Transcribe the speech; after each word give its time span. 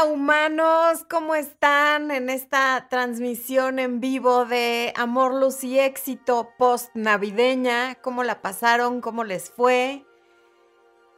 Hola 0.00 0.12
humanos, 0.12 1.04
¿cómo 1.10 1.34
están 1.34 2.10
en 2.10 2.30
esta 2.30 2.86
transmisión 2.88 3.78
en 3.78 4.00
vivo 4.00 4.44
de 4.44 4.92
Amor, 4.96 5.34
Luz 5.34 5.64
y 5.64 5.80
Éxito 5.80 6.50
post 6.56 6.94
navideña? 6.94 7.96
¿Cómo 7.96 8.22
la 8.22 8.40
pasaron? 8.40 9.00
¿Cómo 9.00 9.24
les 9.24 9.50
fue? 9.50 10.04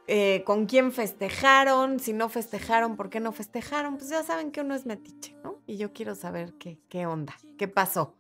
Eh, 0.07 0.45
¿Con 0.47 0.65
quién 0.67 0.93
festejaron? 0.93 2.01
Si 2.01 2.15
no 2.15 2.29
festejaron, 2.29 2.97
¿por 2.97 3.11
qué 3.11 3.21
no 3.21 3.33
festejaron? 3.33 3.99
Pues 3.99 4.09
ya 4.09 4.23
saben 4.23 4.51
que 4.51 4.63
uno 4.63 4.75
es 4.75 4.87
metiche, 4.87 5.37
¿no? 5.45 5.59
Y 5.67 5.77
yo 5.77 5.93
quiero 5.93 6.15
saber 6.15 6.55
qué, 6.55 6.79
qué 6.89 7.05
onda, 7.05 7.37
qué 7.59 7.69
pasó. 7.69 8.15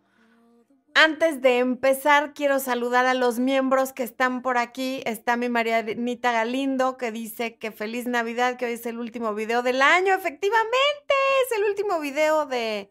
Antes 0.94 1.40
de 1.40 1.58
empezar, 1.58 2.34
quiero 2.34 2.58
saludar 2.58 3.06
a 3.06 3.14
los 3.14 3.38
miembros 3.38 3.92
que 3.92 4.02
están 4.02 4.42
por 4.42 4.58
aquí. 4.58 5.02
Está 5.06 5.36
mi 5.36 5.48
Marianita 5.48 6.32
Galindo 6.32 6.96
que 6.96 7.12
dice 7.12 7.56
que 7.56 7.70
feliz 7.70 8.06
Navidad, 8.06 8.56
que 8.56 8.66
hoy 8.66 8.72
es 8.72 8.86
el 8.86 8.98
último 8.98 9.34
video 9.34 9.62
del 9.62 9.82
año. 9.82 10.14
Efectivamente, 10.14 11.14
es 11.46 11.58
el 11.58 11.64
último 11.64 12.00
video 12.00 12.44
de, 12.46 12.90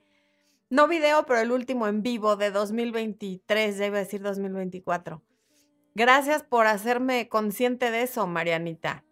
no 0.69 0.87
video, 0.87 1.25
pero 1.25 1.39
el 1.39 1.51
último 1.51 1.87
en 1.87 2.01
vivo 2.01 2.35
de 2.35 2.51
2023, 2.51 3.77
ya 3.77 3.85
iba 3.87 3.97
a 3.97 4.01
decir 4.01 4.21
2024. 4.21 5.21
Gracias 5.93 6.43
por 6.43 6.67
hacerme 6.67 7.27
consciente 7.27 7.91
de 7.91 8.03
eso, 8.03 8.25
Marianita. 8.27 9.03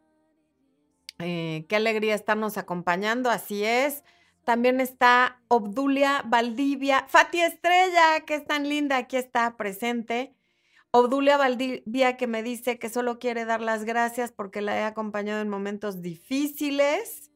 Eh, 1.19 1.65
qué 1.67 1.75
alegría 1.75 2.15
estarnos 2.15 2.57
acompañando, 2.57 3.29
así 3.29 3.63
es. 3.63 4.03
También 4.47 4.79
está 4.79 5.41
Obdulia 5.49 6.23
Valdivia, 6.25 7.03
Fati 7.09 7.41
Estrella, 7.41 8.21
que 8.25 8.35
es 8.35 8.45
tan 8.45 8.69
linda, 8.69 8.95
aquí 8.95 9.17
está 9.17 9.57
presente. 9.57 10.37
Obdulia 10.91 11.35
Valdivia 11.35 12.15
que 12.15 12.27
me 12.27 12.43
dice 12.43 12.79
que 12.79 12.87
solo 12.87 13.19
quiere 13.19 13.43
dar 13.43 13.59
las 13.59 13.83
gracias 13.83 14.31
porque 14.31 14.61
la 14.61 14.77
he 14.77 14.83
acompañado 14.85 15.41
en 15.41 15.49
momentos 15.49 16.01
difíciles. 16.01 17.29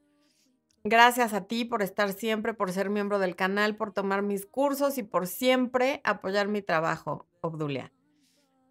Gracias 0.85 1.33
a 1.33 1.47
ti 1.47 1.65
por 1.65 1.81
estar 1.81 2.13
siempre, 2.13 2.53
por 2.53 2.71
ser 2.71 2.89
miembro 2.89 3.19
del 3.19 3.35
canal, 3.35 3.75
por 3.75 3.91
tomar 3.91 4.21
mis 4.21 4.45
cursos 4.45 4.97
y 4.97 5.03
por 5.03 5.27
siempre 5.27 5.99
apoyar 6.05 6.47
mi 6.47 6.61
trabajo, 6.61 7.27
Obdulia. 7.41 7.91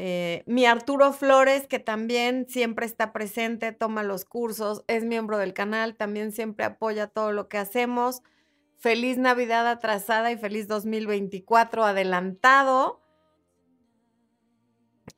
Eh, 0.03 0.45
mi 0.47 0.65
Arturo 0.65 1.12
Flores, 1.12 1.67
que 1.67 1.79
también 1.79 2.47
siempre 2.48 2.87
está 2.87 3.12
presente, 3.12 3.73
toma 3.73 4.03
los 4.03 4.25
cursos, 4.25 4.83
es 4.87 5.05
miembro 5.05 5.37
del 5.37 5.53
canal, 5.53 5.95
también 5.95 6.33
siempre 6.33 6.65
apoya 6.65 7.06
todo 7.06 7.33
lo 7.33 7.51
que 7.51 7.59
hacemos. 7.59 8.23
Feliz 8.78 9.19
Navidad 9.19 9.69
atrasada 9.69 10.33
y 10.33 10.39
feliz 10.39 10.69
2024 10.69 11.84
adelantado. 11.84 13.03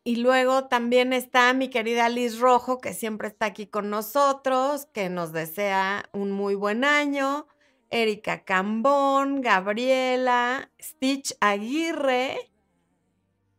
Y 0.03 0.17
luego 0.17 0.67
también 0.67 1.13
está 1.13 1.53
mi 1.53 1.71
querida 1.71 2.09
Liz 2.09 2.41
Rojo, 2.41 2.81
que 2.81 2.93
siempre 2.93 3.29
está 3.29 3.47
aquí 3.47 3.69
con 3.69 3.89
nosotros, 3.89 4.87
que 4.87 5.09
nos 5.11 5.33
desea 5.33 6.07
un 6.13 6.33
muy 6.33 6.57
buen 6.57 6.83
año. 6.83 7.47
Erika 7.91 8.43
Cambón, 8.43 9.43
Gabriela, 9.43 10.73
Stitch 10.81 11.37
Aguirre, 11.41 12.52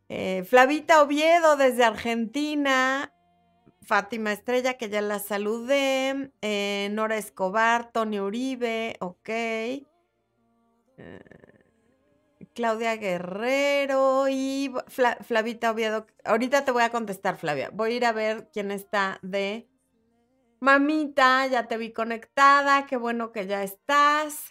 eh, 0.08 0.44
Flavita 0.48 1.02
Oviedo 1.02 1.56
desde 1.56 1.84
Argentina, 1.84 3.12
Fátima 3.82 4.32
Estrella, 4.32 4.74
que 4.74 4.88
ya 4.88 5.00
la 5.00 5.18
saludé, 5.18 6.30
eh, 6.42 6.88
Nora 6.92 7.16
Escobar, 7.16 7.92
Tony 7.92 8.20
Uribe, 8.20 8.96
ok. 9.00 9.28
Eh, 9.28 9.84
Claudia 12.54 12.96
Guerrero 12.96 14.28
y 14.28 14.72
Flavita 14.86 15.72
Oviedo. 15.72 16.06
Ahorita 16.24 16.64
te 16.64 16.70
voy 16.70 16.82
a 16.82 16.90
contestar, 16.90 17.36
Flavia. 17.36 17.70
Voy 17.72 17.92
a 17.92 17.96
ir 17.96 18.04
a 18.04 18.12
ver 18.12 18.48
quién 18.52 18.70
está 18.70 19.18
de 19.22 19.68
Mamita, 20.60 21.46
ya 21.46 21.66
te 21.66 21.76
vi 21.76 21.92
conectada, 21.92 22.86
qué 22.86 22.96
bueno 22.96 23.32
que 23.32 23.46
ya 23.46 23.62
estás. 23.62 24.48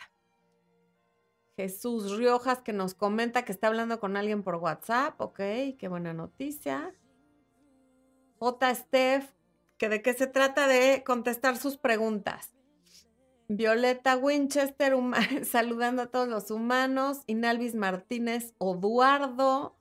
Jesús 1.56 2.18
Riojas 2.18 2.62
que 2.62 2.74
nos 2.74 2.96
comenta 2.96 3.46
que 3.46 3.52
está 3.52 3.68
hablando 3.68 4.00
con 4.00 4.18
alguien 4.18 4.44
por 4.44 4.56
WhatsApp. 4.56 5.20
Ok, 5.22 5.38
qué 5.78 5.88
buena 5.88 6.14
noticia. 6.14 6.94
J. 8.40 8.76
Steph, 8.76 9.30
que 9.78 9.90
de 9.90 10.02
qué 10.02 10.14
se 10.14 10.28
trata 10.28 10.68
de 10.68 11.04
contestar 11.06 11.58
sus 11.58 11.78
preguntas. 11.78 12.54
Violeta 13.48 14.18
Winchester, 14.18 14.96
saludando 15.46 16.02
a 16.02 16.08
todos 16.08 16.28
los 16.28 16.50
humanos. 16.50 17.22
Inalvis 17.28 17.76
Martínez 17.76 18.56
Oduardo, 18.58 19.78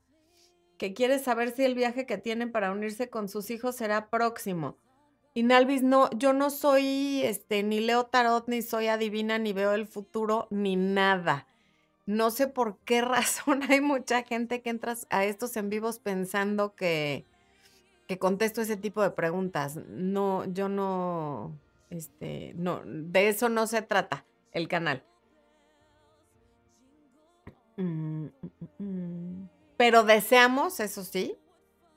que 0.76 0.92
quiere 0.92 1.18
saber 1.18 1.52
si 1.52 1.64
el 1.64 1.74
viaje 1.74 2.04
que 2.04 2.18
tienen 2.18 2.52
para 2.52 2.70
unirse 2.70 3.08
con 3.08 3.28
sus 3.28 3.50
hijos 3.50 3.76
será 3.76 4.10
próximo. 4.10 4.76
Inalvis, 5.34 5.82
no, 5.82 6.10
yo 6.10 6.34
no 6.34 6.50
soy 6.50 7.22
este, 7.24 7.62
ni 7.62 7.80
leo 7.80 8.04
tarot, 8.04 8.46
ni 8.48 8.60
soy 8.60 8.88
adivina, 8.88 9.38
ni 9.38 9.54
veo 9.54 9.72
el 9.72 9.86
futuro, 9.86 10.46
ni 10.50 10.76
nada 10.76 11.46
no 12.06 12.30
sé 12.30 12.48
por 12.48 12.78
qué 12.78 13.00
razón 13.02 13.62
hay 13.68 13.80
mucha 13.80 14.22
gente 14.22 14.62
que 14.62 14.70
entra 14.70 14.96
a 15.10 15.24
estos 15.24 15.56
en 15.56 15.70
vivos 15.70 15.98
pensando 15.98 16.74
que, 16.74 17.26
que 18.08 18.18
contesto 18.18 18.60
ese 18.60 18.76
tipo 18.76 19.02
de 19.02 19.10
preguntas. 19.10 19.76
No, 19.88 20.44
yo 20.46 20.68
no, 20.68 21.58
este, 21.90 22.52
no, 22.56 22.82
de 22.84 23.28
eso 23.28 23.48
no 23.48 23.66
se 23.66 23.82
trata 23.82 24.24
el 24.52 24.68
canal. 24.68 25.04
Mm, 27.76 28.26
mm, 28.26 28.30
mm, 28.78 29.48
Pero 29.76 30.04
deseamos, 30.04 30.78
eso 30.80 31.04
sí, 31.04 31.38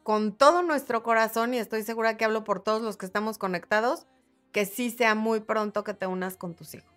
con 0.04 0.34
todo 0.34 0.62
nuestro 0.62 1.04
corazón, 1.04 1.54
y 1.54 1.58
estoy 1.58 1.84
segura 1.84 2.16
que 2.16 2.26
hablo 2.26 2.44
por 2.44 2.62
todos 2.62 2.82
los 2.82 2.96
que 2.98 3.06
estamos 3.06 3.38
conectados, 3.38 4.06
que 4.52 4.66
sí 4.66 4.90
sea 4.90 5.16
muy 5.16 5.42
pronto 5.42 5.84
que 5.84 5.94
te 5.94 6.08
unas 6.08 6.38
con 6.38 6.56
tus 6.56 6.76
hijos. 6.76 6.95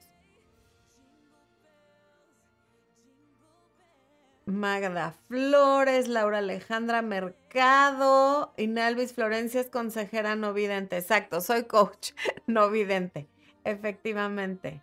Magda 4.49 5.15
Flores, 5.29 6.09
Laura 6.09 6.39
Alejandra 6.39 7.03
Mercado, 7.03 8.55
Inalvis 8.57 9.13
Florencia 9.13 9.61
es 9.61 9.69
consejera 9.69 10.37
no 10.37 10.55
vidente. 10.55 10.97
Exacto, 10.97 11.41
soy 11.43 11.65
coach 11.65 12.13
no 12.47 12.71
vidente, 12.71 13.29
efectivamente. 13.65 14.83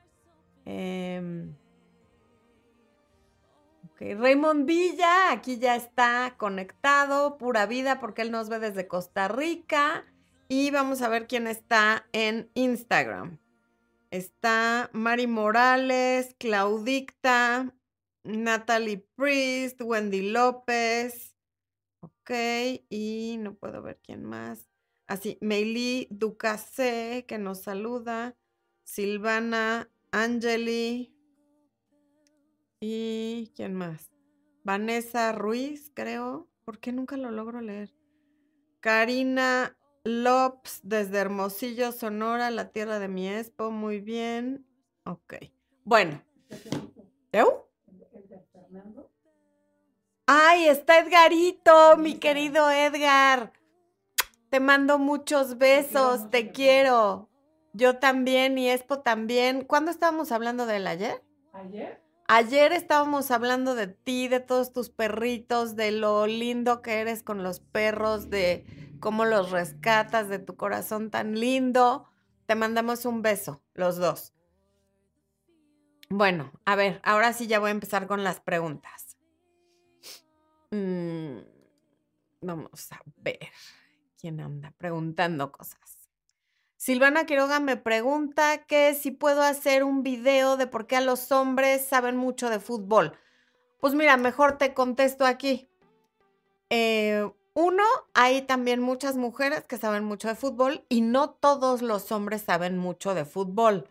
Em, 0.66 1.56
Raymond 4.00 4.68
Villa, 4.68 5.32
aquí 5.32 5.58
ya 5.58 5.76
está 5.76 6.36
conectado, 6.38 7.38
pura 7.38 7.66
vida, 7.66 8.00
porque 8.00 8.22
él 8.22 8.32
nos 8.32 8.50
ve 8.50 8.60
desde 8.60 8.88
Costa 8.88 9.28
Rica. 9.28 10.06
Y 10.48 10.70
vamos 10.70 11.02
a 11.02 11.10
ver 11.10 11.26
quién 11.26 11.48
está 11.48 12.06
en 12.12 12.52
Instagram. 12.54 13.40
Está 14.12 14.92
Mari 14.94 15.26
Morales, 15.26 16.36
Claudicta, 16.38 17.74
Natalie 18.26 19.08
Priest, 19.16 19.82
Wendy 19.82 20.30
López. 20.32 21.36
Ok, 22.02 22.32
y 22.90 23.38
no 23.40 23.56
puedo 23.56 23.82
ver 23.82 24.00
quién 24.04 24.24
más. 24.24 24.68
Así, 25.08 25.38
Meili 25.42 26.08
Ducase, 26.10 27.26
que 27.28 27.38
nos 27.38 27.62
saluda. 27.62 28.36
Silvana 28.84 29.90
Angeli. 30.12 31.16
¿Y 32.80 33.52
quién 33.56 33.74
más? 33.76 34.12
Vanessa 34.64 35.32
Ruiz, 35.32 35.92
creo. 35.94 36.50
¿Por 36.64 36.80
qué 36.80 36.92
nunca 36.92 37.18
lo 37.18 37.30
logro 37.30 37.62
leer? 37.62 37.96
Karina 38.80 39.78
Lopes, 40.04 40.82
desde 40.84 41.20
Hermosillo, 41.20 41.92
Sonora, 41.92 42.50
la 42.52 42.72
tierra 42.72 43.00
de 43.00 43.08
mi 43.08 43.28
espo. 43.28 43.72
Muy 43.72 44.00
bien. 44.00 44.66
Ok. 45.04 45.36
Bueno. 45.84 46.24
¿Eu? 47.32 47.65
Ay, 50.28 50.68
está 50.68 51.00
Edgarito, 51.00 51.98
mi 51.98 52.16
querido 52.16 52.70
Edgar. 52.72 53.54
Te 54.50 54.60
mando 54.60 54.98
muchos 54.98 55.58
besos, 55.58 56.30
te 56.32 56.52
quiero. 56.52 57.30
Yo 57.74 58.00
también 58.00 58.58
y 58.58 58.70
Expo 58.70 59.00
también. 59.00 59.66
¿Cuándo 59.66 59.92
estábamos 59.92 60.32
hablando 60.32 60.66
de 60.66 60.78
él 60.78 60.88
ayer? 60.88 61.24
¿Ayer? 61.54 62.02
Ayer 62.28 62.72
estábamos 62.72 63.30
hablando 63.32 63.76
de 63.76 63.88
ti, 63.88 64.28
de 64.28 64.40
todos 64.40 64.72
tus 64.72 64.90
perritos, 64.90 65.76
de 65.76 65.92
lo 65.92 66.26
lindo 66.26 66.82
que 66.82 67.02
eres 67.02 67.22
con 67.22 67.44
los 67.44 67.60
perros, 67.60 68.30
de 68.30 68.66
cómo 69.00 69.26
los 69.26 69.52
rescatas, 69.52 70.28
de 70.30 70.40
tu 70.40 70.56
corazón 70.56 71.12
tan 71.12 71.40
lindo. 71.40 72.08
Te 72.48 72.56
mandamos 72.56 73.06
un 73.06 73.22
beso, 73.22 73.62
los 73.74 73.98
dos. 73.98 74.35
Bueno, 76.10 76.52
a 76.66 76.76
ver, 76.76 77.02
ahora 77.04 77.34
sí 77.34 77.48
ya 77.48 77.60
voy 77.60 77.70
a 77.70 77.72
empezar 77.72 78.08
con 78.08 78.24
las 78.24 78.40
preguntas. 78.40 79.18
Mm, 80.72 81.40
vamos 82.42 82.92
a 82.92 83.02
ver 83.18 83.40
quién 84.20 84.40
anda 84.40 84.72
preguntando 84.78 85.52
cosas. 85.52 86.10
Silvana 86.78 87.26
Quiroga 87.26 87.60
me 87.60 87.78
pregunta 87.78 88.66
que 88.66 88.94
si 88.94 89.10
puedo 89.10 89.42
hacer 89.42 89.84
un 89.84 90.04
video 90.04 90.58
de 90.58 90.68
por 90.68 90.86
qué 90.86 90.98
a 90.98 91.02
los 91.02 91.32
hombres 91.32 91.86
saben 91.86 92.16
mucho 92.16 92.50
de 92.50 92.60
fútbol. 92.60 93.18
Pues 93.80 93.96
mira, 93.96 94.18
mejor 94.18 94.58
te 94.58 94.74
contesto 94.74 95.26
aquí. 95.26 95.68
Eh, 96.70 97.28
uno, 97.56 97.84
hay 98.14 98.44
también 98.44 98.82
muchas 98.82 99.18
mujeres 99.18 99.64
que 99.64 99.78
saben 99.78 100.04
mucho 100.04 100.28
de 100.28 100.36
fútbol 100.36 100.86
y 100.90 101.02
no 101.02 101.32
todos 101.32 101.82
los 101.82 102.12
hombres 102.12 102.44
saben 102.44 102.78
mucho 102.78 103.16
de 103.16 103.26
fútbol. 103.26 103.90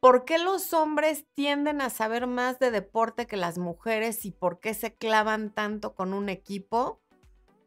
¿Por 0.00 0.24
qué 0.24 0.38
los 0.38 0.72
hombres 0.72 1.24
tienden 1.34 1.80
a 1.80 1.90
saber 1.90 2.26
más 2.26 2.58
de 2.58 2.70
deporte 2.70 3.26
que 3.26 3.36
las 3.36 3.58
mujeres 3.58 4.24
y 4.24 4.30
por 4.30 4.60
qué 4.60 4.72
se 4.74 4.94
clavan 4.94 5.52
tanto 5.52 5.94
con 5.94 6.14
un 6.14 6.28
equipo? 6.28 7.00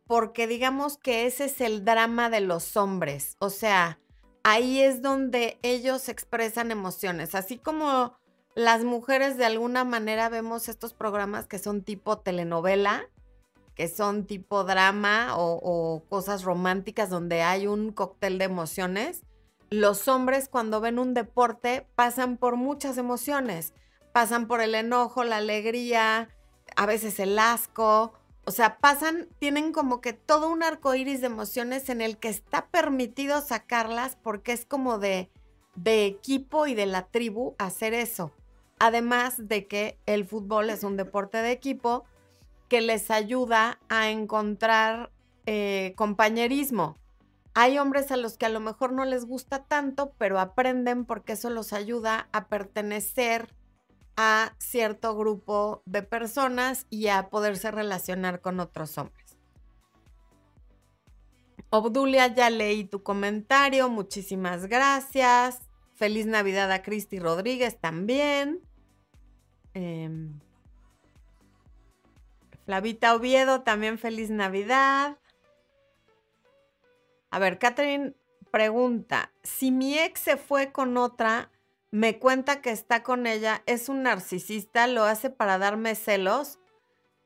Porque 0.07 0.47
digamos 0.47 0.97
que 0.97 1.25
ese 1.25 1.45
es 1.45 1.59
el 1.59 1.83
drama 1.83 2.29
de 2.29 2.39
los 2.39 2.77
hombres. 2.77 3.35
O 3.39 3.49
sea, 3.49 3.99
ahí 4.43 4.81
es 4.81 5.01
donde 5.01 5.59
ellos 5.61 6.07
expresan 6.07 6.71
emociones. 6.71 7.35
Así 7.35 7.57
como 7.57 8.17
las 8.55 8.83
mujeres 8.83 9.37
de 9.37 9.45
alguna 9.45 9.83
manera 9.83 10.29
vemos 10.29 10.69
estos 10.69 10.93
programas 10.93 11.47
que 11.47 11.59
son 11.59 11.83
tipo 11.83 12.19
telenovela, 12.19 13.09
que 13.75 13.87
son 13.87 14.25
tipo 14.25 14.63
drama 14.63 15.35
o, 15.37 16.03
cosas 16.09 16.43
románticas 16.43 17.09
donde 17.09 17.41
hay 17.41 17.67
un 17.67 17.91
cóctel 17.91 18.37
de 18.37 18.45
emociones. 18.45 19.23
Los 19.71 20.09
hombres 20.09 20.49
cuando 20.49 20.81
ven 20.81 20.99
un 20.99 21.13
deporte 21.13 21.87
pasan 21.95 22.35
por 22.35 22.57
muchas 22.57 22.97
emociones. 22.97 23.73
Pasan 24.11 24.45
por 24.45 24.59
el 24.59 24.75
enojo, 24.75 25.23
la 25.23 25.37
alegría, 25.37 26.27
a 26.75 26.85
veces 26.85 27.21
el 27.21 27.39
asco. 27.39 28.11
O 28.43 28.51
sea, 28.51 28.79
pasan, 28.79 29.29
tienen 29.39 29.71
como 29.71 30.01
que 30.01 30.11
todo 30.11 30.51
un 30.51 30.61
arco 30.61 30.93
iris 30.93 31.21
de 31.21 31.27
emociones 31.27 31.87
en 31.87 32.01
el 32.01 32.17
que 32.17 32.27
está 32.27 32.67
permitido 32.67 33.39
sacarlas 33.39 34.17
porque 34.21 34.51
es 34.51 34.65
como 34.65 34.99
de, 34.99 35.31
de 35.75 36.05
equipo 36.05 36.67
y 36.67 36.75
de 36.75 36.85
la 36.85 37.07
tribu 37.07 37.55
hacer 37.57 37.93
eso. 37.93 38.33
Además 38.77 39.47
de 39.47 39.67
que 39.67 39.97
el 40.05 40.25
fútbol 40.25 40.69
es 40.69 40.83
un 40.83 40.97
deporte 40.97 41.37
de 41.37 41.51
equipo 41.51 42.03
que 42.67 42.81
les 42.81 43.09
ayuda 43.09 43.79
a 43.87 44.09
encontrar 44.09 45.13
eh, 45.45 45.93
compañerismo. 45.95 46.97
Hay 47.53 47.77
hombres 47.77 48.11
a 48.11 48.17
los 48.17 48.37
que 48.37 48.45
a 48.45 48.49
lo 48.49 48.59
mejor 48.59 48.93
no 48.93 49.03
les 49.05 49.25
gusta 49.25 49.65
tanto, 49.65 50.13
pero 50.17 50.39
aprenden 50.39 51.05
porque 51.05 51.33
eso 51.33 51.49
los 51.49 51.73
ayuda 51.73 52.29
a 52.31 52.47
pertenecer 52.47 53.53
a 54.15 54.53
cierto 54.57 55.15
grupo 55.15 55.81
de 55.85 56.03
personas 56.03 56.85
y 56.89 57.07
a 57.07 57.29
poderse 57.29 57.71
relacionar 57.71 58.41
con 58.41 58.59
otros 58.59 58.97
hombres. 58.97 59.37
Obdulia, 61.69 62.27
ya 62.27 62.49
leí 62.49 62.83
tu 62.83 63.01
comentario, 63.01 63.89
muchísimas 63.89 64.67
gracias. 64.67 65.59
Feliz 65.95 66.25
Navidad 66.25 66.71
a 66.71 66.81
Cristi 66.81 67.19
Rodríguez 67.19 67.79
también. 67.79 68.59
Em, 69.73 70.39
Flavita 72.65 73.15
Oviedo, 73.15 73.61
también 73.61 73.97
feliz 73.97 74.29
Navidad. 74.29 75.17
A 77.31 77.39
ver, 77.39 77.57
Catherine 77.59 78.13
pregunta, 78.51 79.31
si 79.41 79.71
mi 79.71 79.97
ex 79.97 80.19
se 80.19 80.37
fue 80.37 80.73
con 80.73 80.97
otra, 80.97 81.49
me 81.89 82.19
cuenta 82.19 82.61
que 82.61 82.71
está 82.71 83.03
con 83.03 83.25
ella, 83.25 83.63
es 83.65 83.89
un 83.89 84.03
narcisista, 84.03 84.85
lo 84.87 85.03
hace 85.03 85.29
para 85.29 85.57
darme 85.57 85.95
celos. 85.95 86.59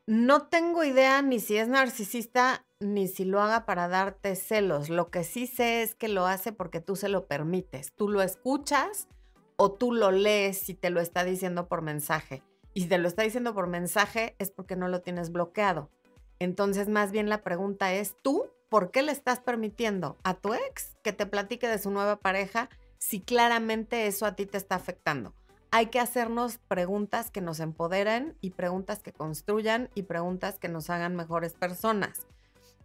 No 0.06 0.48
tengo 0.48 0.84
idea 0.84 1.24
ni 1.24 1.40
si 1.40 1.58
es 1.58 1.68
narcisista 1.68 2.66
ni 2.80 3.08
si 3.08 3.26
lo 3.26 3.42
haga 3.42 3.66
para 3.66 3.88
darte 3.88 4.36
celos. 4.36 4.90
Lo 4.90 5.10
que 5.10 5.24
sí 5.24 5.48
sé 5.48 5.82
es 5.82 5.96
que 5.96 6.08
lo 6.08 6.28
hace 6.28 6.52
porque 6.52 6.82
tú 6.82 6.96
se 6.96 7.10
lo 7.10 7.28
permites. 7.28 7.92
Tú 7.96 8.08
lo 8.08 8.22
escuchas 8.22 9.08
o 9.56 9.72
tú 9.72 9.92
lo 9.92 10.12
lees 10.12 10.70
y 10.70 10.76
te 10.76 10.92
lo 10.92 11.02
está 11.02 11.24
diciendo 11.24 11.68
por 11.68 11.82
mensaje. 11.82 12.44
Y 12.76 12.82
si 12.82 12.88
te 12.88 13.00
lo 13.00 13.08
está 13.08 13.24
diciendo 13.24 13.56
por 13.56 13.68
mensaje 13.68 14.36
es 14.38 14.52
porque 14.52 14.76
no 14.76 14.88
lo 14.88 15.02
tienes 15.02 15.32
bloqueado. 15.32 15.90
Entonces, 16.40 16.90
más 16.90 17.12
bien 17.12 17.30
la 17.30 17.42
pregunta 17.42 17.94
es, 17.94 18.16
¿tú 18.22 18.46
por 18.70 18.92
qué 18.92 19.02
le 19.02 19.12
estás 19.12 19.40
permitiendo 19.40 20.18
a 20.24 20.34
tu 20.34 20.54
ex 20.54 20.96
que 21.04 21.14
te 21.14 21.26
platique 21.26 21.68
de 21.68 21.80
su 21.80 21.92
nueva 21.92 22.18
pareja 22.18 22.70
si 22.98 23.22
claramente 23.22 24.08
eso 24.08 24.26
a 24.26 24.36
ti 24.36 24.46
te 24.46 24.58
está 24.58 24.76
afectando? 24.76 25.34
Hay 25.72 25.88
que 25.88 26.00
hacernos 26.00 26.58
preguntas 26.58 27.32
que 27.32 27.42
nos 27.42 27.60
empoderen 27.60 28.38
y 28.42 28.52
preguntas 28.52 29.00
que 29.00 29.12
construyan 29.12 29.90
y 29.94 30.04
preguntas 30.04 30.58
que 30.58 30.70
nos 30.70 30.90
hagan 30.90 31.16
mejores 31.16 31.54
personas. 31.54 32.28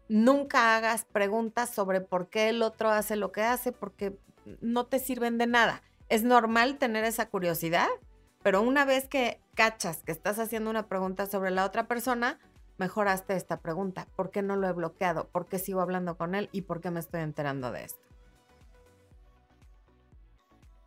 Nunca 0.08 0.76
hagas 0.76 1.04
preguntas 1.04 1.70
sobre 1.70 2.00
por 2.00 2.28
qué 2.28 2.48
el 2.48 2.62
otro 2.62 2.90
hace 2.90 3.16
lo 3.16 3.30
que 3.30 3.42
hace 3.42 3.70
porque 3.70 4.18
no 4.60 4.86
te 4.86 4.98
sirven 4.98 5.38
de 5.38 5.46
nada 5.46 5.82
es 6.10 6.24
normal 6.24 6.76
tener 6.76 7.04
esa 7.04 7.30
curiosidad, 7.30 7.88
pero 8.42 8.60
una 8.60 8.84
vez 8.84 9.08
que 9.08 9.40
cachas 9.54 10.02
que 10.02 10.12
estás 10.12 10.38
haciendo 10.38 10.68
una 10.68 10.88
pregunta 10.88 11.26
sobre 11.26 11.52
la 11.52 11.64
otra 11.64 11.86
persona, 11.86 12.38
mejoraste 12.80 13.36
esta 13.36 13.60
pregunta. 13.60 14.08
¿Por 14.16 14.30
qué 14.30 14.40
no 14.42 14.56
lo 14.56 14.66
he 14.66 14.72
bloqueado? 14.72 15.28
¿Por 15.28 15.46
qué 15.46 15.58
sigo 15.58 15.82
hablando 15.82 16.16
con 16.16 16.34
él? 16.34 16.48
¿Y 16.50 16.62
por 16.62 16.80
qué 16.80 16.90
me 16.90 16.98
estoy 16.98 17.20
enterando 17.20 17.70
de 17.70 17.84
esto? 17.84 18.00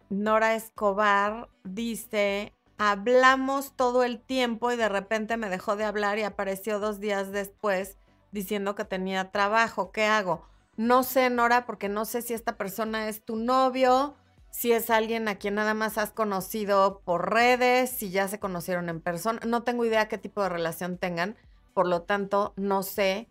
Nora 0.09 0.55
Escobar 0.55 1.49
dice, 1.63 2.53
hablamos 2.77 3.73
todo 3.75 4.03
el 4.03 4.19
tiempo 4.19 4.71
y 4.71 4.75
de 4.75 4.89
repente 4.89 5.37
me 5.37 5.49
dejó 5.49 5.75
de 5.75 5.85
hablar 5.85 6.17
y 6.17 6.23
apareció 6.23 6.79
dos 6.79 6.99
días 6.99 7.31
después 7.31 7.97
diciendo 8.31 8.73
que 8.73 8.85
tenía 8.85 9.31
trabajo. 9.31 9.91
¿Qué 9.91 10.05
hago? 10.05 10.47
No 10.75 11.03
sé, 11.03 11.29
Nora, 11.29 11.67
porque 11.67 11.89
no 11.89 12.05
sé 12.05 12.23
si 12.23 12.33
esta 12.33 12.57
persona 12.57 13.07
es 13.07 13.23
tu 13.23 13.35
novio, 13.35 14.15
si 14.49 14.71
es 14.71 14.89
alguien 14.89 15.27
a 15.27 15.35
quien 15.35 15.55
nada 15.55 15.75
más 15.75 15.99
has 15.99 16.11
conocido 16.11 17.01
por 17.05 17.31
redes, 17.31 17.91
si 17.91 18.09
ya 18.09 18.27
se 18.27 18.39
conocieron 18.39 18.89
en 18.89 18.99
persona. 18.99 19.39
No 19.45 19.61
tengo 19.61 19.85
idea 19.85 20.07
qué 20.07 20.17
tipo 20.17 20.41
de 20.41 20.49
relación 20.49 20.97
tengan, 20.97 21.35
por 21.73 21.87
lo 21.87 22.03
tanto, 22.03 22.53
no 22.55 22.83
sé 22.83 23.29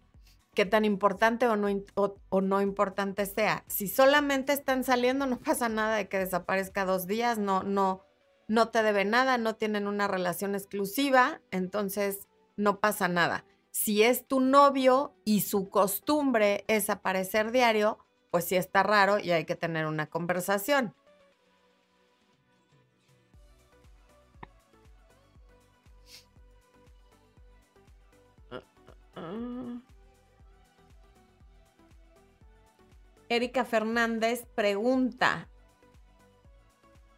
qué 0.55 0.67
tan 0.67 0.85
importante 0.85 1.47
o 1.47 1.57
no, 1.57 1.69
o, 1.95 2.41
no 2.41 2.61
importante 2.61 3.27
sea. 3.27 3.65
Si 3.69 3.89
solamente 3.89 4.53
están 4.53 4.85
saliendo, 4.85 5.27
no 5.27 5.39
pasa 5.45 5.69
nada 5.69 5.97
de 5.97 6.09
que 6.09 6.19
desaparezca 6.19 6.85
dos 6.85 7.07
días, 7.07 7.39
no, 7.39 7.63
no, 7.63 8.05
no 8.49 8.69
te 8.69 8.83
debe 8.83 9.05
nada, 9.05 9.39
no 9.39 9.57
tienen 9.57 9.87
una 9.87 10.09
relación 10.09 10.55
exclusiva, 10.55 11.41
entonces 11.51 12.29
no 12.57 12.81
pasa 12.81 13.09
nada. 13.09 13.45
Si 13.71 14.03
es 14.03 14.27
tu 14.27 14.41
novio 14.41 15.15
y 15.25 15.41
su 15.41 15.71
costumbre 15.71 16.65
es 16.69 16.91
aparecer 16.91 17.53
diario, 17.53 17.99
pues 18.31 18.45
sí 18.45 18.57
está 18.57 18.83
raro 18.83 19.19
y 19.19 19.31
hay 19.31 19.47
que 19.47 19.57
tener 19.57 19.87
una 19.87 20.09
conversación. 20.09 20.95
Erika 33.29 33.65
Fernández 33.65 34.47
pregunta, 34.55 35.49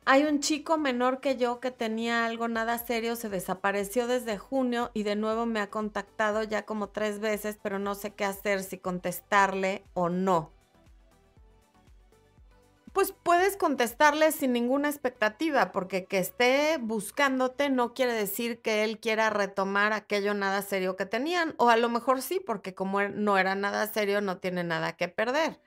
hay 0.07 0.25
un 0.25 0.41
chico 0.41 0.79
menor 0.79 1.21
que 1.21 1.37
yo 1.37 1.61
que 1.61 1.71
tenía 1.71 2.25
algo 2.27 2.47
nada 2.47 2.79
serio, 2.79 3.17
se 3.17 3.29
desapareció 3.29 4.07
desde 4.07 4.39
junio 4.39 4.91
y 4.95 5.03
de 5.03 5.17
nuevo 5.17 5.47
me 5.47 5.61
ha 5.61 5.71
contactado 5.71 6.43
ya 6.43 6.67
como 6.67 6.91
tres 6.91 7.21
veces, 7.21 7.59
pero 7.63 7.79
no 7.79 7.95
sé 7.95 8.13
qué 8.13 8.25
hacer, 8.25 8.63
si 8.63 8.79
contestarle 8.79 9.83
o 9.95 10.09
no 10.09 10.54
pues 12.95 13.13
puedes 13.25 13.57
contestarle 13.57 14.31
sin 14.31 14.53
ninguna 14.53 14.89
expectativa, 14.89 15.73
porque 15.73 16.07
que 16.07 16.19
esté 16.19 16.79
buscándote 16.81 17.69
no 17.69 17.93
quiere 17.93 18.13
decir 18.13 18.63
que 18.63 18.85
él 18.85 19.01
quiera 19.01 19.31
retomar 19.31 19.93
aquello 19.93 20.33
nada 20.33 20.63
serio 20.63 20.95
que 20.95 21.05
tenían, 21.05 21.57
o 21.59 21.71
a 21.71 21.77
lo 21.77 21.89
mejor 21.89 22.23
sí, 22.23 22.41
porque 22.41 22.73
como 22.73 23.01
er, 23.01 23.13
no 23.13 23.37
era 23.37 23.57
nada 23.57 23.89
serio, 23.89 24.21
no 24.21 24.39
tiene 24.39 24.63
nada 24.63 24.97
que 24.97 25.09
perder. 25.09 25.61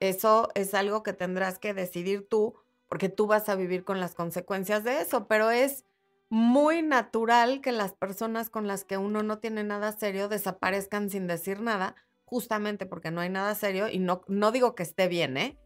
Eso 0.00 0.48
es 0.56 0.74
algo 0.74 1.04
que 1.04 1.12
tendrás 1.12 1.60
que 1.60 1.72
decidir 1.72 2.28
tú, 2.28 2.56
porque 2.88 3.08
tú 3.08 3.28
vas 3.28 3.48
a 3.48 3.54
vivir 3.54 3.84
con 3.84 4.00
las 4.00 4.16
consecuencias 4.16 4.82
de 4.82 5.02
eso, 5.02 5.28
pero 5.28 5.52
es 5.52 5.84
muy 6.30 6.82
natural 6.82 7.60
que 7.60 7.70
las 7.70 7.92
personas 7.92 8.50
con 8.50 8.66
las 8.66 8.82
que 8.82 8.98
uno 8.98 9.22
no 9.22 9.38
tiene 9.38 9.62
nada 9.62 9.92
serio 9.92 10.28
desaparezcan 10.28 11.10
sin 11.10 11.28
decir 11.28 11.60
nada, 11.60 11.94
justamente 12.24 12.86
porque 12.86 13.12
no 13.12 13.20
hay 13.20 13.28
nada 13.28 13.54
serio, 13.54 13.88
y 13.88 14.00
no, 14.00 14.22
no 14.26 14.50
digo 14.50 14.74
que 14.74 14.82
esté 14.82 15.06
bien, 15.06 15.36
¿eh? 15.36 15.61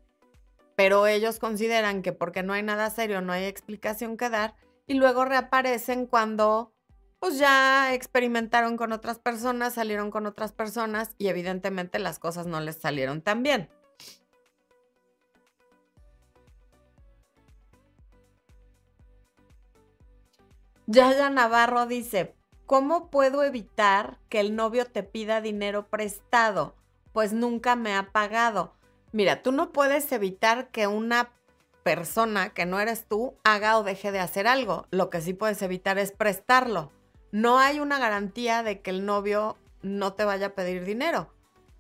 Pero 0.77 1.09
ellos 1.09 1.41
consideran 1.41 2.03
que 2.03 2.13
porque 2.13 2.45
no 2.45 2.53
hay 2.53 2.63
nada 2.63 2.91
serio 2.91 3.21
no 3.21 3.33
hay 3.33 3.45
explicación 3.45 4.17
que 4.17 4.31
dar 4.31 4.55
y 4.87 4.95
luego 4.95 5.25
reaparecen 5.25 6.07
cuando 6.07 6.73
pues 7.19 7.39
ya 7.39 7.93
experimentaron 7.95 8.77
con 8.77 8.93
otras 8.93 9.19
personas, 9.19 9.75
salieron 9.75 10.11
con 10.11 10.27
otras 10.27 10.53
personas 10.53 11.15
y 11.19 11.29
evidentemente 11.29 11.99
las 11.99 12.19
cosas 12.19 12.47
no 12.47 12.61
les 12.61 12.77
salieron 12.77 13.23
tan 13.23 13.43
bien. 13.43 13.69
Yaya 20.87 21.31
Navarro 21.31 21.87
dice, 21.87 22.37
¿cómo 22.65 23.11
puedo 23.11 23.43
evitar 23.43 24.19
que 24.29 24.39
el 24.39 24.55
novio 24.55 24.87
te 24.87 25.03
pida 25.03 25.41
dinero 25.41 25.89
prestado? 25.89 26.77
Pues 27.13 27.33
nunca 27.33 27.75
me 27.75 27.97
ha 27.97 28.13
pagado. 28.13 28.76
Mira, 29.17 29.41
tú 29.41 29.51
no 29.51 29.73
puedes 29.73 30.13
evitar 30.13 30.69
que 30.69 30.87
una 30.87 31.31
persona 31.83 32.51
que 32.51 32.67
no 32.67 32.81
eres 32.81 33.07
tú 33.09 33.33
haga 33.45 33.79
o 33.79 33.83
deje 33.83 34.13
de 34.13 34.19
hacer 34.19 34.47
algo. 34.47 34.87
Lo 34.91 35.09
que 35.09 35.23
sí 35.23 35.33
puedes 35.33 35.63
evitar 35.63 35.97
es 35.97 36.13
prestarlo. 36.13 36.93
No 37.33 37.59
hay 37.59 37.81
una 37.81 37.99
garantía 37.99 38.63
de 38.63 38.83
que 38.83 38.91
el 38.91 39.07
novio 39.07 39.57
no 39.81 40.13
te 40.13 40.27
vaya 40.27 40.49
a 40.49 40.55
pedir 40.55 40.85
dinero, 40.85 41.33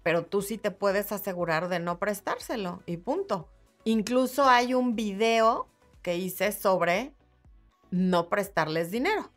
pero 0.02 0.24
tú 0.24 0.40
sí 0.40 0.56
te 0.56 0.70
puedes 0.70 1.12
asegurar 1.12 1.68
de 1.68 1.78
no 1.78 1.98
prestárselo 1.98 2.82
y 2.86 2.96
punto. 2.96 3.50
Incluso 3.84 4.48
hay 4.48 4.72
un 4.72 4.96
video 4.96 5.68
que 6.00 6.16
hice 6.16 6.52
sobre 6.52 7.12
no 7.90 8.30
prestarles 8.30 8.90
dinero. 8.90 9.30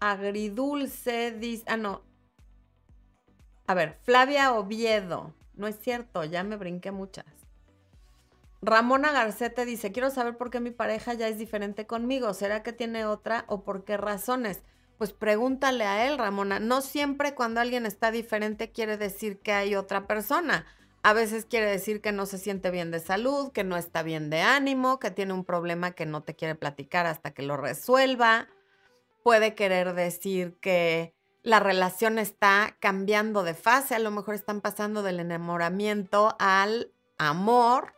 Agridulce 0.00 1.32
dice, 1.32 1.64
ah, 1.66 1.76
no. 1.76 2.11
A 3.66 3.74
ver, 3.74 3.98
Flavia 4.02 4.52
Oviedo. 4.52 5.34
No 5.54 5.66
es 5.66 5.78
cierto, 5.78 6.24
ya 6.24 6.42
me 6.44 6.56
brinqué 6.56 6.90
muchas. 6.90 7.26
Ramona 8.60 9.12
Garcete 9.12 9.64
dice, 9.64 9.92
quiero 9.92 10.10
saber 10.10 10.36
por 10.36 10.50
qué 10.50 10.60
mi 10.60 10.70
pareja 10.70 11.14
ya 11.14 11.28
es 11.28 11.38
diferente 11.38 11.86
conmigo. 11.86 12.32
¿Será 12.32 12.62
que 12.62 12.72
tiene 12.72 13.04
otra 13.04 13.44
o 13.48 13.64
por 13.64 13.84
qué 13.84 13.96
razones? 13.96 14.62
Pues 14.98 15.12
pregúntale 15.12 15.84
a 15.84 16.06
él, 16.06 16.16
Ramona. 16.16 16.60
No 16.60 16.80
siempre 16.80 17.34
cuando 17.34 17.60
alguien 17.60 17.86
está 17.86 18.10
diferente 18.10 18.70
quiere 18.70 18.96
decir 18.96 19.40
que 19.40 19.52
hay 19.52 19.74
otra 19.74 20.06
persona. 20.06 20.64
A 21.02 21.12
veces 21.12 21.44
quiere 21.44 21.66
decir 21.66 22.00
que 22.00 22.12
no 22.12 22.26
se 22.26 22.38
siente 22.38 22.70
bien 22.70 22.92
de 22.92 23.00
salud, 23.00 23.50
que 23.50 23.64
no 23.64 23.76
está 23.76 24.04
bien 24.04 24.30
de 24.30 24.42
ánimo, 24.42 25.00
que 25.00 25.10
tiene 25.10 25.32
un 25.32 25.44
problema 25.44 25.90
que 25.90 26.06
no 26.06 26.22
te 26.22 26.36
quiere 26.36 26.54
platicar 26.54 27.06
hasta 27.06 27.32
que 27.32 27.42
lo 27.42 27.56
resuelva 27.56 28.48
puede 29.22 29.54
querer 29.54 29.94
decir 29.94 30.56
que 30.60 31.14
la 31.42 31.60
relación 31.60 32.18
está 32.18 32.76
cambiando 32.80 33.42
de 33.42 33.54
fase, 33.54 33.94
a 33.94 33.98
lo 33.98 34.10
mejor 34.10 34.34
están 34.34 34.60
pasando 34.60 35.02
del 35.02 35.20
enamoramiento 35.20 36.36
al 36.38 36.92
amor 37.18 37.94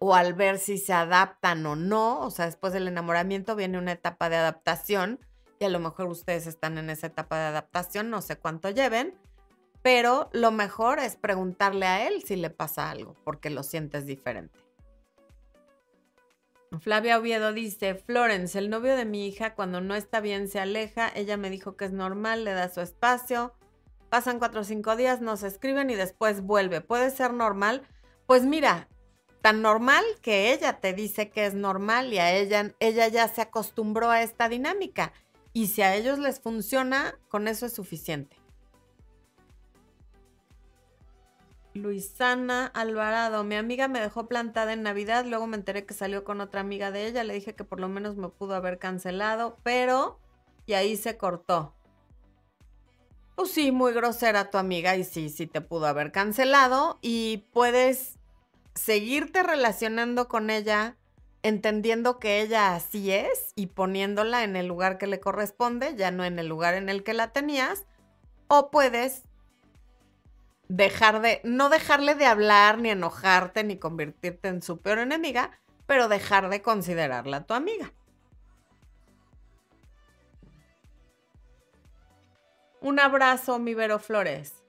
o 0.00 0.14
al 0.14 0.34
ver 0.34 0.58
si 0.58 0.78
se 0.78 0.92
adaptan 0.92 1.64
o 1.66 1.76
no, 1.76 2.20
o 2.20 2.30
sea, 2.30 2.46
después 2.46 2.72
del 2.72 2.88
enamoramiento 2.88 3.54
viene 3.54 3.78
una 3.78 3.92
etapa 3.92 4.28
de 4.28 4.36
adaptación 4.36 5.20
y 5.58 5.66
a 5.66 5.68
lo 5.68 5.78
mejor 5.78 6.08
ustedes 6.08 6.46
están 6.46 6.78
en 6.78 6.90
esa 6.90 7.08
etapa 7.08 7.38
de 7.38 7.44
adaptación, 7.44 8.10
no 8.10 8.22
sé 8.22 8.36
cuánto 8.36 8.70
lleven, 8.70 9.14
pero 9.82 10.30
lo 10.32 10.50
mejor 10.50 10.98
es 10.98 11.16
preguntarle 11.16 11.86
a 11.86 12.08
él 12.08 12.22
si 12.22 12.36
le 12.36 12.50
pasa 12.50 12.90
algo, 12.90 13.14
porque 13.24 13.50
lo 13.50 13.62
sientes 13.62 14.06
diferente. 14.06 14.58
Flavia 16.78 17.18
Oviedo 17.18 17.52
dice, 17.52 17.96
Florence, 17.96 18.56
el 18.56 18.70
novio 18.70 18.94
de 18.94 19.04
mi 19.04 19.26
hija 19.26 19.54
cuando 19.56 19.80
no 19.80 19.96
está 19.96 20.20
bien 20.20 20.48
se 20.48 20.60
aleja, 20.60 21.10
ella 21.14 21.36
me 21.36 21.50
dijo 21.50 21.76
que 21.76 21.84
es 21.84 21.92
normal, 21.92 22.44
le 22.44 22.52
da 22.52 22.68
su 22.68 22.80
espacio, 22.80 23.52
pasan 24.08 24.38
cuatro 24.38 24.60
o 24.60 24.64
cinco 24.64 24.94
días, 24.94 25.20
nos 25.20 25.42
escriben 25.42 25.90
y 25.90 25.96
después 25.96 26.42
vuelve. 26.42 26.80
¿Puede 26.80 27.10
ser 27.10 27.32
normal? 27.32 27.82
Pues 28.26 28.44
mira, 28.44 28.88
tan 29.42 29.62
normal 29.62 30.04
que 30.22 30.52
ella 30.52 30.80
te 30.80 30.92
dice 30.92 31.30
que 31.30 31.46
es 31.46 31.54
normal 31.54 32.12
y 32.12 32.18
a 32.18 32.32
ella, 32.32 32.72
ella 32.78 33.08
ya 33.08 33.26
se 33.26 33.40
acostumbró 33.40 34.10
a 34.10 34.22
esta 34.22 34.48
dinámica. 34.48 35.12
Y 35.52 35.66
si 35.66 35.82
a 35.82 35.96
ellos 35.96 36.20
les 36.20 36.40
funciona, 36.40 37.18
con 37.28 37.48
eso 37.48 37.66
es 37.66 37.72
suficiente. 37.72 38.39
Luisana 41.74 42.66
Alvarado, 42.66 43.44
mi 43.44 43.54
amiga 43.54 43.86
me 43.86 44.00
dejó 44.00 44.26
plantada 44.26 44.72
en 44.72 44.82
Navidad, 44.82 45.24
luego 45.24 45.46
me 45.46 45.56
enteré 45.56 45.86
que 45.86 45.94
salió 45.94 46.24
con 46.24 46.40
otra 46.40 46.60
amiga 46.60 46.90
de 46.90 47.06
ella, 47.06 47.22
le 47.22 47.34
dije 47.34 47.54
que 47.54 47.64
por 47.64 47.78
lo 47.78 47.88
menos 47.88 48.16
me 48.16 48.28
pudo 48.28 48.54
haber 48.54 48.78
cancelado, 48.78 49.56
pero 49.62 50.18
y 50.66 50.72
ahí 50.72 50.96
se 50.96 51.16
cortó. 51.16 51.74
Pues 53.36 53.52
sí, 53.52 53.72
muy 53.72 53.92
grosera 53.92 54.50
tu 54.50 54.58
amiga 54.58 54.96
y 54.96 55.04
sí, 55.04 55.30
sí 55.30 55.46
te 55.46 55.60
pudo 55.60 55.86
haber 55.86 56.12
cancelado 56.12 56.98
y 57.00 57.46
puedes 57.52 58.18
seguirte 58.74 59.42
relacionando 59.42 60.28
con 60.28 60.50
ella 60.50 60.96
entendiendo 61.42 62.18
que 62.18 62.42
ella 62.42 62.74
así 62.74 63.10
es 63.10 63.52
y 63.54 63.68
poniéndola 63.68 64.44
en 64.44 64.56
el 64.56 64.66
lugar 64.66 64.98
que 64.98 65.06
le 65.06 65.20
corresponde, 65.20 65.94
ya 65.96 66.10
no 66.10 66.24
en 66.24 66.38
el 66.38 66.48
lugar 66.48 66.74
en 66.74 66.88
el 66.88 67.02
que 67.02 67.14
la 67.14 67.32
tenías, 67.32 67.86
o 68.48 68.70
puedes 68.70 69.22
dejar 70.70 71.20
de, 71.20 71.40
no 71.42 71.68
dejarle 71.68 72.14
de 72.14 72.26
hablar, 72.26 72.78
ni 72.78 72.90
enojarte, 72.90 73.64
ni 73.64 73.76
convertirte 73.76 74.46
en 74.46 74.62
su 74.62 74.80
peor 74.80 75.00
enemiga, 75.00 75.50
pero 75.86 76.06
dejar 76.06 76.48
de 76.48 76.62
considerarla 76.62 77.44
tu 77.44 77.54
amiga. 77.54 77.92
Un 82.80 83.00
abrazo, 83.00 83.58
mi 83.58 83.74
Vero 83.74 83.98
Flores. 83.98 84.64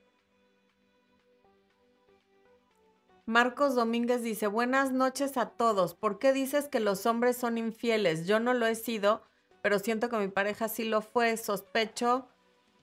Marcos 3.27 3.75
Domínguez 3.75 4.23
dice, 4.23 4.47
buenas 4.47 4.91
noches 4.91 5.37
a 5.37 5.51
todos. 5.51 5.93
¿Por 5.93 6.17
qué 6.17 6.33
dices 6.33 6.67
que 6.67 6.79
los 6.79 7.05
hombres 7.05 7.37
son 7.37 7.59
infieles? 7.59 8.25
Yo 8.25 8.39
no 8.39 8.55
lo 8.55 8.65
he 8.65 8.73
sido, 8.73 9.21
pero 9.61 9.77
siento 9.77 10.09
que 10.09 10.17
mi 10.17 10.29
pareja 10.29 10.67
sí 10.67 10.83
lo 10.83 11.01
fue. 11.01 11.37
Sospecho 11.37 12.27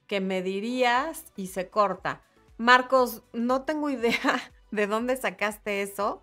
que 0.06 0.20
me 0.20 0.40
dirías 0.40 1.24
y 1.34 1.48
se 1.48 1.68
corta. 1.68 2.22
Marcos, 2.58 3.22
no 3.32 3.62
tengo 3.62 3.88
idea 3.88 4.52
de 4.72 4.86
dónde 4.86 5.16
sacaste 5.16 5.82
eso. 5.82 6.22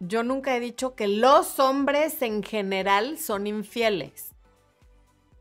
Yo 0.00 0.22
nunca 0.22 0.56
he 0.56 0.60
dicho 0.60 0.94
que 0.94 1.06
los 1.06 1.60
hombres 1.60 2.20
en 2.22 2.42
general 2.42 3.18
son 3.18 3.46
infieles. 3.46 4.30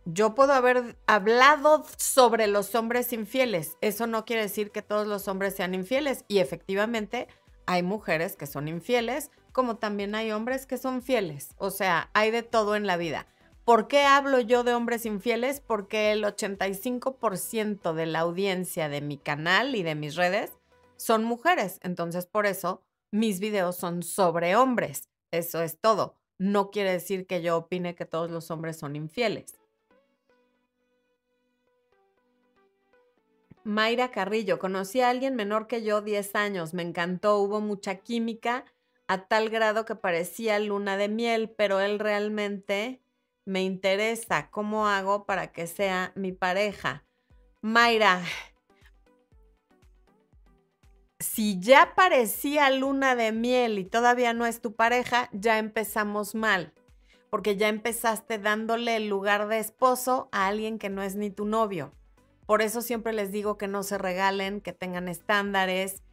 Yo 0.06 0.36
puedo 0.36 0.54
haber 0.54 0.98
hablado 1.08 1.86
sobre 1.98 2.48
los 2.48 2.76
hombres 2.76 3.14
infieles. 3.14 3.78
Eso 3.80 4.06
no 4.06 4.26
quiere 4.26 4.44
decir 4.44 4.72
que 4.72 4.82
todos 4.82 5.08
los 5.08 5.30
hombres 5.30 5.56
sean 5.56 5.74
infieles. 5.74 6.26
Y 6.28 6.40
efectivamente 6.40 7.30
hay 7.66 7.84
mujeres 7.84 8.36
que 8.36 8.46
son 8.46 8.68
infieles, 8.68 9.32
como 9.54 9.78
también 9.78 10.14
hay 10.14 10.32
hombres 10.34 10.66
que 10.66 10.78
son 10.78 11.02
fieles. 11.02 11.56
O 11.58 11.72
sea, 11.72 12.10
hay 12.14 12.32
de 12.32 12.44
todo 12.44 12.76
en 12.76 12.86
la 12.86 12.98
vida. 12.98 13.28
¿Por 13.66 13.88
qué 13.88 14.04
hablo 14.04 14.42
yo 14.42 14.66
de 14.66 14.74
hombres 14.74 15.06
infieles? 15.06 15.62
Porque 15.62 16.12
el 16.12 16.26
85% 16.26 17.94
de 17.94 18.06
la 18.06 18.20
audiencia 18.20 18.90
de 18.90 19.00
mi 19.00 19.18
canal 19.18 19.76
y 19.76 19.84
de 19.84 19.96
mis 19.96 20.16
redes 20.16 20.52
son 20.98 21.24
mujeres. 21.24 21.80
Entonces, 21.82 22.26
por 22.26 22.46
eso 22.46 22.84
mis 23.12 23.40
videos 23.40 23.78
son 23.78 24.04
sobre 24.04 24.58
hombres. 24.58 25.10
Eso 25.32 25.62
es 25.62 25.80
todo. 25.80 26.18
No 26.38 26.72
quiere 26.72 26.92
decir 26.92 27.26
que 27.26 27.42
yo 27.42 27.56
opine 27.56 27.96
que 27.96 28.06
todos 28.06 28.30
los 28.30 28.52
hombres 28.52 28.78
son 28.78 28.98
infieles. 28.98 29.58
Mayra 33.64 34.12
Carrillo, 34.12 34.60
conocí 34.60 35.00
a 35.00 35.10
alguien 35.10 35.36
menor 35.36 35.68
que 35.68 35.84
yo 35.84 36.02
10 36.02 36.36
años, 36.36 36.74
me 36.74 36.84
encantó, 36.84 37.38
hubo 37.38 37.62
mucha 37.62 37.96
química 37.96 38.66
a 39.08 39.26
tal 39.28 39.50
grado 39.50 39.86
que 39.86 39.96
parecía 39.96 40.60
luna 40.60 40.98
de 40.98 41.08
miel, 41.08 41.50
pero 41.50 41.80
él 41.80 42.00
realmente 42.00 43.02
me 43.46 43.64
interesa, 43.64 44.50
¿cómo 44.50 44.88
hago 44.88 45.26
para 45.26 45.52
que 45.52 45.68
sea 45.68 46.12
mi 46.16 46.32
pareja? 46.32 47.04
Mayra, 47.62 48.22
si 51.20 51.60
ya 51.60 51.94
parecía 51.96 52.70
luna 52.70 53.16
de 53.16 53.32
miel 53.32 53.80
y 53.80 53.86
todavía 53.86 54.34
no 54.34 54.46
es 54.46 54.62
tu 54.62 54.76
pareja, 54.76 55.30
ya 55.32 55.58
empezamos 55.58 56.36
mal, 56.36 56.74
porque 57.30 57.56
ya 57.56 57.70
empezaste 57.70 58.40
dándole 58.40 58.98
el 58.98 59.08
lugar 59.08 59.48
de 59.48 59.60
esposo 59.60 60.30
a 60.32 60.48
alguien 60.48 60.78
que 60.78 60.90
no 60.90 61.02
es 61.02 61.16
ni 61.16 61.30
tu 61.30 61.46
novio. 61.46 61.94
Por 62.46 62.62
eso 62.62 62.82
siempre 62.82 63.14
les 63.14 63.32
digo 63.32 63.58
que 63.58 63.68
no 63.68 63.84
se 63.84 63.98
regalen, 63.98 64.60
que 64.60 64.74
tengan 64.74 65.08
estándares, 65.08 66.04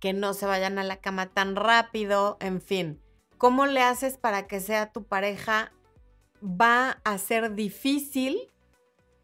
que 0.00 0.12
no 0.12 0.34
se 0.34 0.46
vayan 0.46 0.78
a 0.78 0.84
la 0.84 0.98
cama 0.98 1.26
tan 1.26 1.56
rápido, 1.56 2.36
en 2.40 2.60
fin. 2.60 3.00
¿Cómo 3.38 3.66
le 3.66 3.80
haces 3.82 4.18
para 4.18 4.46
que 4.46 4.60
sea 4.60 4.92
tu 4.92 5.04
pareja 5.04 5.72
va 6.42 7.00
a 7.04 7.18
ser 7.18 7.54
difícil 7.54 8.50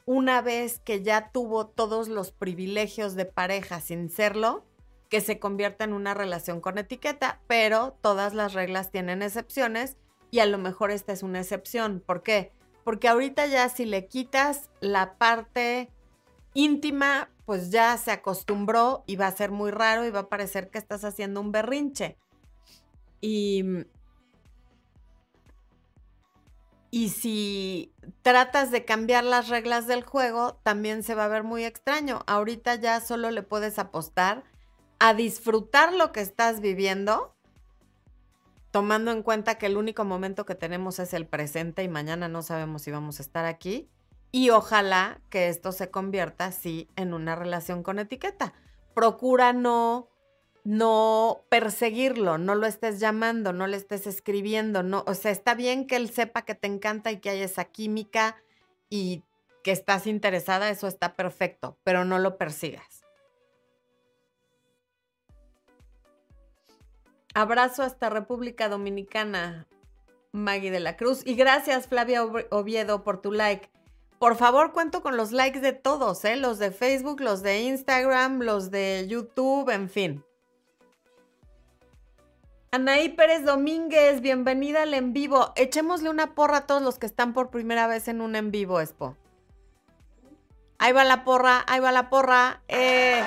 una 0.06 0.42
vez 0.42 0.78
que 0.80 1.02
ya 1.02 1.30
tuvo 1.32 1.66
todos 1.66 2.08
los 2.08 2.30
privilegios 2.30 3.14
de 3.14 3.24
pareja 3.24 3.80
sin 3.80 4.10
serlo, 4.10 4.64
que 5.08 5.20
se 5.20 5.38
convierta 5.38 5.84
en 5.84 5.92
una 5.92 6.12
relación 6.14 6.60
con 6.60 6.78
etiqueta, 6.78 7.40
pero 7.46 7.96
todas 8.00 8.34
las 8.34 8.52
reglas 8.52 8.90
tienen 8.90 9.22
excepciones 9.22 9.96
y 10.30 10.40
a 10.40 10.46
lo 10.46 10.58
mejor 10.58 10.90
esta 10.90 11.12
es 11.12 11.22
una 11.22 11.40
excepción. 11.40 12.02
¿Por 12.04 12.22
qué? 12.22 12.52
Porque 12.82 13.08
ahorita 13.08 13.46
ya 13.46 13.68
si 13.68 13.86
le 13.86 14.06
quitas 14.06 14.68
la 14.80 15.16
parte 15.16 15.90
íntima, 16.52 17.30
pues 17.46 17.70
ya 17.70 17.96
se 17.96 18.10
acostumbró 18.10 19.04
y 19.06 19.16
va 19.16 19.28
a 19.28 19.36
ser 19.36 19.50
muy 19.50 19.70
raro 19.70 20.04
y 20.04 20.10
va 20.10 20.20
a 20.20 20.28
parecer 20.28 20.70
que 20.70 20.78
estás 20.78 21.04
haciendo 21.04 21.40
un 21.40 21.52
berrinche. 21.52 22.18
Y 23.20 23.64
y 26.94 27.08
si 27.08 27.92
tratas 28.22 28.70
de 28.70 28.84
cambiar 28.84 29.24
las 29.24 29.48
reglas 29.48 29.88
del 29.88 30.04
juego, 30.04 30.60
también 30.62 31.02
se 31.02 31.16
va 31.16 31.24
a 31.24 31.28
ver 31.28 31.42
muy 31.42 31.64
extraño. 31.64 32.20
Ahorita 32.28 32.76
ya 32.76 33.00
solo 33.00 33.32
le 33.32 33.42
puedes 33.42 33.80
apostar 33.80 34.44
a 35.00 35.12
disfrutar 35.12 35.92
lo 35.92 36.12
que 36.12 36.20
estás 36.20 36.60
viviendo, 36.60 37.34
tomando 38.70 39.10
en 39.10 39.24
cuenta 39.24 39.56
que 39.56 39.66
el 39.66 39.76
único 39.76 40.04
momento 40.04 40.46
que 40.46 40.54
tenemos 40.54 41.00
es 41.00 41.14
el 41.14 41.26
presente 41.26 41.82
y 41.82 41.88
mañana 41.88 42.28
no 42.28 42.42
sabemos 42.42 42.82
si 42.82 42.92
vamos 42.92 43.18
a 43.18 43.22
estar 43.24 43.44
aquí. 43.44 43.90
Y 44.30 44.50
ojalá 44.50 45.20
que 45.30 45.48
esto 45.48 45.72
se 45.72 45.90
convierta 45.90 46.44
así 46.44 46.88
en 46.94 47.12
una 47.12 47.34
relación 47.34 47.82
con 47.82 47.98
etiqueta. 47.98 48.54
Procura 48.94 49.52
no 49.52 50.10
no 50.64 51.44
perseguirlo, 51.50 52.38
no 52.38 52.54
lo 52.54 52.66
estés 52.66 52.98
llamando, 52.98 53.52
no 53.52 53.66
le 53.66 53.76
estés 53.76 54.06
escribiendo, 54.06 54.82
no, 54.82 55.04
o 55.06 55.14
sea, 55.14 55.30
está 55.30 55.54
bien 55.54 55.86
que 55.86 55.96
él 55.96 56.10
sepa 56.10 56.42
que 56.42 56.54
te 56.54 56.66
encanta 56.66 57.12
y 57.12 57.20
que 57.20 57.30
hay 57.30 57.42
esa 57.42 57.66
química 57.66 58.42
y 58.88 59.22
que 59.62 59.72
estás 59.72 60.06
interesada, 60.06 60.70
eso 60.70 60.88
está 60.88 61.16
perfecto, 61.16 61.78
pero 61.84 62.04
no 62.04 62.18
lo 62.18 62.38
persigas. 62.38 63.02
Abrazo 67.34 67.82
hasta 67.82 68.10
República 68.10 68.68
Dominicana, 68.68 69.66
Maggie 70.32 70.70
de 70.70 70.80
la 70.80 70.96
Cruz. 70.96 71.26
Y 71.26 71.34
gracias, 71.34 71.88
Flavia 71.88 72.24
Oviedo, 72.24 73.02
por 73.02 73.20
tu 73.20 73.32
like. 73.32 73.70
Por 74.20 74.36
favor, 74.36 74.72
cuento 74.72 75.02
con 75.02 75.16
los 75.16 75.32
likes 75.32 75.60
de 75.60 75.72
todos, 75.72 76.24
¿eh? 76.24 76.36
Los 76.36 76.58
de 76.58 76.70
Facebook, 76.70 77.20
los 77.20 77.42
de 77.42 77.62
Instagram, 77.62 78.40
los 78.40 78.70
de 78.70 79.06
YouTube, 79.08 79.68
en 79.70 79.90
fin. 79.90 80.24
Anaí 82.74 83.08
Pérez 83.10 83.44
Domínguez, 83.44 84.20
bienvenida 84.20 84.82
al 84.82 84.94
en 84.94 85.12
vivo. 85.12 85.52
Echémosle 85.54 86.10
una 86.10 86.34
porra 86.34 86.56
a 86.56 86.66
todos 86.66 86.82
los 86.82 86.98
que 86.98 87.06
están 87.06 87.32
por 87.32 87.50
primera 87.50 87.86
vez 87.86 88.08
en 88.08 88.20
un 88.20 88.34
en 88.34 88.50
vivo, 88.50 88.80
Expo. 88.80 89.16
Ahí 90.78 90.90
va 90.90 91.04
la 91.04 91.22
porra, 91.22 91.62
ahí 91.68 91.78
va 91.78 91.92
la 91.92 92.10
porra. 92.10 92.62
Eh. 92.66 93.22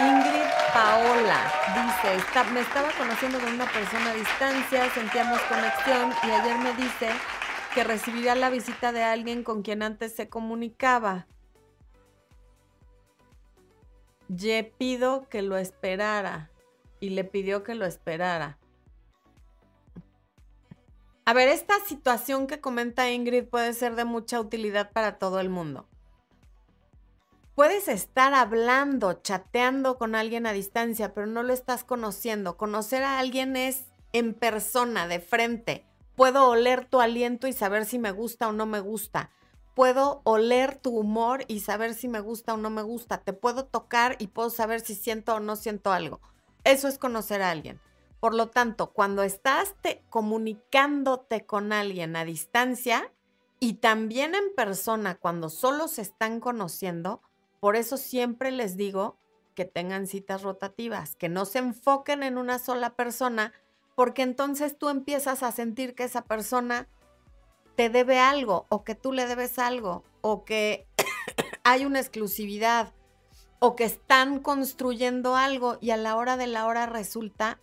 Ingrid 0.00 0.50
Paola 0.74 1.52
dice, 1.76 2.52
me 2.52 2.58
estaba 2.58 2.88
conociendo 2.98 3.38
con 3.38 3.52
una 3.52 3.70
persona 3.70 4.10
a 4.10 4.14
distancia, 4.14 4.90
sentíamos 4.92 5.40
conexión 5.42 6.12
y 6.24 6.30
ayer 6.32 6.58
me 6.58 6.74
dice 6.74 7.10
que 7.72 7.84
recibiría 7.84 8.34
la 8.34 8.50
visita 8.50 8.90
de 8.90 9.04
alguien 9.04 9.44
con 9.44 9.62
quien 9.62 9.84
antes 9.84 10.16
se 10.16 10.28
comunicaba. 10.28 11.28
Ye 14.26 14.64
pido 14.76 15.28
que 15.28 15.42
lo 15.42 15.56
esperara 15.56 16.49
y 17.00 17.10
le 17.10 17.24
pidió 17.24 17.62
que 17.64 17.74
lo 17.74 17.86
esperara. 17.86 18.58
A 21.24 21.32
ver, 21.32 21.48
esta 21.48 21.78
situación 21.86 22.46
que 22.46 22.60
comenta 22.60 23.10
Ingrid 23.10 23.44
puede 23.44 23.72
ser 23.72 23.94
de 23.94 24.04
mucha 24.04 24.40
utilidad 24.40 24.90
para 24.92 25.18
todo 25.18 25.40
el 25.40 25.48
mundo. 25.48 25.86
Puedes 27.54 27.88
estar 27.88 28.32
hablando, 28.32 29.12
chateando 29.12 29.98
con 29.98 30.14
alguien 30.14 30.46
a 30.46 30.52
distancia, 30.52 31.12
pero 31.14 31.26
no 31.26 31.42
lo 31.42 31.52
estás 31.52 31.84
conociendo. 31.84 32.56
Conocer 32.56 33.02
a 33.02 33.18
alguien 33.18 33.54
es 33.54 33.84
en 34.12 34.34
persona, 34.34 35.06
de 35.06 35.20
frente. 35.20 35.84
Puedo 36.16 36.48
oler 36.48 36.84
tu 36.86 37.00
aliento 37.00 37.46
y 37.46 37.52
saber 37.52 37.84
si 37.84 37.98
me 37.98 38.12
gusta 38.12 38.48
o 38.48 38.52
no 38.52 38.66
me 38.66 38.80
gusta. 38.80 39.30
Puedo 39.74 40.22
oler 40.24 40.76
tu 40.76 40.90
humor 40.98 41.44
y 41.48 41.60
saber 41.60 41.94
si 41.94 42.08
me 42.08 42.20
gusta 42.20 42.54
o 42.54 42.56
no 42.56 42.70
me 42.70 42.82
gusta. 42.82 43.18
Te 43.18 43.32
puedo 43.32 43.66
tocar 43.66 44.16
y 44.18 44.28
puedo 44.28 44.50
saber 44.50 44.80
si 44.80 44.94
siento 44.94 45.34
o 45.34 45.40
no 45.40 45.54
siento 45.54 45.92
algo. 45.92 46.20
Eso 46.64 46.88
es 46.88 46.98
conocer 46.98 47.42
a 47.42 47.50
alguien. 47.50 47.80
Por 48.20 48.34
lo 48.34 48.48
tanto, 48.48 48.92
cuando 48.92 49.22
estás 49.22 49.74
comunicándote 50.10 51.46
con 51.46 51.72
alguien 51.72 52.16
a 52.16 52.24
distancia 52.24 53.12
y 53.58 53.74
también 53.74 54.34
en 54.34 54.54
persona, 54.54 55.16
cuando 55.16 55.48
solo 55.48 55.88
se 55.88 56.02
están 56.02 56.40
conociendo, 56.40 57.22
por 57.60 57.76
eso 57.76 57.96
siempre 57.96 58.50
les 58.50 58.76
digo 58.76 59.16
que 59.54 59.64
tengan 59.64 60.06
citas 60.06 60.42
rotativas, 60.42 61.16
que 61.16 61.28
no 61.28 61.44
se 61.44 61.58
enfoquen 61.58 62.22
en 62.22 62.38
una 62.38 62.58
sola 62.58 62.94
persona, 62.94 63.52
porque 63.94 64.22
entonces 64.22 64.78
tú 64.78 64.88
empiezas 64.88 65.42
a 65.42 65.52
sentir 65.52 65.94
que 65.94 66.04
esa 66.04 66.24
persona 66.24 66.88
te 67.76 67.88
debe 67.88 68.18
algo 68.18 68.66
o 68.68 68.84
que 68.84 68.94
tú 68.94 69.12
le 69.12 69.26
debes 69.26 69.58
algo 69.58 70.04
o 70.20 70.44
que 70.44 70.86
hay 71.64 71.86
una 71.86 72.00
exclusividad 72.00 72.92
o 73.60 73.76
que 73.76 73.84
están 73.84 74.40
construyendo 74.40 75.36
algo 75.36 75.78
y 75.80 75.90
a 75.90 75.96
la 75.96 76.16
hora 76.16 76.36
de 76.36 76.46
la 76.46 76.66
hora 76.66 76.86
resulta, 76.86 77.60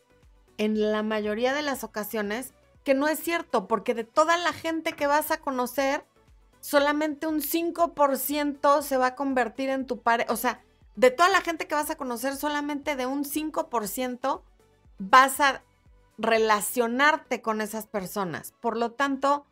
en 0.58 0.92
la 0.92 1.04
mayoría 1.04 1.54
de 1.54 1.64
las 1.64 1.84
ocasiones, 1.84 2.54
que 2.84 2.94
no 2.94 3.08
es 3.08 3.20
cierto, 3.20 3.68
porque 3.68 3.94
de 3.94 4.04
toda 4.04 4.38
la 4.38 4.54
gente 4.54 4.94
que 4.94 5.08
vas 5.08 5.32
a 5.32 5.40
conocer, 5.40 6.06
solamente 6.62 7.28
un 7.28 7.42
5% 7.42 8.82
se 8.82 8.98
va 8.98 9.08
a 9.08 9.16
convertir 9.16 9.70
en 9.70 9.86
tu 9.86 10.00
pareja. 10.00 10.32
O 10.32 10.38
sea, 10.38 10.62
de 10.96 11.12
toda 11.12 11.30
la 11.30 11.42
gente 11.42 11.68
que 11.68 11.76
vas 11.76 11.90
a 11.90 11.98
conocer, 11.98 12.36
solamente 12.36 12.96
de 12.96 13.08
un 13.08 13.26
5% 13.26 14.42
vas 15.00 15.40
a 15.40 15.64
relacionarte 16.20 17.42
con 17.42 17.60
esas 17.60 17.88
personas. 17.88 18.54
Por 18.62 18.78
lo 18.78 18.92
tanto, 18.92 19.46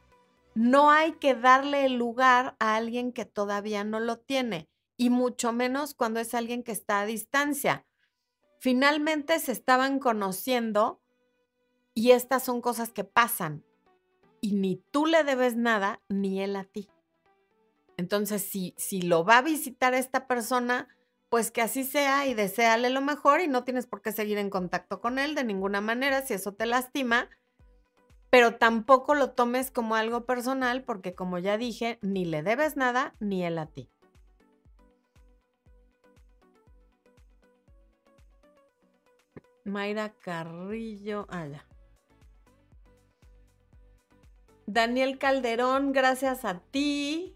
no 0.54 0.92
hay 0.92 1.14
que 1.14 1.36
darle 1.36 1.86
el 1.86 1.98
lugar 1.98 2.56
a 2.60 2.76
alguien 2.76 3.12
que 3.12 3.26
todavía 3.26 3.84
no 3.84 4.00
lo 4.00 4.18
tiene 4.18 4.68
y 4.98 5.10
mucho 5.10 5.52
menos 5.52 5.94
cuando 5.94 6.20
es 6.20 6.34
alguien 6.34 6.64
que 6.64 6.72
está 6.72 7.02
a 7.02 7.06
distancia. 7.06 7.86
Finalmente 8.60 9.40
se 9.40 9.52
estaban 9.52 10.00
conociendo 10.00 11.02
y 11.94 12.12
estas 12.12 12.44
son 12.44 12.62
cosas 12.62 12.92
que 12.92 13.04
pasan 13.04 13.64
y 14.42 14.54
ni 14.54 14.78
tú 14.92 15.06
le 15.06 15.24
debes 15.24 15.56
nada 15.56 16.02
ni 16.10 16.42
él 16.42 16.56
a 16.56 16.66
ti. 16.66 16.90
Entonces, 17.98 18.42
si, 18.42 18.74
si 18.78 19.02
lo 19.02 19.24
va 19.24 19.40
a 19.40 19.42
visitar 19.42 19.94
esta 19.94 20.28
persona, 20.28 20.90
pues 21.30 21.52
que 21.52 21.62
así 21.62 21.84
sea 21.84 22.28
y 22.28 22.34
deséale 22.34 22.90
lo 22.90 23.02
mejor 23.02 23.42
y 23.42 23.48
no 23.48 23.64
tienes 23.64 23.88
por 23.88 24.02
qué 24.02 24.12
seguir 24.12 24.38
en 24.38 24.50
contacto 24.50 25.02
con 25.02 25.18
él 25.18 25.36
de 25.36 25.44
ninguna 25.44 25.82
manera 25.82 26.22
si 26.22 26.34
eso 26.34 26.54
te 26.54 26.66
lastima, 26.66 27.30
pero 28.30 28.58
tampoco 28.58 29.16
lo 29.16 29.32
tomes 29.32 29.72
como 29.72 29.96
algo 29.96 30.26
personal 30.26 30.84
porque 30.84 31.16
como 31.16 31.40
ya 31.40 31.58
dije, 31.58 32.00
ni 32.02 32.26
le 32.26 32.44
debes 32.44 32.76
nada 32.76 33.16
ni 33.20 33.46
él 33.46 33.58
a 33.58 33.68
ti. 33.68 33.90
Mayra 39.66 40.14
Carrillo. 40.14 41.28
Ah, 41.30 41.48
ya. 41.48 41.66
Daniel 44.68 45.20
Calderón, 45.20 45.92
gracias 45.92 46.46
a 46.46 46.60
ti. 46.60 47.36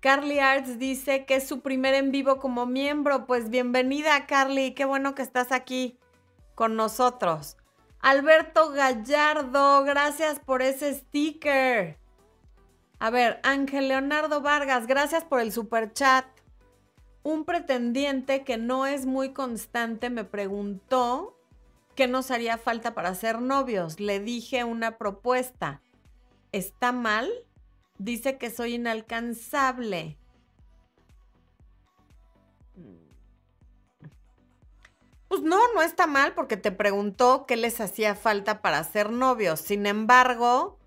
Carly 0.00 0.38
Arts 0.38 0.78
dice 0.78 1.26
que 1.26 1.36
es 1.36 1.46
su 1.46 1.60
primer 1.60 1.94
en 1.94 2.10
vivo 2.10 2.38
como 2.38 2.66
miembro. 2.66 3.26
Pues 3.26 3.50
bienvenida, 3.50 4.26
Carly. 4.26 4.74
Qué 4.74 4.86
bueno 4.86 5.14
que 5.14 5.22
estás 5.22 5.52
aquí 5.52 5.98
con 6.54 6.74
nosotros. 6.74 7.56
Alberto 8.00 8.70
Gallardo, 8.70 9.84
gracias 9.84 10.40
por 10.40 10.62
ese 10.62 10.94
sticker. 10.94 11.98
A 12.98 13.10
ver, 13.10 13.40
Ángel 13.42 13.88
Leonardo 13.88 14.40
Vargas, 14.40 14.86
gracias 14.86 15.24
por 15.24 15.40
el 15.40 15.52
super 15.52 15.92
chat. 15.92 16.24
Un 17.22 17.44
pretendiente 17.44 18.44
que 18.44 18.56
no 18.56 18.86
es 18.86 19.04
muy 19.04 19.32
constante 19.32 20.08
me 20.08 20.24
preguntó 20.24 21.36
qué 21.94 22.06
nos 22.06 22.30
haría 22.30 22.56
falta 22.56 22.94
para 22.94 23.14
ser 23.14 23.42
novios. 23.42 24.00
Le 24.00 24.20
dije 24.20 24.64
una 24.64 24.96
propuesta. 24.96 25.82
¿Está 26.52 26.92
mal? 26.92 27.28
Dice 27.98 28.38
que 28.38 28.50
soy 28.50 28.74
inalcanzable. 28.74 30.16
Pues 35.28 35.42
no, 35.42 35.60
no 35.74 35.82
está 35.82 36.08
mal 36.08 36.34
porque 36.34 36.56
te 36.56 36.72
preguntó 36.72 37.44
qué 37.46 37.56
les 37.56 37.80
hacía 37.80 38.16
falta 38.16 38.62
para 38.62 38.82
ser 38.82 39.12
novios. 39.12 39.60
Sin 39.60 39.86
embargo, 39.86 40.79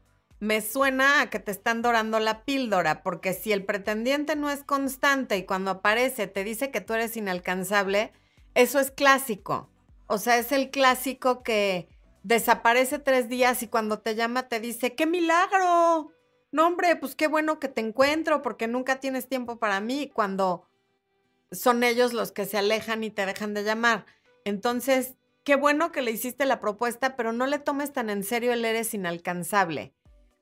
me 0.44 0.60
suena 0.60 1.22
a 1.22 1.30
que 1.30 1.40
te 1.40 1.52
están 1.52 1.82
dorando 1.82 2.20
la 2.20 2.44
píldora, 2.44 3.02
porque 3.02 3.32
si 3.32 3.54
el 3.54 3.64
pretendiente 3.64 4.36
no 4.36 4.50
es 4.50 4.62
constante 4.66 5.38
y 5.38 5.46
cuando 5.46 5.72
aparece 5.72 6.28
te 6.28 6.44
dice 6.44 6.70
que 6.70 6.82
tú 6.82 6.94
eres 6.94 7.16
inalcanzable, 7.16 8.12
eso 8.54 8.82
es 8.82 8.92
clásico. 8.92 9.70
O 10.06 10.18
sea, 10.18 10.38
es 10.38 10.52
el 10.52 10.70
clásico 10.70 11.44
que 11.44 11.88
desaparece 12.24 13.00
tres 13.00 13.30
días 13.30 13.64
y 13.64 13.70
cuando 13.70 14.00
te 14.00 14.16
llama 14.16 14.50
te 14.50 14.60
dice, 14.60 14.96
¡qué 14.96 15.06
milagro! 15.06 16.12
No, 16.52 16.68
hombre, 16.68 16.98
pues 16.98 17.16
qué 17.16 17.28
bueno 17.28 17.58
que 17.58 17.70
te 17.70 17.80
encuentro 17.80 18.42
porque 18.42 18.68
nunca 18.68 19.00
tienes 19.00 19.30
tiempo 19.30 19.60
para 19.60 19.80
mí 19.80 20.12
cuando 20.14 20.68
son 21.54 21.86
ellos 21.86 22.12
los 22.12 22.34
que 22.34 22.46
se 22.46 22.58
alejan 22.58 23.06
y 23.06 23.12
te 23.12 23.26
dejan 23.26 23.54
de 23.54 23.64
llamar. 23.64 24.06
Entonces, 24.44 25.16
qué 25.46 25.56
bueno 25.56 25.94
que 25.94 26.02
le 26.02 26.12
hiciste 26.12 26.46
la 26.46 26.60
propuesta, 26.60 27.16
pero 27.16 27.32
no 27.32 27.48
le 27.48 27.60
tomes 27.60 27.94
tan 27.94 28.10
en 28.10 28.26
serio 28.26 28.52
el 28.52 28.66
eres 28.66 28.94
inalcanzable 28.94 29.94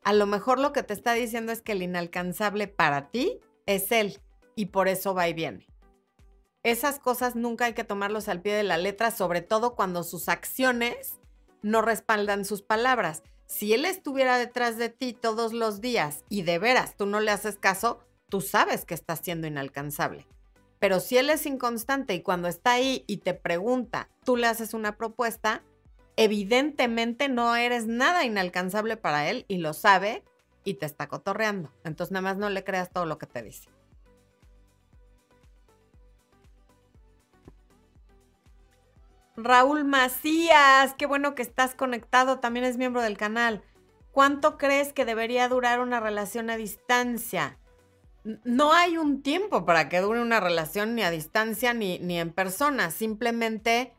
a 0.03 0.13
lo 0.13 0.25
mejor 0.25 0.59
lo 0.59 0.73
que 0.73 0.83
te 0.83 0.93
está 0.93 1.13
diciendo 1.13 1.51
es 1.51 1.61
que 1.61 1.73
el 1.73 1.83
inalcanzable 1.83 2.67
para 2.67 3.09
ti 3.09 3.39
es 3.65 3.91
él 3.91 4.19
y 4.55 4.67
por 4.67 4.87
eso 4.87 5.13
va 5.13 5.27
y 5.27 5.33
viene. 5.33 5.67
Esas 6.63 6.99
cosas 6.99 7.35
nunca 7.35 7.65
hay 7.65 7.73
que 7.73 7.83
tomarlos 7.83 8.27
al 8.27 8.41
pie 8.41 8.53
de 8.53 8.63
la 8.63 8.77
letra, 8.77 9.11
sobre 9.11 9.41
todo 9.41 9.75
cuando 9.75 10.03
sus 10.03 10.29
acciones 10.29 11.19
no 11.61 11.81
respaldan 11.81 12.45
sus 12.45 12.61
palabras. 12.61 13.23
Si 13.47 13.73
él 13.73 13.85
estuviera 13.85 14.37
detrás 14.37 14.77
de 14.77 14.89
ti 14.89 15.13
todos 15.13 15.53
los 15.53 15.81
días 15.81 16.23
y 16.29 16.43
de 16.43 16.59
veras 16.59 16.95
tú 16.95 17.05
no 17.05 17.19
le 17.19 17.31
haces 17.31 17.57
caso, 17.57 17.99
tú 18.29 18.41
sabes 18.41 18.85
que 18.85 18.93
está 18.93 19.15
siendo 19.15 19.47
inalcanzable. 19.47 20.27
Pero 20.79 20.99
si 20.99 21.17
él 21.17 21.29
es 21.29 21.45
inconstante 21.45 22.15
y 22.15 22.21
cuando 22.21 22.47
está 22.47 22.71
ahí 22.71 23.03
y 23.05 23.17
te 23.17 23.33
pregunta, 23.33 24.09
tú 24.23 24.35
le 24.35 24.47
haces 24.47 24.73
una 24.73 24.97
propuesta, 24.97 25.63
evidentemente 26.23 27.29
no 27.29 27.55
eres 27.55 27.87
nada 27.87 28.23
inalcanzable 28.25 28.97
para 28.97 29.29
él 29.29 29.45
y 29.47 29.57
lo 29.57 29.73
sabe 29.73 30.23
y 30.63 30.75
te 30.75 30.85
está 30.85 31.07
cotorreando. 31.07 31.71
Entonces 31.83 32.11
nada 32.11 32.21
más 32.21 32.37
no 32.37 32.49
le 32.49 32.63
creas 32.63 32.91
todo 32.91 33.05
lo 33.05 33.17
que 33.17 33.25
te 33.25 33.41
dice. 33.41 33.69
Raúl 39.35 39.85
Macías, 39.85 40.93
qué 40.97 41.05
bueno 41.07 41.33
que 41.33 41.41
estás 41.41 41.73
conectado, 41.73 42.39
también 42.39 42.65
es 42.65 42.77
miembro 42.77 43.01
del 43.01 43.17
canal. 43.17 43.63
¿Cuánto 44.11 44.57
crees 44.57 44.93
que 44.93 45.05
debería 45.05 45.47
durar 45.47 45.79
una 45.79 45.99
relación 45.99 46.49
a 46.49 46.57
distancia? 46.57 47.57
no 48.23 48.73
hay 48.73 48.97
un 48.97 49.23
tiempo 49.23 49.65
para 49.65 49.89
que 49.89 49.99
dure 49.99 50.21
una 50.21 50.39
relación 50.39 50.95
ni 50.95 51.01
a 51.01 51.09
distancia 51.09 51.73
ni, 51.73 51.99
ni 51.99 52.19
en 52.19 52.31
persona. 52.31 52.91
Simplemente 52.91 53.93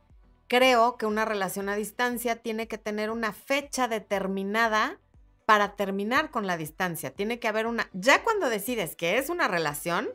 creo 0.52 0.98
que 0.98 1.06
una 1.06 1.24
relación 1.24 1.70
a 1.70 1.76
distancia 1.76 2.36
tiene 2.36 2.68
que 2.68 2.76
tener 2.76 3.08
una 3.08 3.32
fecha 3.32 3.88
determinada 3.88 5.00
para 5.46 5.76
terminar 5.76 6.30
con 6.30 6.46
la 6.46 6.58
distancia. 6.58 7.14
Tiene 7.14 7.38
que 7.38 7.48
haber 7.48 7.66
una, 7.66 7.88
ya 7.94 8.22
cuando 8.22 8.50
decides 8.50 8.94
que 8.94 9.16
es 9.16 9.30
una 9.30 9.48
relación, 9.48 10.10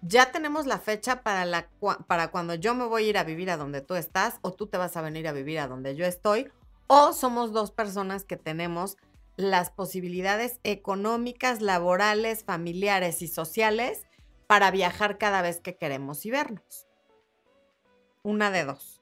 ya 0.00 0.30
tenemos 0.30 0.66
la 0.66 0.78
fecha 0.78 1.24
para, 1.24 1.44
la, 1.44 1.68
para 2.06 2.30
cuando 2.30 2.54
yo 2.54 2.72
me 2.76 2.84
voy 2.84 3.06
a 3.06 3.08
ir 3.08 3.18
a 3.18 3.24
vivir 3.24 3.50
a 3.50 3.56
donde 3.56 3.80
tú 3.80 3.96
estás 3.96 4.38
o 4.42 4.52
tú 4.52 4.68
te 4.68 4.78
vas 4.78 4.96
a 4.96 5.02
venir 5.02 5.26
a 5.26 5.32
vivir 5.32 5.58
a 5.58 5.66
donde 5.66 5.96
yo 5.96 6.06
estoy 6.06 6.48
o 6.86 7.12
somos 7.12 7.52
dos 7.52 7.72
personas 7.72 8.22
que 8.22 8.36
tenemos 8.36 8.96
las 9.34 9.70
posibilidades 9.70 10.60
económicas, 10.62 11.62
laborales, 11.62 12.44
familiares 12.44 13.22
y 13.22 13.26
sociales 13.26 14.06
para 14.46 14.70
viajar 14.70 15.18
cada 15.18 15.42
vez 15.42 15.60
que 15.60 15.76
queremos 15.76 16.24
y 16.26 16.30
vernos. 16.30 16.86
Una 18.22 18.52
de 18.52 18.64
dos. 18.64 18.99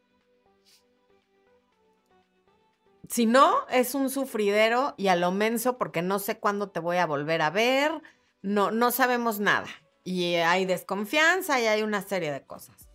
Si 3.09 3.27
no, 3.27 3.67
es 3.71 3.95
un 3.95 4.11
sufridero 4.11 4.95
y 4.97 5.09
a 5.09 5.17
lo 5.17 5.33
menso 5.33 5.79
porque 5.79 6.03
no 6.03 6.19
sé 6.19 6.39
cuándo 6.39 6.71
te 6.71 6.81
voy 6.81 6.99
a 6.99 7.07
volver 7.07 7.43
a 7.43 7.51
ver, 7.51 8.03
no, 8.43 8.71
no 8.71 8.91
sabemos 8.91 9.41
nada. 9.41 9.69
Y 10.05 10.35
hay 10.37 10.67
desconfianza 10.67 11.61
y 11.61 11.67
hay 11.67 11.83
una 11.83 12.03
serie 12.03 12.33
de 12.33 12.43
cosas. 12.43 12.89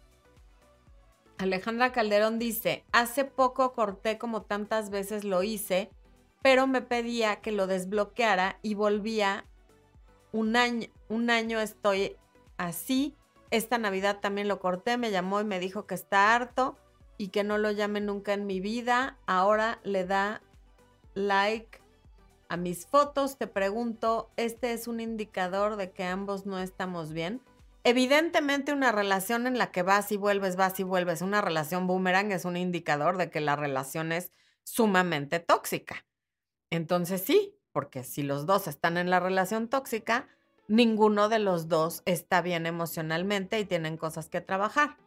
Alejandra 1.37 1.91
Calderón 1.91 2.39
dice, 2.39 2.85
hace 2.91 3.25
poco 3.25 3.73
corté 3.73 4.17
como 4.17 4.43
tantas 4.43 4.89
veces 4.89 5.23
lo 5.23 5.43
hice 5.43 5.89
pero 6.43 6.67
me 6.67 6.81
pedía 6.81 7.37
que 7.37 7.53
lo 7.53 7.65
desbloqueara 7.65 8.59
y 8.61 8.75
volvía 8.75 9.45
un 10.33 10.57
año, 10.57 10.89
un 11.07 11.29
año 11.29 11.59
estoy 11.61 12.17
así. 12.57 13.15
Esta 13.49 13.77
Navidad 13.77 14.19
también 14.19 14.49
lo 14.49 14.59
corté, 14.59 14.97
me 14.97 15.09
llamó 15.09 15.39
y 15.39 15.45
me 15.45 15.59
dijo 15.59 15.87
que 15.87 15.95
está 15.95 16.35
harto 16.35 16.77
y 17.17 17.29
que 17.29 17.43
no 17.43 17.57
lo 17.57 17.71
llame 17.71 18.01
nunca 18.01 18.33
en 18.33 18.45
mi 18.45 18.59
vida. 18.59 19.17
Ahora 19.25 19.79
le 19.83 20.05
da 20.05 20.41
like 21.13 21.79
a 22.49 22.57
mis 22.57 22.85
fotos. 22.85 23.37
Te 23.37 23.47
pregunto, 23.47 24.29
¿este 24.37 24.73
es 24.73 24.87
un 24.87 24.99
indicador 24.99 25.75
de 25.75 25.91
que 25.91 26.03
ambos 26.03 26.45
no 26.45 26.59
estamos 26.59 27.13
bien? 27.13 27.41
Evidentemente 27.83 28.71
una 28.71 28.91
relación 28.91 29.45
en 29.45 29.57
la 29.57 29.71
que 29.71 29.83
vas 29.83 30.11
y 30.11 30.17
vuelves, 30.17 30.55
vas 30.55 30.79
y 30.79 30.83
vuelves, 30.83 31.21
una 31.21 31.41
relación 31.41 31.85
boomerang 31.85 32.31
es 32.31 32.45
un 32.45 32.55
indicador 32.55 33.17
de 33.17 33.29
que 33.29 33.41
la 33.41 33.57
relación 33.57 34.13
es 34.13 34.31
sumamente 34.63 35.39
tóxica. 35.39 36.05
Entonces 36.69 37.21
sí, 37.21 37.57
porque 37.73 38.03
si 38.03 38.23
los 38.23 38.45
dos 38.45 38.67
están 38.67 38.97
en 38.97 39.09
la 39.09 39.19
relación 39.19 39.67
tóxica, 39.67 40.29
ninguno 40.69 41.27
de 41.27 41.39
los 41.39 41.67
dos 41.67 42.03
está 42.05 42.41
bien 42.41 42.65
emocionalmente 42.65 43.59
y 43.59 43.65
tienen 43.65 43.97
cosas 43.97 44.29
que 44.29 44.39
trabajar. 44.39 44.97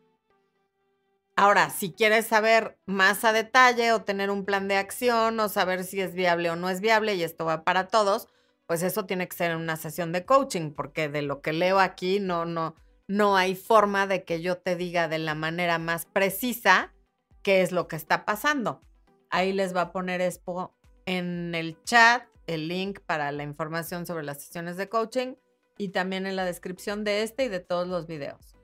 Ahora, 1.38 1.68
si 1.68 1.92
quieres 1.92 2.26
saber 2.26 2.78
más 2.86 3.22
a 3.24 3.32
detalle 3.32 3.92
o 3.92 4.02
tener 4.02 4.30
un 4.30 4.46
plan 4.46 4.68
de 4.68 4.76
acción 4.76 5.38
o 5.38 5.50
saber 5.50 5.84
si 5.84 6.00
es 6.00 6.14
viable 6.14 6.48
o 6.50 6.56
no 6.56 6.70
es 6.70 6.80
viable, 6.80 7.14
y 7.14 7.22
esto 7.22 7.44
va 7.44 7.62
para 7.62 7.88
todos, 7.88 8.28
pues 8.66 8.82
eso 8.82 9.04
tiene 9.04 9.28
que 9.28 9.36
ser 9.36 9.50
en 9.50 9.58
una 9.58 9.76
sesión 9.76 10.12
de 10.12 10.24
coaching, 10.24 10.70
porque 10.70 11.10
de 11.10 11.20
lo 11.20 11.42
que 11.42 11.52
leo 11.52 11.78
aquí 11.78 12.20
no, 12.20 12.46
no, 12.46 12.74
no 13.06 13.36
hay 13.36 13.54
forma 13.54 14.06
de 14.06 14.24
que 14.24 14.40
yo 14.40 14.56
te 14.56 14.76
diga 14.76 15.08
de 15.08 15.18
la 15.18 15.34
manera 15.34 15.78
más 15.78 16.06
precisa 16.06 16.94
qué 17.42 17.60
es 17.60 17.70
lo 17.70 17.86
que 17.86 17.96
está 17.96 18.24
pasando. 18.24 18.80
Ahí 19.28 19.52
les 19.52 19.76
va 19.76 19.82
a 19.82 19.92
poner 19.92 20.22
Expo 20.22 20.74
en 21.04 21.54
el 21.54 21.82
chat 21.84 22.24
el 22.46 22.68
link 22.68 23.00
para 23.00 23.30
la 23.32 23.42
información 23.42 24.06
sobre 24.06 24.24
las 24.24 24.42
sesiones 24.42 24.76
de 24.76 24.88
coaching 24.88 25.34
y 25.76 25.88
también 25.88 26.26
en 26.26 26.36
la 26.36 26.44
descripción 26.44 27.04
de 27.04 27.22
este 27.22 27.44
y 27.44 27.48
de 27.48 27.60
todos 27.60 27.86
los 27.88 28.06
videos. 28.06 28.55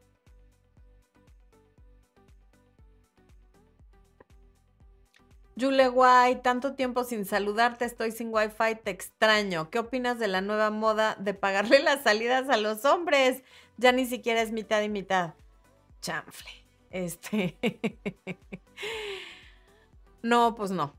Yule 5.62 5.86
Guay, 5.86 6.42
tanto 6.42 6.74
tiempo 6.74 7.04
sin 7.04 7.24
saludarte, 7.24 7.84
estoy 7.84 8.10
sin 8.10 8.34
wifi, 8.34 8.74
te 8.82 8.90
extraño. 8.90 9.70
¿Qué 9.70 9.78
opinas 9.78 10.18
de 10.18 10.26
la 10.26 10.40
nueva 10.40 10.70
moda 10.70 11.14
de 11.20 11.34
pagarle 11.34 11.80
las 11.80 12.02
salidas 12.02 12.48
a 12.48 12.56
los 12.56 12.84
hombres? 12.84 13.44
Ya 13.76 13.92
ni 13.92 14.04
siquiera 14.04 14.42
es 14.42 14.50
mitad 14.50 14.82
y 14.82 14.88
mitad. 14.88 15.34
Chanfle. 16.00 16.50
Este. 16.90 17.56
no, 20.22 20.56
pues 20.56 20.72
no 20.72 20.96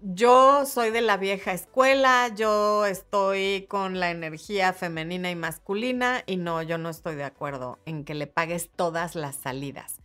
yo 0.00 0.64
soy 0.66 0.90
de 0.90 1.00
la 1.00 1.16
vieja 1.16 1.52
escuela, 1.52 2.28
yo 2.34 2.86
estoy 2.86 3.66
con 3.68 4.00
la 4.00 4.10
energía 4.10 4.72
femenina 4.72 5.30
y 5.30 5.36
masculina 5.36 6.22
y 6.26 6.36
no, 6.36 6.62
yo 6.62 6.78
no 6.78 6.88
estoy 6.88 7.16
de 7.16 7.24
acuerdo 7.24 7.78
en 7.84 8.04
que 8.04 8.14
le 8.14 8.26
pagues 8.26 8.70
todas 8.74 9.14
las 9.14 9.36
salidas. 9.36 9.97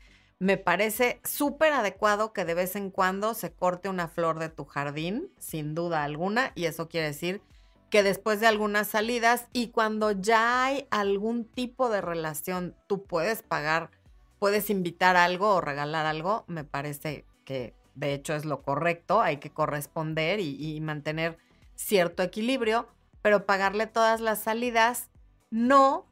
Me 0.44 0.58
parece 0.58 1.22
súper 1.24 1.72
adecuado 1.72 2.34
que 2.34 2.44
de 2.44 2.54
vez 2.54 2.76
en 2.76 2.90
cuando 2.90 3.34
se 3.34 3.54
corte 3.54 3.88
una 3.88 4.10
flor 4.10 4.40
de 4.40 4.50
tu 4.50 4.66
jardín, 4.66 5.32
sin 5.40 5.74
duda 5.74 6.04
alguna, 6.04 6.52
y 6.54 6.66
eso 6.66 6.90
quiere 6.90 7.08
decir 7.08 7.42
que 7.90 8.04
después 8.04 8.42
de 8.42 8.48
algunas 8.48 8.88
salidas 8.88 9.48
y 9.54 9.70
cuando 9.70 10.12
ya 10.12 10.66
hay 10.66 10.86
algún 10.92 11.46
tipo 11.46 11.88
de 11.88 12.02
relación, 12.02 12.76
tú 12.88 13.06
puedes 13.06 13.42
pagar, 13.42 13.90
puedes 14.38 14.70
invitar 14.70 15.16
algo 15.16 15.48
o 15.56 15.62
regalar 15.62 16.06
algo, 16.06 16.44
me 16.48 16.66
parece 16.66 17.24
que 17.46 17.74
de 17.96 18.14
hecho 18.14 18.36
es 18.36 18.44
lo 18.44 18.64
correcto, 18.64 19.22
hay 19.22 19.38
que 19.38 19.50
corresponder 19.50 20.42
y, 20.42 20.78
mantener 20.82 21.38
cierto 21.76 22.22
equilibrio, 22.22 22.90
pero 23.22 23.46
pagarle 23.46 23.88
todas 23.88 24.20
las 24.20 24.40
salidas, 24.40 25.10
no, 25.52 26.06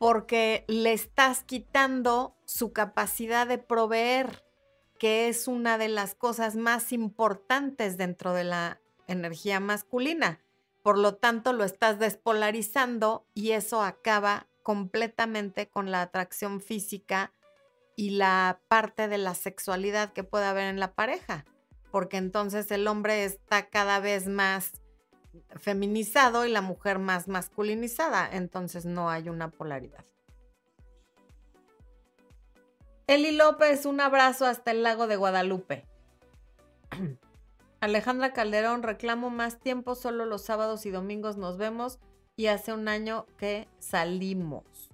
porque 0.00 0.64
le 0.66 0.94
estás 0.94 1.44
quitando 1.44 2.34
su 2.46 2.72
capacidad 2.72 3.46
de 3.46 3.58
proveer, 3.58 4.42
que 4.98 5.28
es 5.28 5.46
una 5.46 5.76
de 5.76 5.90
las 5.90 6.14
cosas 6.14 6.56
más 6.56 6.92
importantes 6.92 7.98
dentro 7.98 8.32
de 8.32 8.44
la 8.44 8.80
energía 9.08 9.60
masculina. 9.60 10.40
Por 10.82 10.96
lo 10.96 11.16
tanto, 11.16 11.52
lo 11.52 11.64
estás 11.64 11.98
despolarizando 11.98 13.26
y 13.34 13.50
eso 13.50 13.82
acaba 13.82 14.46
completamente 14.62 15.68
con 15.68 15.90
la 15.90 16.00
atracción 16.00 16.62
física 16.62 17.34
y 17.94 18.12
la 18.12 18.62
parte 18.68 19.06
de 19.06 19.18
la 19.18 19.34
sexualidad 19.34 20.14
que 20.14 20.24
puede 20.24 20.46
haber 20.46 20.68
en 20.68 20.80
la 20.80 20.94
pareja, 20.94 21.44
porque 21.92 22.16
entonces 22.16 22.70
el 22.70 22.88
hombre 22.88 23.24
está 23.24 23.68
cada 23.68 24.00
vez 24.00 24.28
más 24.28 24.79
feminizado 25.58 26.46
y 26.46 26.50
la 26.50 26.60
mujer 26.60 26.98
más 26.98 27.28
masculinizada, 27.28 28.28
entonces 28.30 28.84
no 28.84 29.10
hay 29.10 29.28
una 29.28 29.50
polaridad. 29.50 30.04
Eli 33.06 33.32
López, 33.32 33.86
un 33.86 34.00
abrazo 34.00 34.46
hasta 34.46 34.70
el 34.70 34.82
lago 34.82 35.06
de 35.06 35.16
Guadalupe. 35.16 35.84
Alejandra 37.80 38.32
Calderón, 38.32 38.82
reclamo 38.82 39.30
más 39.30 39.58
tiempo, 39.58 39.94
solo 39.94 40.26
los 40.26 40.42
sábados 40.42 40.86
y 40.86 40.90
domingos 40.90 41.36
nos 41.36 41.56
vemos 41.56 41.98
y 42.36 42.46
hace 42.46 42.72
un 42.72 42.88
año 42.88 43.26
que 43.36 43.68
salimos. 43.78 44.90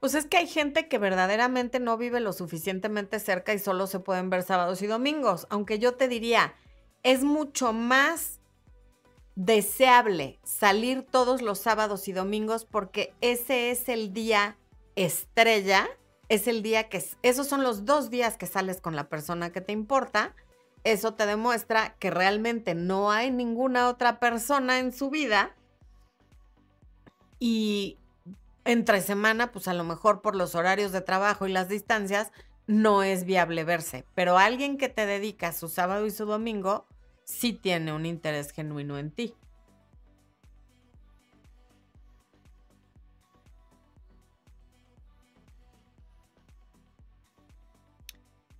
Pues 0.00 0.14
es 0.14 0.26
que 0.26 0.36
hay 0.36 0.46
gente 0.46 0.88
que 0.88 0.98
verdaderamente 0.98 1.80
no 1.80 1.96
vive 1.96 2.20
lo 2.20 2.32
suficientemente 2.32 3.18
cerca 3.18 3.52
y 3.52 3.58
solo 3.58 3.86
se 3.86 3.98
pueden 3.98 4.30
ver 4.30 4.44
sábados 4.44 4.80
y 4.82 4.86
domingos. 4.86 5.46
Aunque 5.50 5.78
yo 5.78 5.94
te 5.94 6.06
diría, 6.06 6.54
es 7.02 7.24
mucho 7.24 7.72
más 7.72 8.37
deseable 9.38 10.40
salir 10.42 11.06
todos 11.08 11.42
los 11.42 11.60
sábados 11.60 12.08
y 12.08 12.12
domingos 12.12 12.64
porque 12.64 13.14
ese 13.20 13.70
es 13.70 13.88
el 13.88 14.12
día 14.12 14.56
estrella, 14.96 15.88
es 16.28 16.48
el 16.48 16.60
día 16.60 16.88
que, 16.88 17.00
esos 17.22 17.46
son 17.46 17.62
los 17.62 17.84
dos 17.84 18.10
días 18.10 18.36
que 18.36 18.48
sales 18.48 18.80
con 18.80 18.96
la 18.96 19.08
persona 19.08 19.52
que 19.52 19.60
te 19.60 19.70
importa. 19.70 20.34
Eso 20.82 21.14
te 21.14 21.24
demuestra 21.24 21.94
que 22.00 22.10
realmente 22.10 22.74
no 22.74 23.12
hay 23.12 23.30
ninguna 23.30 23.88
otra 23.88 24.18
persona 24.18 24.80
en 24.80 24.92
su 24.92 25.08
vida 25.08 25.54
y 27.38 27.96
entre 28.64 29.00
semana, 29.02 29.52
pues 29.52 29.68
a 29.68 29.72
lo 29.74 29.84
mejor 29.84 30.20
por 30.20 30.34
los 30.34 30.56
horarios 30.56 30.90
de 30.90 31.00
trabajo 31.00 31.46
y 31.46 31.52
las 31.52 31.68
distancias, 31.68 32.32
no 32.66 33.04
es 33.04 33.24
viable 33.24 33.62
verse. 33.62 34.04
Pero 34.16 34.36
alguien 34.36 34.78
que 34.78 34.88
te 34.88 35.06
dedica 35.06 35.52
su 35.52 35.68
sábado 35.68 36.06
y 36.06 36.10
su 36.10 36.26
domingo, 36.26 36.86
sí 37.28 37.52
tiene 37.52 37.92
un 37.92 38.06
interés 38.06 38.52
genuino 38.52 38.98
en 38.98 39.10
ti. 39.10 39.34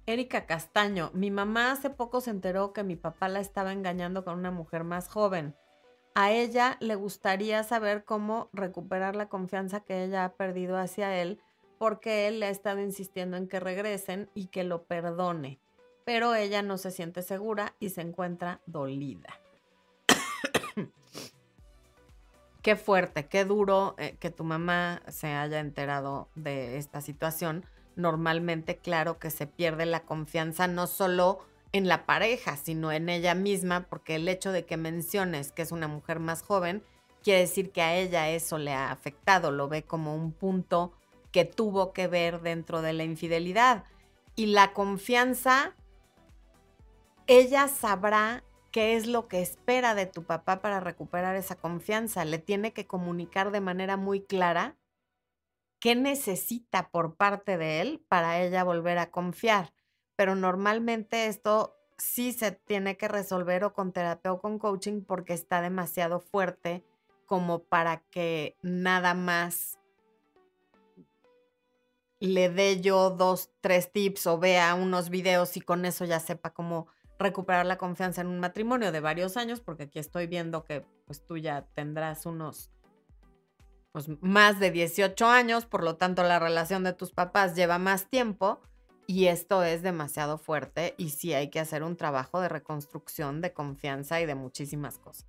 Erika 0.07 0.47
Castaño, 0.47 1.11
mi 1.13 1.31
mamá 1.31 1.73
hace 1.73 1.91
poco 1.91 2.21
se 2.21 2.31
enteró 2.31 2.73
que 2.73 2.83
mi 2.83 2.97
papá 2.97 3.29
la 3.29 3.41
estaba 3.41 3.73
engañando 3.73 4.25
con 4.25 4.39
una 4.39 4.51
mujer 4.51 4.85
más 4.85 5.09
joven. 5.09 5.55
A 6.15 6.33
ella 6.33 6.79
le 6.81 6.95
gustaría 6.95 7.63
saber 7.63 8.05
cómo 8.05 8.49
recuperar 8.53 9.17
la 9.17 9.29
confianza 9.29 9.81
que 9.81 10.05
ella 10.05 10.25
ha 10.25 10.33
perdido 10.35 10.79
hacia 10.79 11.21
él 11.21 11.41
porque 11.79 12.27
él 12.27 12.41
le 12.41 12.47
ha 12.47 12.51
estado 12.51 12.81
insistiendo 12.81 13.37
en 13.37 13.49
que 13.49 13.61
regresen 13.61 14.31
y 14.35 14.47
que 14.47 14.65
lo 14.65 14.85
perdone. 14.85 15.61
Pero 16.09 16.35
ella 16.35 16.62
no 16.62 16.79
se 16.79 16.90
siente 16.90 17.21
segura 17.21 17.75
y 17.81 17.90
se 17.90 18.01
encuentra 18.01 18.62
dolida. 18.64 19.38
qué 22.62 22.77
fuerte, 22.77 23.27
qué 23.27 23.44
duro 23.44 23.94
eh, 23.99 24.16
que 24.18 24.31
tu 24.31 24.42
mamá 24.42 25.03
se 25.09 25.27
haya 25.27 25.61
enterado 25.61 26.31
de 26.35 26.79
esta 26.79 27.03
situación. 27.03 27.66
Normalmente, 27.94 28.79
claro 28.79 29.18
que 29.18 29.29
se 29.29 29.47
pierde 29.47 29.85
la 29.85 30.07
confianza 30.07 30.66
no 30.66 30.87
solo 30.87 31.40
en 31.73 31.88
la 31.88 32.07
pareja, 32.07 32.57
sino 32.57 32.90
en 32.90 33.11
ella 33.11 33.35
misma, 33.35 33.87
porque 33.90 34.14
el 34.14 34.29
hecho 34.29 34.51
de 34.51 34.64
que 34.64 34.79
menciones 34.79 35.53
que 35.53 35.61
es 35.61 35.73
una 35.73 35.88
mujer 35.88 36.21
más 36.21 36.40
joven, 36.40 36.83
quiere 37.23 37.40
decir 37.40 37.71
que 37.71 37.83
a 37.83 37.94
ella 37.94 38.31
eso 38.31 38.57
le 38.57 38.73
ha 38.73 38.92
afectado, 38.92 39.51
lo 39.51 39.68
ve 39.68 39.83
como 39.83 40.16
un 40.16 40.33
punto 40.33 40.94
que 41.33 41.44
tuvo 41.44 41.92
que 41.92 42.07
ver 42.07 42.40
dentro 42.40 42.81
de 42.81 42.94
la 42.94 43.05
infidelidad. 43.05 43.85
Y 44.37 44.47
la 44.47 44.73
confianza, 44.73 45.75
ella 47.29 47.69
sabrá 47.69 48.43
qué 48.73 48.97
es 48.97 49.07
lo 49.07 49.29
que 49.29 49.43
espera 49.43 49.95
de 49.95 50.07
tu 50.07 50.25
papá 50.25 50.61
para 50.61 50.81
recuperar 50.81 51.37
esa 51.37 51.57
confianza. 51.57 52.25
Le 52.25 52.38
tiene 52.38 52.73
que 52.73 52.87
comunicar 52.87 53.53
de 53.53 53.61
manera 53.61 53.97
muy 53.97 54.23
clara 54.23 54.77
qué 55.79 55.95
necesita 55.95 56.91
por 56.91 57.17
parte 57.17 57.59
de 57.59 57.83
él 57.83 58.05
para 58.09 58.41
ella 58.41 58.64
volver 58.64 58.99
a 58.99 59.11
confiar. 59.11 59.75
Pero 60.17 60.35
normalmente 60.35 61.27
esto 61.27 61.77
sí 61.99 62.33
se 62.33 62.53
tiene 62.53 62.97
que 62.97 63.09
resolver 63.09 63.62
o 63.62 63.75
con 63.75 63.93
terapia 63.93 64.33
o 64.33 64.41
con 64.41 64.59
coaching 64.59 65.03
porque 65.03 65.35
está 65.35 65.61
demasiado 65.61 66.21
fuerte 66.21 66.83
como 67.27 67.62
para 67.62 67.99
que 68.11 68.57
nada 68.62 69.12
más 69.12 69.79
le 72.21 72.49
dé 72.49 72.81
yo 72.81 73.11
dos, 73.11 73.51
tres 73.61 73.93
tips 73.93 74.27
o 74.27 74.38
vea 74.38 74.75
unos 74.75 75.11
videos 75.11 75.57
y 75.59 75.61
con 75.61 75.85
eso 75.85 76.07
ya 76.07 76.21
sepa 76.21 76.51
cómo 76.51 76.88
recuperar 77.19 77.67
la 77.67 77.79
confianza 77.79 78.21
en 78.21 78.29
un 78.29 78.41
matrimonio 78.41 78.93
de 78.93 79.01
varios 79.01 79.37
años, 79.37 79.61
porque 79.61 79.85
aquí 79.85 79.99
estoy 79.99 80.27
viendo 80.27 80.65
que 80.65 80.87
pues 81.07 81.25
tú 81.25 81.37
ya 81.37 81.67
tendrás 81.75 82.27
unos 82.27 82.71
pues 83.93 84.09
más 84.21 84.61
de 84.61 84.71
18 84.71 85.27
años, 85.27 85.67
por 85.67 85.83
lo 85.83 85.97
tanto 85.97 86.23
la 86.23 86.39
relación 86.39 86.85
de 86.85 86.93
tus 86.93 87.13
papás 87.13 87.57
lleva 87.57 87.79
más 87.79 88.07
tiempo 88.09 88.61
y 89.07 89.27
esto 89.27 89.65
es 89.65 89.83
demasiado 89.83 90.39
fuerte 90.39 90.95
y 90.99 91.11
sí 91.11 91.33
hay 91.33 91.49
que 91.49 91.61
hacer 91.61 91.83
un 91.83 91.97
trabajo 91.97 92.41
de 92.41 92.49
reconstrucción, 92.49 93.41
de 93.41 93.53
confianza 93.53 94.21
y 94.21 94.27
de 94.27 94.35
muchísimas 94.35 94.99
cosas. 94.99 95.27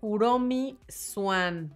Kuromi 0.00 0.78
Swan. 0.86 1.74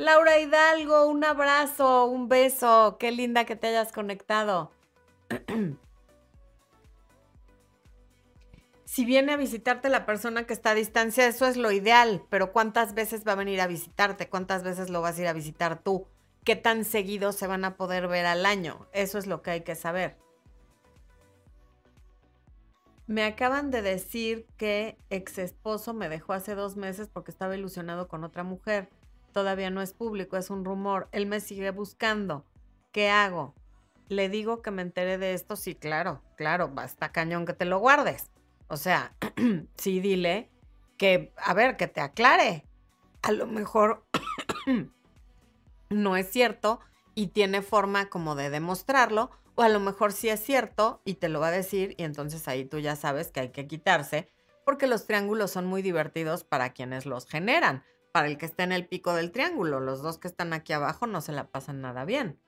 Laura 0.00 0.38
Hidalgo, 0.38 1.08
un 1.08 1.22
abrazo, 1.24 2.06
un 2.06 2.30
beso. 2.30 2.96
Qué 2.98 3.12
linda 3.12 3.44
que 3.44 3.54
te 3.54 3.66
hayas 3.66 3.92
conectado. 3.92 4.72
si 8.86 9.04
viene 9.04 9.34
a 9.34 9.36
visitarte 9.36 9.90
la 9.90 10.06
persona 10.06 10.46
que 10.46 10.54
está 10.54 10.70
a 10.70 10.74
distancia, 10.74 11.26
eso 11.26 11.44
es 11.44 11.58
lo 11.58 11.70
ideal, 11.70 12.24
pero 12.30 12.50
¿cuántas 12.50 12.94
veces 12.94 13.28
va 13.28 13.32
a 13.32 13.34
venir 13.34 13.60
a 13.60 13.66
visitarte? 13.66 14.30
¿Cuántas 14.30 14.62
veces 14.62 14.88
lo 14.88 15.02
vas 15.02 15.18
a 15.18 15.20
ir 15.20 15.28
a 15.28 15.34
visitar 15.34 15.82
tú? 15.82 16.06
¿Qué 16.44 16.56
tan 16.56 16.86
seguido 16.86 17.32
se 17.32 17.46
van 17.46 17.66
a 17.66 17.76
poder 17.76 18.08
ver 18.08 18.24
al 18.24 18.46
año? 18.46 18.86
Eso 18.94 19.18
es 19.18 19.26
lo 19.26 19.42
que 19.42 19.50
hay 19.50 19.60
que 19.64 19.74
saber. 19.74 20.16
Me 23.06 23.24
acaban 23.24 23.70
de 23.70 23.82
decir 23.82 24.46
que 24.56 24.96
ex 25.10 25.36
esposo 25.36 25.92
me 25.92 26.08
dejó 26.08 26.32
hace 26.32 26.54
dos 26.54 26.78
meses 26.78 27.10
porque 27.12 27.32
estaba 27.32 27.54
ilusionado 27.54 28.08
con 28.08 28.24
otra 28.24 28.44
mujer 28.44 28.88
todavía 29.32 29.70
no 29.70 29.82
es 29.82 29.92
público, 29.92 30.36
es 30.36 30.50
un 30.50 30.64
rumor. 30.64 31.08
Él 31.12 31.26
me 31.26 31.40
sigue 31.40 31.70
buscando. 31.70 32.44
¿Qué 32.92 33.08
hago? 33.08 33.54
Le 34.08 34.28
digo 34.28 34.62
que 34.62 34.70
me 34.70 34.82
enteré 34.82 35.18
de 35.18 35.34
esto. 35.34 35.56
Sí, 35.56 35.74
claro, 35.74 36.22
claro, 36.36 36.68
basta 36.68 37.12
cañón 37.12 37.46
que 37.46 37.52
te 37.52 37.64
lo 37.64 37.78
guardes. 37.78 38.30
O 38.68 38.76
sea, 38.76 39.14
sí, 39.76 40.00
dile 40.00 40.50
que, 40.96 41.32
a 41.36 41.54
ver, 41.54 41.76
que 41.76 41.88
te 41.88 42.00
aclare. 42.00 42.64
A 43.22 43.32
lo 43.32 43.46
mejor 43.46 44.04
no 45.90 46.16
es 46.16 46.30
cierto 46.30 46.80
y 47.14 47.28
tiene 47.28 47.62
forma 47.62 48.08
como 48.08 48.34
de 48.34 48.50
demostrarlo, 48.50 49.30
o 49.56 49.62
a 49.62 49.68
lo 49.68 49.80
mejor 49.80 50.12
sí 50.12 50.28
es 50.28 50.40
cierto 50.40 51.02
y 51.04 51.14
te 51.14 51.28
lo 51.28 51.40
va 51.40 51.48
a 51.48 51.52
decir 51.52 51.94
y 51.98 52.04
entonces 52.04 52.48
ahí 52.48 52.64
tú 52.64 52.78
ya 52.78 52.96
sabes 52.96 53.30
que 53.30 53.40
hay 53.40 53.48
que 53.50 53.66
quitarse, 53.66 54.30
porque 54.64 54.86
los 54.86 55.06
triángulos 55.06 55.50
son 55.50 55.66
muy 55.66 55.82
divertidos 55.82 56.44
para 56.44 56.72
quienes 56.72 57.06
los 57.06 57.26
generan 57.26 57.82
para 58.12 58.28
el 58.28 58.38
que 58.38 58.46
está 58.46 58.64
en 58.64 58.72
el 58.72 58.86
pico 58.86 59.14
del 59.14 59.32
triángulo. 59.32 59.80
Los 59.80 60.02
dos 60.02 60.18
que 60.18 60.28
están 60.28 60.52
aquí 60.52 60.72
abajo 60.72 61.06
no 61.06 61.20
se 61.20 61.32
la 61.32 61.48
pasan 61.48 61.80
nada 61.80 62.04
bien. 62.04 62.38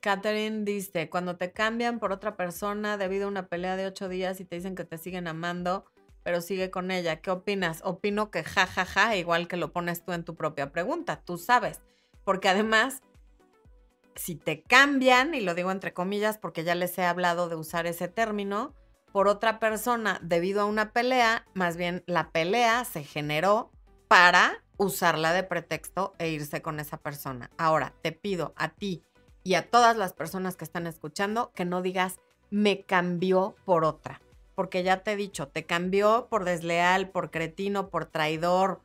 Catherine 0.00 0.64
dice, 0.64 1.10
cuando 1.10 1.36
te 1.36 1.52
cambian 1.52 1.98
por 1.98 2.12
otra 2.12 2.36
persona 2.36 2.96
debido 2.96 3.26
a 3.26 3.28
una 3.28 3.48
pelea 3.48 3.76
de 3.76 3.86
ocho 3.86 4.08
días 4.08 4.40
y 4.40 4.44
te 4.44 4.56
dicen 4.56 4.74
que 4.74 4.84
te 4.84 4.96
siguen 4.96 5.26
amando, 5.26 5.84
pero 6.22 6.40
sigue 6.40 6.70
con 6.70 6.90
ella, 6.90 7.20
¿qué 7.20 7.30
opinas? 7.30 7.80
Opino 7.84 8.30
que 8.30 8.44
ja, 8.44 8.66
ja, 8.66 8.84
ja, 8.84 9.16
igual 9.16 9.48
que 9.48 9.56
lo 9.56 9.72
pones 9.72 10.04
tú 10.04 10.12
en 10.12 10.24
tu 10.24 10.36
propia 10.36 10.70
pregunta, 10.72 11.20
tú 11.24 11.36
sabes, 11.36 11.80
porque 12.24 12.48
además, 12.48 13.02
si 14.14 14.34
te 14.36 14.62
cambian, 14.62 15.34
y 15.34 15.40
lo 15.40 15.54
digo 15.54 15.70
entre 15.70 15.92
comillas 15.92 16.38
porque 16.38 16.64
ya 16.64 16.74
les 16.74 16.96
he 16.98 17.04
hablado 17.04 17.48
de 17.48 17.56
usar 17.56 17.86
ese 17.86 18.08
término, 18.08 18.74
por 19.12 19.28
otra 19.28 19.58
persona 19.58 20.18
debido 20.22 20.62
a 20.62 20.66
una 20.66 20.92
pelea, 20.92 21.46
más 21.54 21.76
bien 21.76 22.02
la 22.06 22.30
pelea 22.30 22.84
se 22.84 23.04
generó 23.04 23.70
para 24.08 24.62
usarla 24.76 25.32
de 25.32 25.42
pretexto 25.42 26.14
e 26.18 26.30
irse 26.30 26.62
con 26.62 26.80
esa 26.80 26.98
persona. 26.98 27.50
Ahora, 27.58 27.94
te 28.02 28.12
pido 28.12 28.54
a 28.56 28.70
ti 28.70 29.02
y 29.42 29.54
a 29.54 29.70
todas 29.70 29.96
las 29.96 30.12
personas 30.12 30.56
que 30.56 30.64
están 30.64 30.86
escuchando 30.86 31.52
que 31.54 31.64
no 31.64 31.82
digas 31.82 32.18
me 32.50 32.84
cambió 32.84 33.56
por 33.64 33.84
otra, 33.84 34.20
porque 34.54 34.82
ya 34.82 35.02
te 35.02 35.12
he 35.12 35.16
dicho, 35.16 35.48
te 35.48 35.66
cambió 35.66 36.28
por 36.30 36.44
desleal, 36.44 37.10
por 37.10 37.30
cretino, 37.30 37.88
por 37.88 38.06
traidor, 38.06 38.80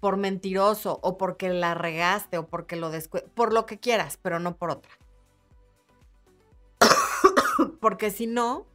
por 0.00 0.16
mentiroso 0.16 1.00
o 1.02 1.18
porque 1.18 1.48
la 1.48 1.74
regaste 1.74 2.38
o 2.38 2.46
porque 2.46 2.76
lo 2.76 2.90
descu 2.90 3.20
por 3.34 3.52
lo 3.52 3.66
que 3.66 3.78
quieras, 3.78 4.18
pero 4.20 4.38
no 4.38 4.56
por 4.56 4.70
otra. 4.70 4.90
porque 7.80 8.10
si 8.10 8.26
no, 8.26 8.66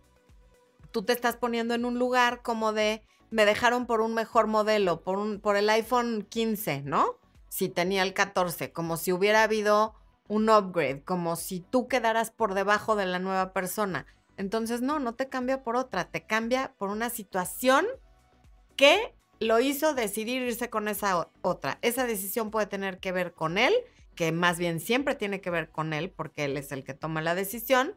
tú 0.93 1.03
te 1.03 1.11
estás 1.11 1.35
poniendo 1.35 1.73
en 1.73 1.83
un 1.83 1.99
lugar 1.99 2.41
como 2.43 2.71
de, 2.71 3.01
me 3.31 3.45
dejaron 3.45 3.87
por 3.87 3.99
un 3.99 4.13
mejor 4.13 4.47
modelo, 4.47 5.01
por, 5.01 5.17
un, 5.17 5.41
por 5.41 5.57
el 5.57 5.69
iPhone 5.69 6.25
15, 6.29 6.83
¿no? 6.83 7.17
Si 7.49 7.67
tenía 7.67 8.03
el 8.03 8.13
14, 8.13 8.71
como 8.71 8.95
si 8.95 9.11
hubiera 9.11 9.43
habido 9.43 9.95
un 10.27 10.49
upgrade, 10.49 11.03
como 11.03 11.35
si 11.35 11.59
tú 11.59 11.87
quedaras 11.87 12.31
por 12.31 12.53
debajo 12.53 12.95
de 12.95 13.07
la 13.07 13.19
nueva 13.19 13.53
persona. 13.53 14.05
Entonces, 14.37 14.81
no, 14.81 14.99
no 14.99 15.15
te 15.15 15.29
cambia 15.29 15.63
por 15.63 15.75
otra, 15.75 16.05
te 16.05 16.25
cambia 16.25 16.73
por 16.77 16.89
una 16.89 17.09
situación 17.09 17.85
que 18.75 19.13
lo 19.39 19.59
hizo 19.59 19.95
decidir 19.95 20.43
irse 20.43 20.69
con 20.69 20.87
esa 20.87 21.27
otra. 21.41 21.79
Esa 21.81 22.05
decisión 22.05 22.51
puede 22.51 22.67
tener 22.67 22.99
que 22.99 23.11
ver 23.11 23.33
con 23.33 23.57
él, 23.57 23.73
que 24.15 24.31
más 24.31 24.59
bien 24.59 24.79
siempre 24.79 25.15
tiene 25.15 25.41
que 25.41 25.49
ver 25.49 25.69
con 25.69 25.91
él, 25.91 26.11
porque 26.11 26.45
él 26.45 26.55
es 26.55 26.71
el 26.71 26.83
que 26.83 26.93
toma 26.93 27.21
la 27.21 27.35
decisión, 27.35 27.95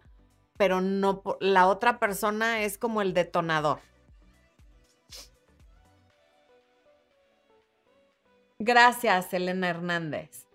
pero 0.56 0.80
no 0.80 1.22
la 1.40 1.66
otra 1.66 1.98
persona 1.98 2.62
es 2.62 2.78
como 2.78 3.02
el 3.02 3.14
detonador. 3.14 3.80
Gracias, 8.58 9.32
Elena 9.34 9.68
Hernández. 9.68 10.46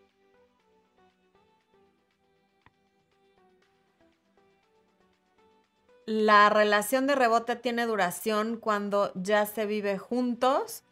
La 6.07 6.49
relación 6.49 7.07
de 7.07 7.15
rebote 7.15 7.55
tiene 7.55 7.85
duración 7.85 8.57
cuando 8.57 9.11
ya 9.13 9.45
se 9.45 9.65
vive 9.65 9.97
juntos. 9.97 10.83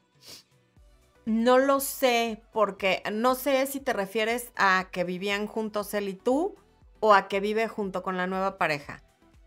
No 1.25 1.57
lo 1.57 1.79
sé 1.79 2.41
porque 2.53 3.03
no 3.11 3.35
sé 3.35 3.65
si 3.65 3.79
te 3.79 3.91
refieres 3.91 4.51
a 4.55 4.87
que 4.91 5.03
vivían 5.03 5.47
juntos 5.47 5.93
él 5.93 6.09
y 6.09 6.13
tú 6.13 6.55
o 6.99 7.13
a 7.13 7.27
que 7.27 7.39
vive 7.39 7.67
junto 7.67 8.03
con 8.03 8.17
la 8.17 8.27
nueva 8.27 8.57
pareja. 8.57 9.01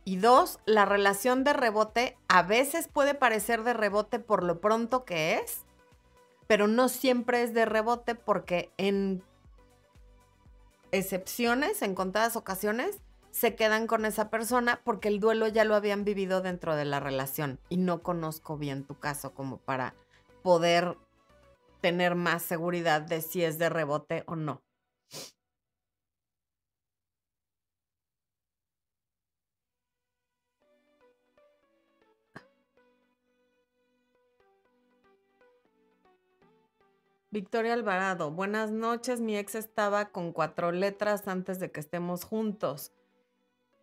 Y 0.05 0.17
dos, 0.17 0.59
la 0.67 0.85
relación 0.85 1.45
de 1.45 1.53
rebote 1.53 2.17
a 2.29 2.43
veces 2.43 2.89
puede 2.89 3.15
parecer 3.15 3.63
de 3.63 3.73
rebote 3.73 4.19
por 4.19 4.43
lo 4.43 4.61
pronto 4.61 5.05
que 5.05 5.35
es, 5.35 5.65
pero 6.49 6.67
no 6.67 6.89
siempre 6.89 7.43
es 7.43 7.55
de 7.55 7.65
rebote 7.65 8.15
porque 8.15 8.73
en 8.79 9.23
excepciones, 10.91 11.83
en 11.83 11.95
contadas 11.95 12.37
ocasiones, 12.37 12.99
se 13.31 13.55
quedan 13.55 13.87
con 13.87 14.05
esa 14.05 14.29
persona 14.29 14.81
porque 14.85 15.09
el 15.09 15.21
duelo 15.21 15.49
ya 15.49 15.65
lo 15.65 15.75
habían 15.75 16.05
vivido 16.05 16.43
dentro 16.43 16.77
de 16.77 16.85
la 16.85 17.01
relación 17.01 17.59
y 17.69 17.79
no 17.79 18.03
conozco 18.03 18.59
bien 18.59 18.85
tu 18.85 18.99
caso 18.99 19.33
como 19.33 19.57
para 19.57 19.95
poder 20.43 20.99
tener 21.81 22.15
más 22.15 22.43
seguridad 22.43 23.01
de 23.01 23.23
si 23.23 23.43
es 23.43 23.59
de 23.59 23.69
rebote 23.69 24.25
o 24.27 24.37
no. 24.37 24.63
Victoria 37.33 37.73
Alvarado, 37.73 38.31
buenas 38.31 38.71
noches. 38.73 39.23
Mi 39.23 39.39
ex 39.39 39.55
estaba 39.55 40.11
con 40.11 40.33
cuatro 40.33 40.71
letras 40.71 41.27
antes 41.29 41.59
de 41.59 41.73
que 41.73 41.81
estemos 41.81 42.25
juntos. 42.25 42.93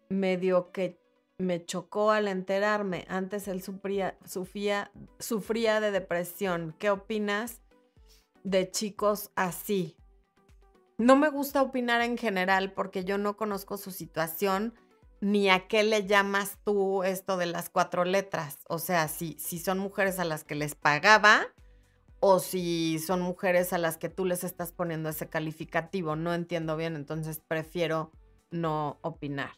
medio 0.08 0.72
que 0.72 1.02
me 1.40 1.66
chocó 1.66 2.12
al 2.12 2.28
enterarme. 2.28 3.06
Antes 3.10 3.48
él 3.48 3.64
sufría, 3.64 4.20
sufría, 4.24 4.92
sufría 5.18 5.80
de 5.80 5.90
depresión. 5.90 6.76
¿Qué 6.78 6.92
opinas 6.92 7.64
de 8.44 8.70
chicos 8.70 9.32
así? 9.36 9.98
No 11.00 11.16
me 11.16 11.30
gusta 11.30 11.64
opinar 11.64 12.02
en 12.02 12.20
general 12.20 12.74
porque 12.74 13.04
yo 13.04 13.18
no 13.18 13.36
conozco 13.36 13.78
su 13.78 13.90
situación 13.90 14.76
ni 15.22 15.50
a 15.50 15.68
qué 15.68 15.82
le 15.82 16.06
llamas 16.06 16.60
tú 16.64 17.02
esto 17.02 17.36
de 17.36 17.48
las 17.48 17.72
cuatro 17.72 18.06
letras. 18.06 18.60
O 18.68 18.78
sea, 18.78 19.08
si, 19.08 19.40
si 19.40 19.58
son 19.58 19.80
mujeres 19.80 20.20
a 20.20 20.26
las 20.26 20.44
que 20.44 20.54
les 20.54 20.76
pagaba 20.76 21.48
o 22.20 22.40
si 22.40 23.00
son 23.00 23.22
mujeres 23.22 23.74
a 23.74 23.78
las 23.78 23.98
que 23.98 24.10
tú 24.10 24.26
les 24.26 24.44
estás 24.44 24.72
poniendo 24.72 25.10
ese 25.10 25.28
calificativo. 25.28 26.16
No 26.16 26.34
entiendo 26.34 26.76
bien, 26.76 26.96
entonces 26.96 27.42
prefiero 27.48 28.12
no 28.52 28.98
opinar. 29.02 29.52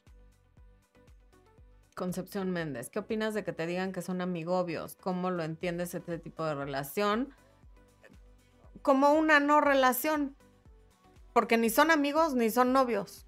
Concepción 1.95 2.51
Méndez, 2.51 2.89
¿qué 2.89 2.99
opinas 2.99 3.33
de 3.33 3.43
que 3.43 3.53
te 3.53 3.67
digan 3.67 3.91
que 3.91 4.01
son 4.01 4.21
amigobios? 4.21 4.95
¿Cómo 4.95 5.29
lo 5.29 5.43
entiendes 5.43 5.93
este 5.93 6.19
tipo 6.19 6.45
de 6.45 6.55
relación? 6.55 7.33
Como 8.81 9.13
una 9.13 9.39
no 9.39 9.61
relación, 9.61 10.35
porque 11.33 11.57
ni 11.57 11.69
son 11.69 11.91
amigos 11.91 12.33
ni 12.33 12.49
son 12.49 12.73
novios. 12.73 13.27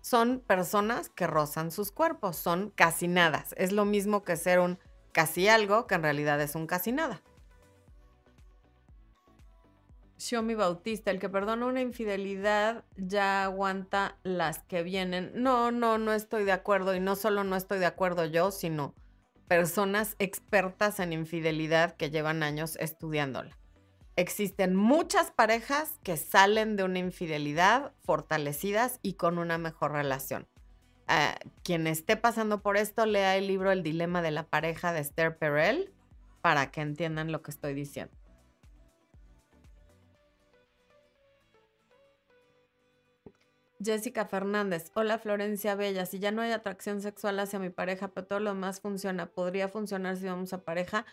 Son 0.00 0.40
personas 0.40 1.08
que 1.08 1.26
rozan 1.26 1.70
sus 1.70 1.90
cuerpos, 1.90 2.36
son 2.36 2.70
casi 2.70 3.08
nada. 3.08 3.46
Es 3.56 3.72
lo 3.72 3.86
mismo 3.86 4.22
que 4.22 4.36
ser 4.36 4.60
un 4.60 4.78
casi 5.12 5.48
algo, 5.48 5.86
que 5.86 5.94
en 5.94 6.02
realidad 6.02 6.40
es 6.42 6.54
un 6.54 6.66
casi 6.66 6.92
nada. 6.92 7.22
Xiaomi 10.16 10.54
Bautista, 10.54 11.10
el 11.10 11.18
que 11.18 11.28
perdona 11.28 11.66
una 11.66 11.80
infidelidad 11.80 12.84
ya 12.96 13.44
aguanta 13.44 14.16
las 14.22 14.60
que 14.60 14.82
vienen. 14.82 15.32
No, 15.34 15.70
no, 15.70 15.98
no 15.98 16.12
estoy 16.12 16.44
de 16.44 16.52
acuerdo 16.52 16.94
y 16.94 17.00
no 17.00 17.16
solo 17.16 17.44
no 17.44 17.56
estoy 17.56 17.78
de 17.78 17.86
acuerdo 17.86 18.24
yo, 18.24 18.50
sino 18.50 18.94
personas 19.48 20.16
expertas 20.18 21.00
en 21.00 21.12
infidelidad 21.12 21.96
que 21.96 22.10
llevan 22.10 22.42
años 22.42 22.76
estudiándola. 22.76 23.58
Existen 24.16 24.76
muchas 24.76 25.32
parejas 25.32 25.98
que 26.04 26.16
salen 26.16 26.76
de 26.76 26.84
una 26.84 27.00
infidelidad 27.00 27.92
fortalecidas 28.04 29.00
y 29.02 29.14
con 29.14 29.38
una 29.38 29.58
mejor 29.58 29.92
relación. 29.92 30.46
Quien 31.64 31.86
esté 31.86 32.16
pasando 32.16 32.62
por 32.62 32.76
esto, 32.76 33.04
lea 33.04 33.36
el 33.36 33.48
libro 33.48 33.72
El 33.72 33.82
dilema 33.82 34.22
de 34.22 34.30
la 34.30 34.44
pareja 34.44 34.92
de 34.92 35.00
Esther 35.00 35.36
Perel 35.36 35.92
para 36.40 36.70
que 36.70 36.80
entiendan 36.80 37.32
lo 37.32 37.42
que 37.42 37.50
estoy 37.50 37.74
diciendo. 37.74 38.16
Jessica 43.82 44.24
Fernández, 44.26 44.90
hola 44.94 45.18
Florencia 45.18 45.74
Bella, 45.74 46.06
si 46.06 46.18
ya 46.18 46.30
no 46.30 46.42
hay 46.42 46.52
atracción 46.52 47.00
sexual 47.00 47.38
hacia 47.40 47.58
mi 47.58 47.70
pareja, 47.70 48.08
pero 48.08 48.26
todo 48.26 48.40
lo 48.40 48.54
demás 48.54 48.80
funciona, 48.80 49.26
¿podría 49.26 49.68
funcionar 49.68 50.16
si 50.16 50.26
vamos 50.26 50.52
a 50.52 50.64
pareja, 50.64 51.04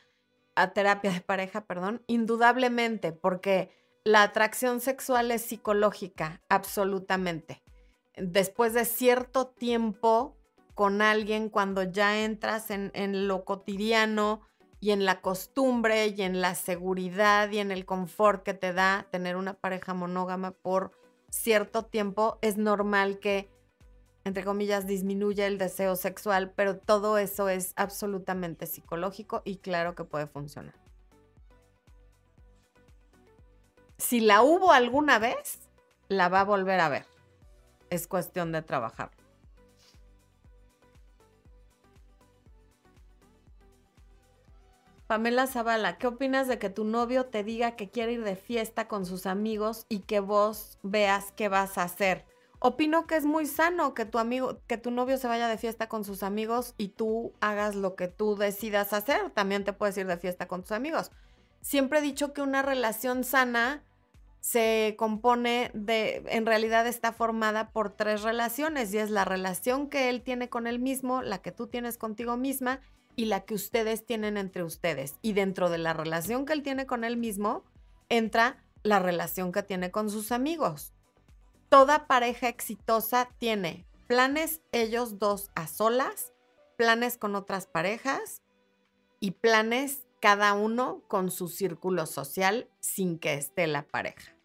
a 0.56 0.72
terapia 0.74 1.12
de 1.12 1.22
pareja, 1.22 1.66
perdón? 1.66 2.04
Indudablemente, 2.08 3.12
porque 3.14 3.72
la 4.04 4.24
atracción 4.24 4.80
sexual 4.80 5.32
es 5.32 5.42
psicológica, 5.42 6.42
absolutamente. 6.50 7.64
Después 8.16 8.74
de 8.74 8.86
cierto 8.86 9.48
tiempo 9.48 10.38
con 10.76 11.02
alguien, 11.02 11.50
cuando 11.50 11.84
ya 11.84 12.24
entras 12.24 12.70
en, 12.70 12.92
en 12.94 13.28
lo 13.28 13.44
cotidiano 13.44 14.42
y 14.80 14.92
en 14.92 15.06
la 15.06 15.22
costumbre 15.22 16.08
y 16.08 16.22
en 16.22 16.42
la 16.42 16.56
seguridad 16.56 17.50
y 17.52 17.60
en 17.60 17.72
el 17.72 17.86
confort 17.86 18.44
que 18.44 18.54
te 18.54 18.74
da 18.74 19.08
tener 19.12 19.36
una 19.36 19.54
pareja 19.54 19.94
monógama 19.94 20.52
por 20.52 21.01
cierto 21.32 21.84
tiempo 21.84 22.38
es 22.42 22.58
normal 22.58 23.18
que, 23.18 23.50
entre 24.24 24.44
comillas, 24.44 24.86
disminuya 24.86 25.48
el 25.48 25.58
deseo 25.58 25.96
sexual, 25.96 26.52
pero 26.52 26.78
todo 26.78 27.18
eso 27.18 27.50
es 27.50 27.74
absolutamente 27.76 28.68
psicológico 28.68 29.42
y 29.44 29.58
claro 29.58 29.96
que 29.96 30.04
puede 30.04 30.28
funcionar. 30.28 30.76
Si 33.98 34.20
la 34.20 34.44
hubo 34.44 34.72
alguna 34.72 35.18
vez, 35.18 35.60
la 36.08 36.30
va 36.30 36.42
a 36.42 36.46
volver 36.46 36.80
a 36.80 36.90
ver. 36.90 37.06
Es 37.90 38.08
cuestión 38.08 38.52
de 38.52 38.62
trabajar. 38.62 39.12
Pamela 45.12 45.46
Zavala, 45.46 45.98
¿qué 45.98 46.08
opinas 46.08 46.48
de 46.48 46.58
que 46.58 46.70
tu 46.70 46.86
novio 46.86 47.26
te 47.26 47.44
diga 47.44 47.76
que 47.76 47.90
quiere 47.90 48.14
ir 48.14 48.24
de 48.24 48.38
fiesta 48.38 48.88
con 48.88 49.06
sus 49.06 49.26
amigos 49.26 49.86
y 49.90 50.00
que 50.00 50.22
vos 50.22 50.80
veas 50.84 51.34
qué 51.34 51.50
vas 51.50 51.78
a 51.78 51.84
hacer? 51.84 52.24
Opino 52.60 53.08
que 53.08 53.18
es 53.18 53.26
muy 53.26 53.46
sano 53.46 53.94
que 53.94 54.06
tu 54.06 54.20
amigo, 54.20 54.62
que 54.68 54.78
tu 54.78 54.90
novio 54.90 55.18
se 55.18 55.28
vaya 55.28 55.50
de 55.50 55.58
fiesta 55.58 55.90
con 55.90 56.06
sus 56.06 56.24
amigos 56.24 56.76
y 56.78 56.88
tú 56.88 57.34
hagas 57.42 57.76
lo 57.76 57.98
que 57.98 58.08
tú 58.08 58.38
decidas 58.38 58.94
hacer. 58.94 59.32
También 59.32 59.66
te 59.66 59.74
puedes 59.74 59.98
ir 59.98 60.08
de 60.08 60.16
fiesta 60.16 60.48
con 60.48 60.62
tus 60.62 60.72
amigos. 60.72 61.12
Siempre 61.60 62.00
he 62.00 62.02
dicho 62.02 62.32
que 62.32 62.42
una 62.42 62.62
relación 62.62 63.26
sana 63.26 63.84
se 64.40 64.96
compone 64.98 65.72
de, 65.74 66.24
en 66.30 66.46
realidad 66.46 66.88
está 66.88 67.12
formada 67.12 67.74
por 67.74 67.90
tres 67.90 68.22
relaciones 68.22 68.94
y 68.94 69.00
es 69.00 69.10
la 69.10 69.26
relación 69.26 69.90
que 69.90 70.08
él 70.08 70.22
tiene 70.22 70.48
con 70.48 70.68
él 70.68 70.80
mismo, 70.80 71.22
la 71.22 71.42
que 71.42 71.52
tú 71.52 71.68
tienes 71.68 71.98
contigo 71.98 72.38
misma 72.38 72.80
y 73.16 73.26
la 73.26 73.42
que 73.42 73.54
ustedes 73.54 74.06
tienen 74.06 74.38
entre 74.38 74.64
ustedes. 74.64 75.16
Y 75.22 75.34
dentro 75.34 75.70
de 75.70 75.78
la 75.78 75.94
relación 75.94 76.46
que 76.46 76.54
él 76.54 76.64
tiene 76.64 76.86
con 76.86 77.04
él 77.04 77.18
mismo, 77.18 77.64
entra 78.10 78.64
la 78.84 79.00
relación 79.00 79.52
que 79.52 79.64
tiene 79.64 79.92
con 79.92 80.10
sus 80.10 80.32
amigos. 80.32 80.94
Toda 81.70 82.08
pareja 82.08 82.50
exitosa 82.50 83.30
tiene 83.38 83.86
planes 84.08 84.62
ellos 84.72 85.20
dos 85.20 85.52
a 85.56 85.68
solas, 85.68 86.34
planes 86.78 87.18
con 87.18 87.36
otras 87.36 87.68
parejas 87.68 88.42
y 89.20 89.32
planes 89.32 90.04
cada 90.20 90.54
uno 90.54 91.02
con 91.08 91.32
su 91.32 91.48
círculo 91.48 92.06
social 92.06 92.70
sin 92.80 93.20
que 93.20 93.36
esté 93.36 93.68
la 93.68 93.84
pareja. 93.84 94.36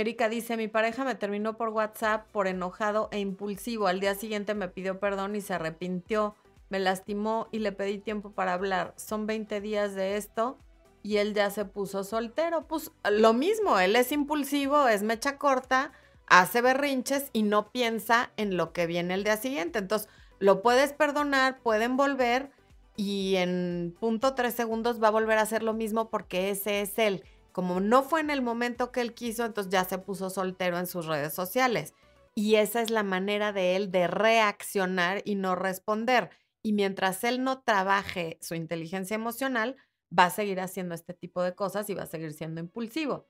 Erika 0.00 0.28
dice, 0.28 0.56
mi 0.56 0.68
pareja 0.68 1.04
me 1.04 1.14
terminó 1.14 1.56
por 1.56 1.70
WhatsApp 1.70 2.30
por 2.30 2.46
enojado 2.46 3.08
e 3.12 3.18
impulsivo. 3.18 3.86
Al 3.86 4.00
día 4.00 4.14
siguiente 4.14 4.54
me 4.54 4.68
pidió 4.68 4.98
perdón 4.98 5.36
y 5.36 5.40
se 5.40 5.54
arrepintió. 5.54 6.34
Me 6.68 6.78
lastimó 6.78 7.48
y 7.52 7.60
le 7.60 7.72
pedí 7.72 7.98
tiempo 7.98 8.32
para 8.32 8.52
hablar. 8.52 8.94
Son 8.96 9.26
20 9.26 9.60
días 9.60 9.94
de 9.94 10.16
esto 10.16 10.58
y 11.02 11.16
él 11.16 11.34
ya 11.34 11.50
se 11.50 11.64
puso 11.64 12.04
soltero. 12.04 12.66
Pues 12.66 12.92
lo 13.10 13.32
mismo, 13.32 13.78
él 13.78 13.96
es 13.96 14.12
impulsivo, 14.12 14.88
es 14.88 15.02
mecha 15.02 15.38
corta, 15.38 15.92
hace 16.26 16.60
berrinches 16.60 17.30
y 17.32 17.42
no 17.42 17.70
piensa 17.70 18.30
en 18.36 18.56
lo 18.56 18.72
que 18.72 18.86
viene 18.86 19.14
el 19.14 19.24
día 19.24 19.36
siguiente. 19.36 19.78
Entonces, 19.78 20.08
lo 20.38 20.62
puedes 20.62 20.92
perdonar, 20.92 21.60
pueden 21.60 21.96
volver 21.96 22.50
y 22.96 23.36
en 23.36 23.96
punto 23.98 24.34
tres 24.34 24.54
segundos 24.54 25.02
va 25.02 25.08
a 25.08 25.12
volver 25.12 25.38
a 25.38 25.42
hacer 25.42 25.62
lo 25.62 25.72
mismo 25.72 26.10
porque 26.10 26.50
ese 26.50 26.82
es 26.82 26.98
él 26.98 27.24
como 27.58 27.80
no 27.80 28.04
fue 28.04 28.20
en 28.20 28.30
el 28.30 28.40
momento 28.40 28.92
que 28.92 29.00
él 29.00 29.14
quiso, 29.14 29.44
entonces 29.44 29.72
ya 29.72 29.84
se 29.84 29.98
puso 29.98 30.30
soltero 30.30 30.78
en 30.78 30.86
sus 30.86 31.06
redes 31.06 31.34
sociales. 31.34 31.92
Y 32.36 32.54
esa 32.54 32.80
es 32.82 32.88
la 32.88 33.02
manera 33.02 33.52
de 33.52 33.74
él 33.74 33.90
de 33.90 34.06
reaccionar 34.06 35.22
y 35.24 35.34
no 35.34 35.56
responder. 35.56 36.30
Y 36.62 36.72
mientras 36.72 37.24
él 37.24 37.42
no 37.42 37.62
trabaje 37.62 38.38
su 38.40 38.54
inteligencia 38.54 39.16
emocional, 39.16 39.74
va 40.16 40.26
a 40.26 40.30
seguir 40.30 40.60
haciendo 40.60 40.94
este 40.94 41.14
tipo 41.14 41.42
de 41.42 41.56
cosas 41.56 41.90
y 41.90 41.94
va 41.94 42.04
a 42.04 42.06
seguir 42.06 42.32
siendo 42.32 42.60
impulsivo. 42.60 43.26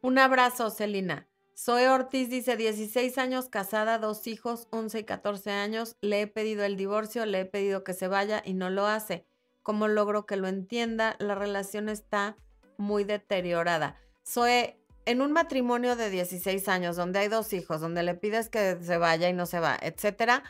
Un 0.00 0.16
abrazo, 0.16 0.70
Celina. 0.70 1.28
Zoe 1.54 1.90
Ortiz 1.90 2.30
dice, 2.30 2.56
16 2.56 3.18
años 3.18 3.50
casada, 3.50 3.98
dos 3.98 4.26
hijos, 4.26 4.66
11 4.70 5.00
y 5.00 5.04
14 5.04 5.50
años. 5.50 5.98
Le 6.00 6.22
he 6.22 6.26
pedido 6.26 6.64
el 6.64 6.78
divorcio, 6.78 7.26
le 7.26 7.40
he 7.40 7.44
pedido 7.44 7.84
que 7.84 7.92
se 7.92 8.08
vaya 8.08 8.42
y 8.42 8.54
no 8.54 8.70
lo 8.70 8.86
hace 8.86 9.26
cómo 9.66 9.88
logro 9.88 10.26
que 10.26 10.36
lo 10.36 10.46
entienda, 10.46 11.16
la 11.18 11.34
relación 11.34 11.88
está 11.88 12.36
muy 12.76 13.02
deteriorada. 13.02 13.96
Soy 14.22 14.76
en 15.06 15.20
un 15.20 15.32
matrimonio 15.32 15.96
de 15.96 16.08
16 16.08 16.68
años, 16.68 16.94
donde 16.94 17.18
hay 17.18 17.26
dos 17.26 17.52
hijos, 17.52 17.80
donde 17.80 18.04
le 18.04 18.14
pides 18.14 18.48
que 18.48 18.78
se 18.80 18.96
vaya 18.96 19.28
y 19.28 19.32
no 19.32 19.44
se 19.44 19.58
va, 19.58 19.76
etcétera, 19.82 20.44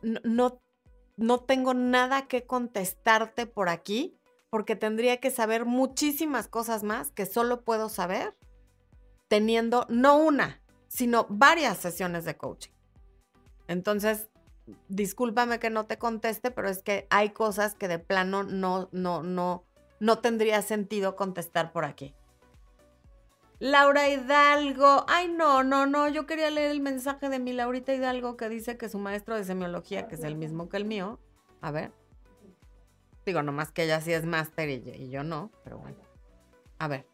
no, 0.00 0.62
no 1.18 1.40
tengo 1.40 1.74
nada 1.74 2.28
que 2.28 2.46
contestarte 2.46 3.44
por 3.44 3.68
aquí, 3.68 4.18
porque 4.48 4.74
tendría 4.74 5.18
que 5.18 5.30
saber 5.30 5.66
muchísimas 5.66 6.48
cosas 6.48 6.82
más 6.82 7.10
que 7.10 7.26
solo 7.26 7.62
puedo 7.62 7.90
saber 7.90 8.38
teniendo 9.28 9.84
no 9.90 10.16
una, 10.16 10.62
sino 10.88 11.26
varias 11.28 11.76
sesiones 11.76 12.24
de 12.24 12.38
coaching. 12.38 12.72
Entonces, 13.68 14.30
discúlpame 14.88 15.58
que 15.58 15.70
no 15.70 15.86
te 15.86 15.98
conteste, 15.98 16.50
pero 16.50 16.68
es 16.68 16.82
que 16.82 17.06
hay 17.10 17.30
cosas 17.30 17.74
que 17.74 17.88
de 17.88 17.98
plano 17.98 18.42
no, 18.42 18.88
no, 18.92 19.22
no, 19.22 19.64
no 20.00 20.18
tendría 20.18 20.62
sentido 20.62 21.16
contestar 21.16 21.72
por 21.72 21.84
aquí. 21.84 22.14
Laura 23.58 24.08
Hidalgo, 24.08 25.06
ay 25.08 25.28
no, 25.28 25.62
no, 25.62 25.86
no, 25.86 26.08
yo 26.08 26.26
quería 26.26 26.50
leer 26.50 26.70
el 26.70 26.80
mensaje 26.80 27.30
de 27.30 27.38
mi 27.38 27.52
Laurita 27.54 27.94
Hidalgo 27.94 28.36
que 28.36 28.50
dice 28.50 28.76
que 28.76 28.88
su 28.88 28.98
maestro 28.98 29.34
de 29.34 29.44
semiología, 29.44 30.08
que 30.08 30.16
es 30.16 30.24
el 30.24 30.36
mismo 30.36 30.68
que 30.68 30.76
el 30.76 30.84
mío, 30.84 31.18
a 31.62 31.70
ver, 31.70 31.90
digo, 33.24 33.42
nomás 33.42 33.72
que 33.72 33.84
ella 33.84 34.00
sí 34.02 34.12
es 34.12 34.26
máster 34.26 34.68
y, 34.68 34.90
y 34.90 35.08
yo 35.08 35.24
no, 35.24 35.50
pero 35.64 35.78
bueno, 35.78 35.96
a 36.78 36.88
ver, 36.88 37.06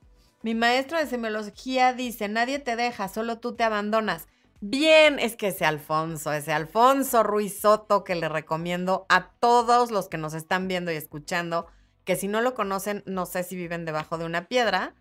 Mi 0.42 0.56
maestro 0.56 0.98
de 0.98 1.06
semiología 1.06 1.92
dice, 1.92 2.28
nadie 2.28 2.58
te 2.58 2.74
deja, 2.74 3.06
solo 3.06 3.38
tú 3.38 3.54
te 3.54 3.62
abandonas. 3.62 4.26
Bien, 4.64 5.18
es 5.18 5.34
que 5.34 5.48
ese 5.48 5.64
Alfonso, 5.64 6.32
ese 6.32 6.52
Alfonso 6.52 7.24
Ruiz 7.24 7.58
Soto 7.58 8.04
que 8.04 8.14
le 8.14 8.28
recomiendo 8.28 9.06
a 9.08 9.32
todos 9.40 9.90
los 9.90 10.08
que 10.08 10.18
nos 10.18 10.34
están 10.34 10.68
viendo 10.68 10.92
y 10.92 10.94
escuchando, 10.94 11.66
que 12.04 12.14
si 12.14 12.28
no 12.28 12.40
lo 12.40 12.54
conocen, 12.54 13.02
no 13.04 13.26
sé 13.26 13.42
si 13.42 13.56
viven 13.56 13.84
debajo 13.84 14.18
de 14.18 14.24
una 14.24 14.46
piedra, 14.46 14.94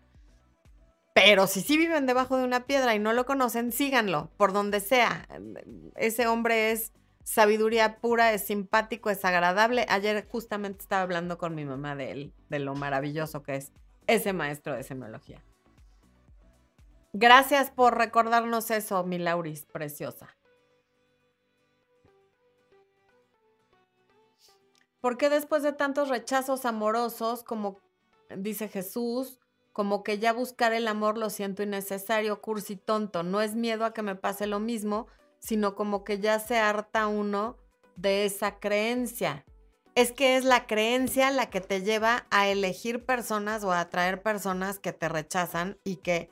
pero 1.14 1.46
si 1.46 1.60
sí 1.60 1.78
viven 1.78 2.06
debajo 2.06 2.36
de 2.36 2.42
una 2.42 2.66
piedra 2.66 2.96
y 2.96 2.98
no 2.98 3.12
lo 3.12 3.24
conocen, 3.24 3.70
síganlo, 3.70 4.32
por 4.36 4.52
donde 4.52 4.80
sea. 4.80 5.28
Ese 5.94 6.26
hombre 6.26 6.72
es 6.72 6.92
sabiduría 7.22 7.98
pura, 8.00 8.32
es 8.32 8.44
simpático, 8.44 9.10
es 9.10 9.24
agradable. 9.24 9.86
Ayer 9.88 10.26
justamente 10.28 10.82
estaba 10.82 11.02
hablando 11.02 11.38
con 11.38 11.54
mi 11.54 11.64
mamá 11.64 11.94
de 11.94 12.10
él, 12.10 12.32
de 12.48 12.58
lo 12.58 12.74
maravilloso 12.74 13.44
que 13.44 13.54
es 13.54 13.70
ese 14.08 14.32
maestro 14.32 14.74
de 14.74 14.82
semiología. 14.82 15.40
Gracias 17.14 17.70
por 17.70 17.98
recordarnos 17.98 18.70
eso, 18.70 19.04
mi 19.04 19.18
Lauris, 19.18 19.66
preciosa. 19.66 20.34
¿Por 25.02 25.18
qué 25.18 25.28
después 25.28 25.62
de 25.62 25.72
tantos 25.72 26.08
rechazos 26.08 26.64
amorosos, 26.64 27.42
como 27.42 27.80
dice 28.36 28.68
Jesús, 28.68 29.40
como 29.72 30.02
que 30.02 30.18
ya 30.18 30.32
buscar 30.32 30.72
el 30.72 30.88
amor 30.88 31.18
lo 31.18 31.28
siento 31.28 31.62
innecesario, 31.62 32.40
cursi 32.40 32.76
tonto? 32.76 33.22
No 33.22 33.42
es 33.42 33.56
miedo 33.56 33.84
a 33.84 33.92
que 33.92 34.02
me 34.02 34.14
pase 34.14 34.46
lo 34.46 34.60
mismo, 34.60 35.06
sino 35.38 35.74
como 35.74 36.04
que 36.04 36.18
ya 36.18 36.38
se 36.38 36.58
harta 36.58 37.08
uno 37.08 37.58
de 37.96 38.24
esa 38.24 38.58
creencia. 38.58 39.44
Es 39.94 40.12
que 40.12 40.36
es 40.36 40.44
la 40.44 40.66
creencia 40.66 41.30
la 41.30 41.50
que 41.50 41.60
te 41.60 41.82
lleva 41.82 42.26
a 42.30 42.48
elegir 42.48 43.04
personas 43.04 43.64
o 43.64 43.72
a 43.72 43.80
atraer 43.80 44.22
personas 44.22 44.78
que 44.78 44.92
te 44.94 45.08
rechazan 45.10 45.78
y 45.84 45.96
que 45.96 46.30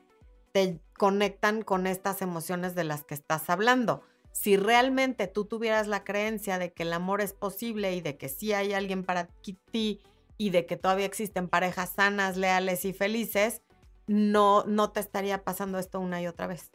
te 0.53 0.81
conectan 0.97 1.63
con 1.63 1.87
estas 1.87 2.23
emociones 2.23 2.75
de 2.75 2.85
las 2.85 3.05
que 3.05 3.15
estás 3.15 3.51
hablando. 3.51 4.03
Si 4.33 4.57
realmente 4.57 5.27
tú 5.27 5.45
tuvieras 5.45 5.87
la 5.87 6.05
creencia 6.05 6.59
de 6.59 6.73
que 6.73 6.85
el 6.85 6.93
amor 6.93 7.21
es 7.21 7.33
posible 7.33 7.95
y 7.95 8.01
de 8.01 8.17
que 8.17 8.29
sí 8.29 8.53
hay 8.53 8.73
alguien 8.73 9.05
para 9.05 9.29
ti 9.71 10.01
y 10.39 10.51
de 10.51 10.67
que 10.67 10.77
todavía 10.77 11.07
existen 11.07 11.49
parejas 11.49 11.95
sanas, 11.97 12.37
leales 12.37 12.85
y 12.85 12.93
felices, 12.93 13.63
no, 14.07 14.65
no 14.65 14.91
te 14.91 15.01
estaría 15.01 15.45
pasando 15.45 15.79
esto 15.79 16.01
una 16.01 16.23
y 16.23 16.27
otra 16.27 16.47
vez. 16.47 16.71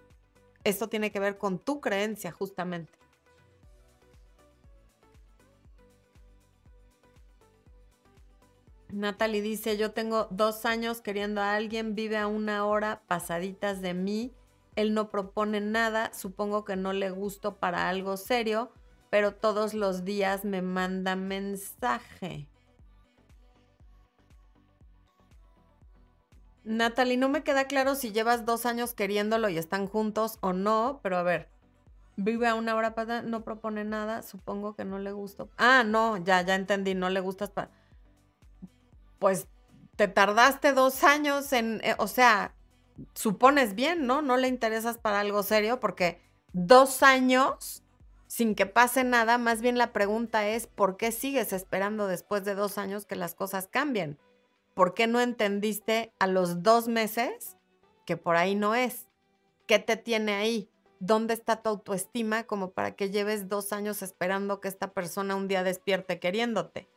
Esto 0.63 0.89
tiene 0.89 1.11
que 1.11 1.19
ver 1.19 1.37
con 1.37 1.59
tu 1.59 1.81
creencia 1.81 2.31
justamente. 2.31 2.91
Natalie 8.91 9.41
dice, 9.41 9.77
yo 9.77 9.91
tengo 9.91 10.27
dos 10.29 10.65
años 10.65 11.01
queriendo 11.01 11.41
a 11.41 11.55
alguien, 11.55 11.95
vive 11.95 12.17
a 12.17 12.27
una 12.27 12.65
hora 12.65 13.01
pasaditas 13.07 13.81
de 13.81 13.93
mí, 13.93 14.33
él 14.75 14.93
no 14.93 15.09
propone 15.09 15.61
nada, 15.61 16.13
supongo 16.13 16.65
que 16.65 16.75
no 16.75 16.93
le 16.93 17.09
gusto 17.09 17.55
para 17.55 17.89
algo 17.89 18.17
serio, 18.17 18.71
pero 19.09 19.33
todos 19.33 19.73
los 19.73 20.03
días 20.03 20.45
me 20.45 20.61
manda 20.61 21.15
mensaje. 21.15 22.47
Natalie, 26.63 27.17
no 27.17 27.29
me 27.29 27.43
queda 27.43 27.65
claro 27.65 27.95
si 27.95 28.11
llevas 28.11 28.45
dos 28.45 28.65
años 28.65 28.93
queriéndolo 28.93 29.49
y 29.49 29.57
están 29.57 29.87
juntos 29.87 30.37
o 30.41 30.51
no, 30.51 30.99
pero 31.03 31.17
a 31.17 31.23
ver, 31.23 31.47
vive 32.17 32.47
a 32.47 32.55
una 32.55 32.75
hora 32.75 32.95
pasada, 32.95 33.21
no 33.21 33.43
propone 33.43 33.83
nada, 33.83 34.23
supongo 34.23 34.75
que 34.75 34.83
no 34.83 34.99
le 34.99 35.11
gusto. 35.11 35.49
Ah, 35.57 35.83
no, 35.85 36.17
ya, 36.17 36.41
ya 36.41 36.55
entendí, 36.55 36.95
no 36.95 37.09
le 37.09 37.19
gustas 37.19 37.51
para 37.51 37.69
pues 39.25 39.47
te 39.95 40.07
tardaste 40.07 40.71
dos 40.71 41.03
años 41.03 41.51
en, 41.51 41.81
eh, 41.83 41.95
o 41.97 42.05
sea, 42.05 42.53
supones 43.15 43.73
bien, 43.73 44.05
¿no? 44.05 44.21
No 44.21 44.37
le 44.37 44.47
interesas 44.47 44.99
para 44.99 45.19
algo 45.19 45.41
serio 45.41 45.79
porque 45.79 46.21
dos 46.53 47.01
años 47.01 47.81
sin 48.27 48.53
que 48.53 48.67
pase 48.67 49.03
nada, 49.03 49.39
más 49.39 49.61
bien 49.61 49.79
la 49.79 49.93
pregunta 49.93 50.47
es, 50.47 50.67
¿por 50.67 50.95
qué 50.95 51.11
sigues 51.11 51.53
esperando 51.53 52.05
después 52.05 52.45
de 52.45 52.53
dos 52.53 52.77
años 52.77 53.07
que 53.07 53.15
las 53.15 53.33
cosas 53.33 53.67
cambien? 53.67 54.19
¿Por 54.75 54.93
qué 54.93 55.07
no 55.07 55.19
entendiste 55.19 56.13
a 56.19 56.27
los 56.27 56.61
dos 56.61 56.87
meses 56.87 57.57
que 58.05 58.17
por 58.17 58.35
ahí 58.35 58.53
no 58.53 58.75
es? 58.75 59.07
¿Qué 59.65 59.79
te 59.79 59.97
tiene 59.97 60.35
ahí? 60.35 60.69
¿Dónde 60.99 61.33
está 61.33 61.63
tu 61.63 61.69
autoestima 61.69 62.43
como 62.43 62.73
para 62.73 62.95
que 62.95 63.09
lleves 63.09 63.49
dos 63.49 63.73
años 63.73 64.03
esperando 64.03 64.61
que 64.61 64.67
esta 64.67 64.93
persona 64.93 65.35
un 65.35 65.47
día 65.47 65.63
despierte 65.63 66.19
queriéndote? 66.19 66.87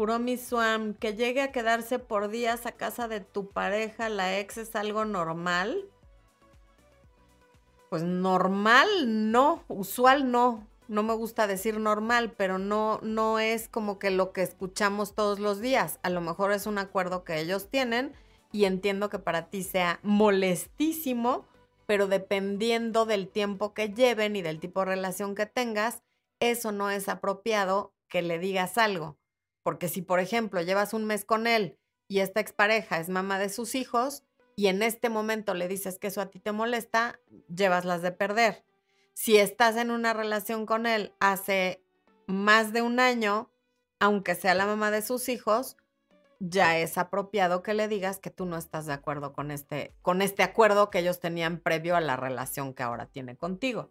Kuromi 0.00 0.38
Swam, 0.38 0.94
que 0.94 1.14
llegue 1.14 1.42
a 1.42 1.52
quedarse 1.52 1.98
por 1.98 2.30
días 2.30 2.64
a 2.64 2.72
casa 2.72 3.06
de 3.06 3.20
tu 3.20 3.50
pareja, 3.50 4.08
la 4.08 4.38
ex, 4.38 4.56
es 4.56 4.74
algo 4.74 5.04
normal. 5.04 5.84
Pues 7.90 8.02
normal 8.02 8.88
no, 9.30 9.62
usual 9.68 10.30
no. 10.30 10.66
No 10.88 11.02
me 11.02 11.12
gusta 11.12 11.46
decir 11.46 11.78
normal, 11.78 12.32
pero 12.34 12.56
no, 12.56 12.98
no 13.02 13.40
es 13.40 13.68
como 13.68 13.98
que 13.98 14.10
lo 14.10 14.32
que 14.32 14.40
escuchamos 14.40 15.14
todos 15.14 15.38
los 15.38 15.60
días. 15.60 16.00
A 16.02 16.08
lo 16.08 16.22
mejor 16.22 16.52
es 16.52 16.64
un 16.64 16.78
acuerdo 16.78 17.22
que 17.22 17.38
ellos 17.38 17.68
tienen 17.68 18.14
y 18.52 18.64
entiendo 18.64 19.10
que 19.10 19.18
para 19.18 19.50
ti 19.50 19.62
sea 19.62 20.00
molestísimo, 20.02 21.44
pero 21.84 22.06
dependiendo 22.06 23.04
del 23.04 23.28
tiempo 23.28 23.74
que 23.74 23.90
lleven 23.90 24.34
y 24.34 24.40
del 24.40 24.60
tipo 24.60 24.80
de 24.80 24.86
relación 24.86 25.34
que 25.34 25.44
tengas, 25.44 26.02
eso 26.40 26.72
no 26.72 26.88
es 26.88 27.10
apropiado 27.10 27.92
que 28.08 28.22
le 28.22 28.38
digas 28.38 28.78
algo. 28.78 29.19
Porque 29.62 29.88
si, 29.88 30.02
por 30.02 30.20
ejemplo, 30.20 30.62
llevas 30.62 30.94
un 30.94 31.04
mes 31.04 31.24
con 31.24 31.46
él 31.46 31.78
y 32.08 32.20
esta 32.20 32.40
expareja 32.40 32.98
es 32.98 33.08
mamá 33.08 33.38
de 33.38 33.48
sus 33.48 33.74
hijos 33.74 34.24
y 34.56 34.66
en 34.66 34.82
este 34.82 35.08
momento 35.08 35.54
le 35.54 35.68
dices 35.68 35.98
que 35.98 36.08
eso 36.08 36.20
a 36.20 36.30
ti 36.30 36.38
te 36.38 36.52
molesta, 36.52 37.20
llevas 37.48 37.84
las 37.84 38.02
de 38.02 38.12
perder. 38.12 38.64
Si 39.14 39.38
estás 39.38 39.76
en 39.76 39.90
una 39.90 40.12
relación 40.12 40.66
con 40.66 40.86
él 40.86 41.14
hace 41.20 41.82
más 42.26 42.72
de 42.72 42.82
un 42.82 43.00
año, 43.00 43.50
aunque 43.98 44.34
sea 44.34 44.54
la 44.54 44.66
mamá 44.66 44.90
de 44.90 45.02
sus 45.02 45.28
hijos, 45.28 45.76
ya 46.40 46.78
es 46.78 46.96
apropiado 46.96 47.62
que 47.62 47.74
le 47.74 47.86
digas 47.86 48.18
que 48.18 48.30
tú 48.30 48.46
no 48.46 48.56
estás 48.56 48.86
de 48.86 48.94
acuerdo 48.94 49.32
con 49.32 49.50
este, 49.50 49.94
con 50.00 50.22
este 50.22 50.42
acuerdo 50.42 50.90
que 50.90 51.00
ellos 51.00 51.20
tenían 51.20 51.60
previo 51.60 51.96
a 51.96 52.00
la 52.00 52.16
relación 52.16 52.72
que 52.72 52.82
ahora 52.82 53.06
tiene 53.06 53.36
contigo. 53.36 53.90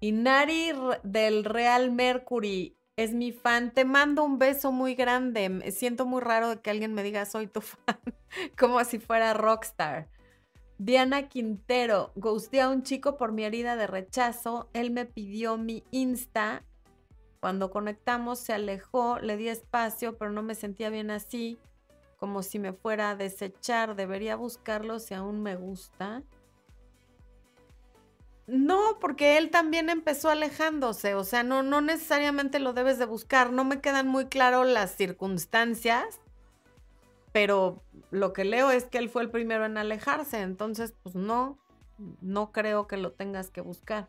Y 0.00 0.12
Nari 0.12 0.72
del 1.04 1.44
Real 1.44 1.92
Mercury 1.92 2.76
es 2.96 3.14
mi 3.14 3.32
fan. 3.32 3.72
Te 3.72 3.84
mando 3.84 4.24
un 4.24 4.38
beso 4.38 4.72
muy 4.72 4.94
grande. 4.94 5.48
Me 5.48 5.70
siento 5.70 6.06
muy 6.06 6.20
raro 6.20 6.62
que 6.62 6.70
alguien 6.70 6.94
me 6.94 7.02
diga 7.02 7.24
soy 7.24 7.46
tu 7.46 7.60
fan, 7.60 8.00
como 8.58 8.82
si 8.84 8.98
fuera 8.98 9.34
rockstar. 9.34 10.08
Diana 10.78 11.28
Quintero, 11.28 12.12
gusté 12.16 12.60
a 12.60 12.68
un 12.68 12.82
chico 12.82 13.16
por 13.16 13.32
mi 13.32 13.44
herida 13.44 13.76
de 13.76 13.86
rechazo. 13.86 14.68
Él 14.72 14.90
me 14.90 15.04
pidió 15.06 15.56
mi 15.56 15.84
Insta. 15.90 16.64
Cuando 17.40 17.70
conectamos 17.70 18.38
se 18.38 18.52
alejó, 18.52 19.18
le 19.18 19.36
di 19.36 19.48
espacio, 19.48 20.16
pero 20.16 20.30
no 20.30 20.42
me 20.42 20.54
sentía 20.54 20.90
bien 20.90 21.10
así, 21.10 21.58
como 22.16 22.42
si 22.42 22.58
me 22.58 22.72
fuera 22.72 23.10
a 23.10 23.16
desechar. 23.16 23.96
Debería 23.96 24.36
buscarlo 24.36 24.98
si 24.98 25.14
aún 25.14 25.42
me 25.42 25.56
gusta. 25.56 26.22
No, 28.46 28.98
porque 29.00 29.38
él 29.38 29.50
también 29.50 29.88
empezó 29.88 30.28
alejándose, 30.28 31.14
o 31.14 31.22
sea, 31.22 31.44
no, 31.44 31.62
no 31.62 31.80
necesariamente 31.80 32.58
lo 32.58 32.72
debes 32.72 32.98
de 32.98 33.04
buscar, 33.04 33.52
no 33.52 33.64
me 33.64 33.80
quedan 33.80 34.08
muy 34.08 34.26
claro 34.26 34.64
las 34.64 34.96
circunstancias, 34.96 36.20
pero 37.32 37.80
lo 38.10 38.32
que 38.32 38.44
leo 38.44 38.70
es 38.70 38.84
que 38.84 38.98
él 38.98 39.08
fue 39.08 39.22
el 39.22 39.30
primero 39.30 39.64
en 39.64 39.78
alejarse, 39.78 40.40
entonces 40.40 40.92
pues 41.04 41.14
no, 41.14 41.56
no 42.20 42.50
creo 42.50 42.88
que 42.88 42.96
lo 42.96 43.12
tengas 43.12 43.50
que 43.50 43.60
buscar. 43.60 44.08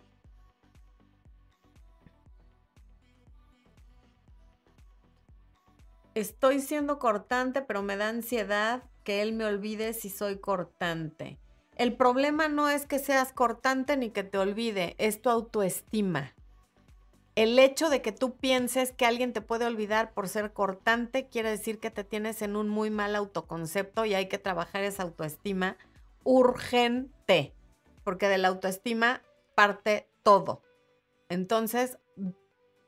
Estoy 6.16 6.60
siendo 6.60 7.00
cortante, 7.00 7.62
pero 7.62 7.82
me 7.84 7.98
da 7.98 8.10
ansiedad 8.10 8.84
que 9.04 9.22
él 9.22 9.34
me 9.34 9.46
olvide 9.46 9.94
si 9.94 10.10
soy 10.10 10.40
cortante. 10.40 11.40
El 11.76 11.96
problema 11.96 12.48
no 12.48 12.70
es 12.70 12.86
que 12.86 13.00
seas 13.00 13.34
cortante 13.34 13.98
ni 13.98 14.12
que 14.12 14.24
te 14.24 14.38
olvide, 14.38 14.96
es 15.00 15.22
tu 15.22 15.30
autoestima. 15.30 16.36
El 17.36 17.58
hecho 17.58 17.90
de 17.90 18.04
que 18.04 18.12
tú 18.12 18.36
pienses 18.36 18.92
que 18.92 19.08
alguien 19.08 19.34
te 19.34 19.42
puede 19.42 19.66
olvidar 19.66 20.14
por 20.14 20.30
ser 20.30 20.54
cortante 20.54 21.28
quiere 21.30 21.50
decir 21.50 21.80
que 21.80 21.90
te 21.90 22.04
tienes 22.04 22.44
en 22.44 22.56
un 22.56 22.70
muy 22.70 22.92
mal 22.92 23.16
autoconcepto 23.16 24.06
y 24.06 24.14
hay 24.14 24.28
que 24.28 24.38
trabajar 24.38 24.84
esa 24.84 25.02
autoestima 25.02 25.78
urgente, 26.24 27.56
porque 28.04 28.28
de 28.28 28.38
la 28.38 28.50
autoestima 28.50 29.24
parte 29.56 30.08
todo. 30.22 30.62
Entonces, 31.28 31.98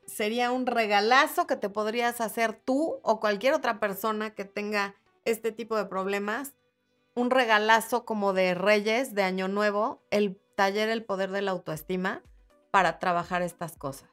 sería 0.06 0.52
un 0.52 0.66
regalazo 0.66 1.48
que 1.48 1.56
te 1.56 1.68
podrías 1.68 2.20
hacer 2.20 2.52
tú 2.52 3.00
o 3.02 3.18
cualquier 3.18 3.52
otra 3.52 3.80
persona 3.80 4.34
que 4.34 4.44
tenga 4.44 4.94
este 5.24 5.50
tipo 5.50 5.76
de 5.76 5.86
problemas 5.86 6.54
un 7.16 7.30
regalazo 7.30 8.04
como 8.04 8.34
de 8.34 8.54
Reyes, 8.54 9.14
de 9.14 9.22
Año 9.22 9.48
Nuevo, 9.48 10.02
el 10.10 10.38
taller 10.54 10.90
El 10.90 11.02
Poder 11.02 11.30
de 11.30 11.42
la 11.42 11.50
Autoestima, 11.50 12.22
para 12.70 12.98
trabajar 12.98 13.42
estas 13.42 13.76
cosas. 13.76 14.10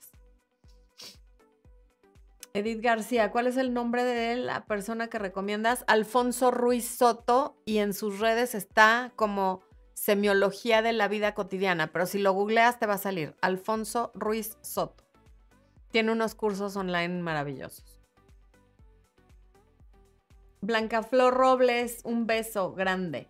Edith 2.54 2.82
García, 2.82 3.30
¿cuál 3.32 3.48
es 3.48 3.58
el 3.58 3.74
nombre 3.74 4.04
de 4.04 4.38
la 4.38 4.66
persona 4.66 5.10
que 5.10 5.20
recomiendas? 5.20 5.84
Alfonso 5.88 6.50
Ruiz 6.50 6.88
Soto 6.88 7.58
y 7.66 7.80
en 7.80 7.94
sus 7.94 8.20
redes 8.20 8.56
está 8.56 9.12
como 9.16 9.62
semiología 9.96 10.82
de 10.82 10.94
la 10.94 11.08
vida 11.08 11.34
cotidiana, 11.34 11.92
pero 11.92 12.06
si 12.06 12.20
lo 12.20 12.32
googleas 12.32 12.80
te 12.80 12.86
va 12.86 12.94
a 12.94 13.00
salir 13.00 13.36
Alfonso 13.42 14.12
Ruiz 14.14 14.58
Soto. 14.62 15.04
Tiene 15.92 16.12
unos 16.12 16.36
cursos 16.36 16.76
online 16.78 17.22
maravillosos. 17.22 17.93
Blanca 20.64 21.04
Flor 21.04 21.34
Robles, 21.34 22.00
un 22.06 22.26
beso 22.26 22.72
grande. 22.72 23.28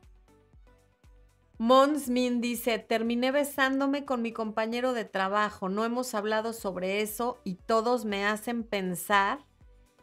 Mons 1.58 2.08
Min 2.08 2.42
dice, 2.42 2.78
terminé 2.78 3.32
besándome 3.32 4.06
con 4.06 4.22
mi 4.22 4.32
compañero 4.32 4.94
de 4.94 5.04
trabajo, 5.04 5.68
no 5.68 5.84
hemos 5.84 6.14
hablado 6.14 6.54
sobre 6.54 7.02
eso 7.02 7.40
y 7.44 7.56
todos 7.56 8.06
me 8.06 8.24
hacen 8.24 8.64
pensar 8.64 9.40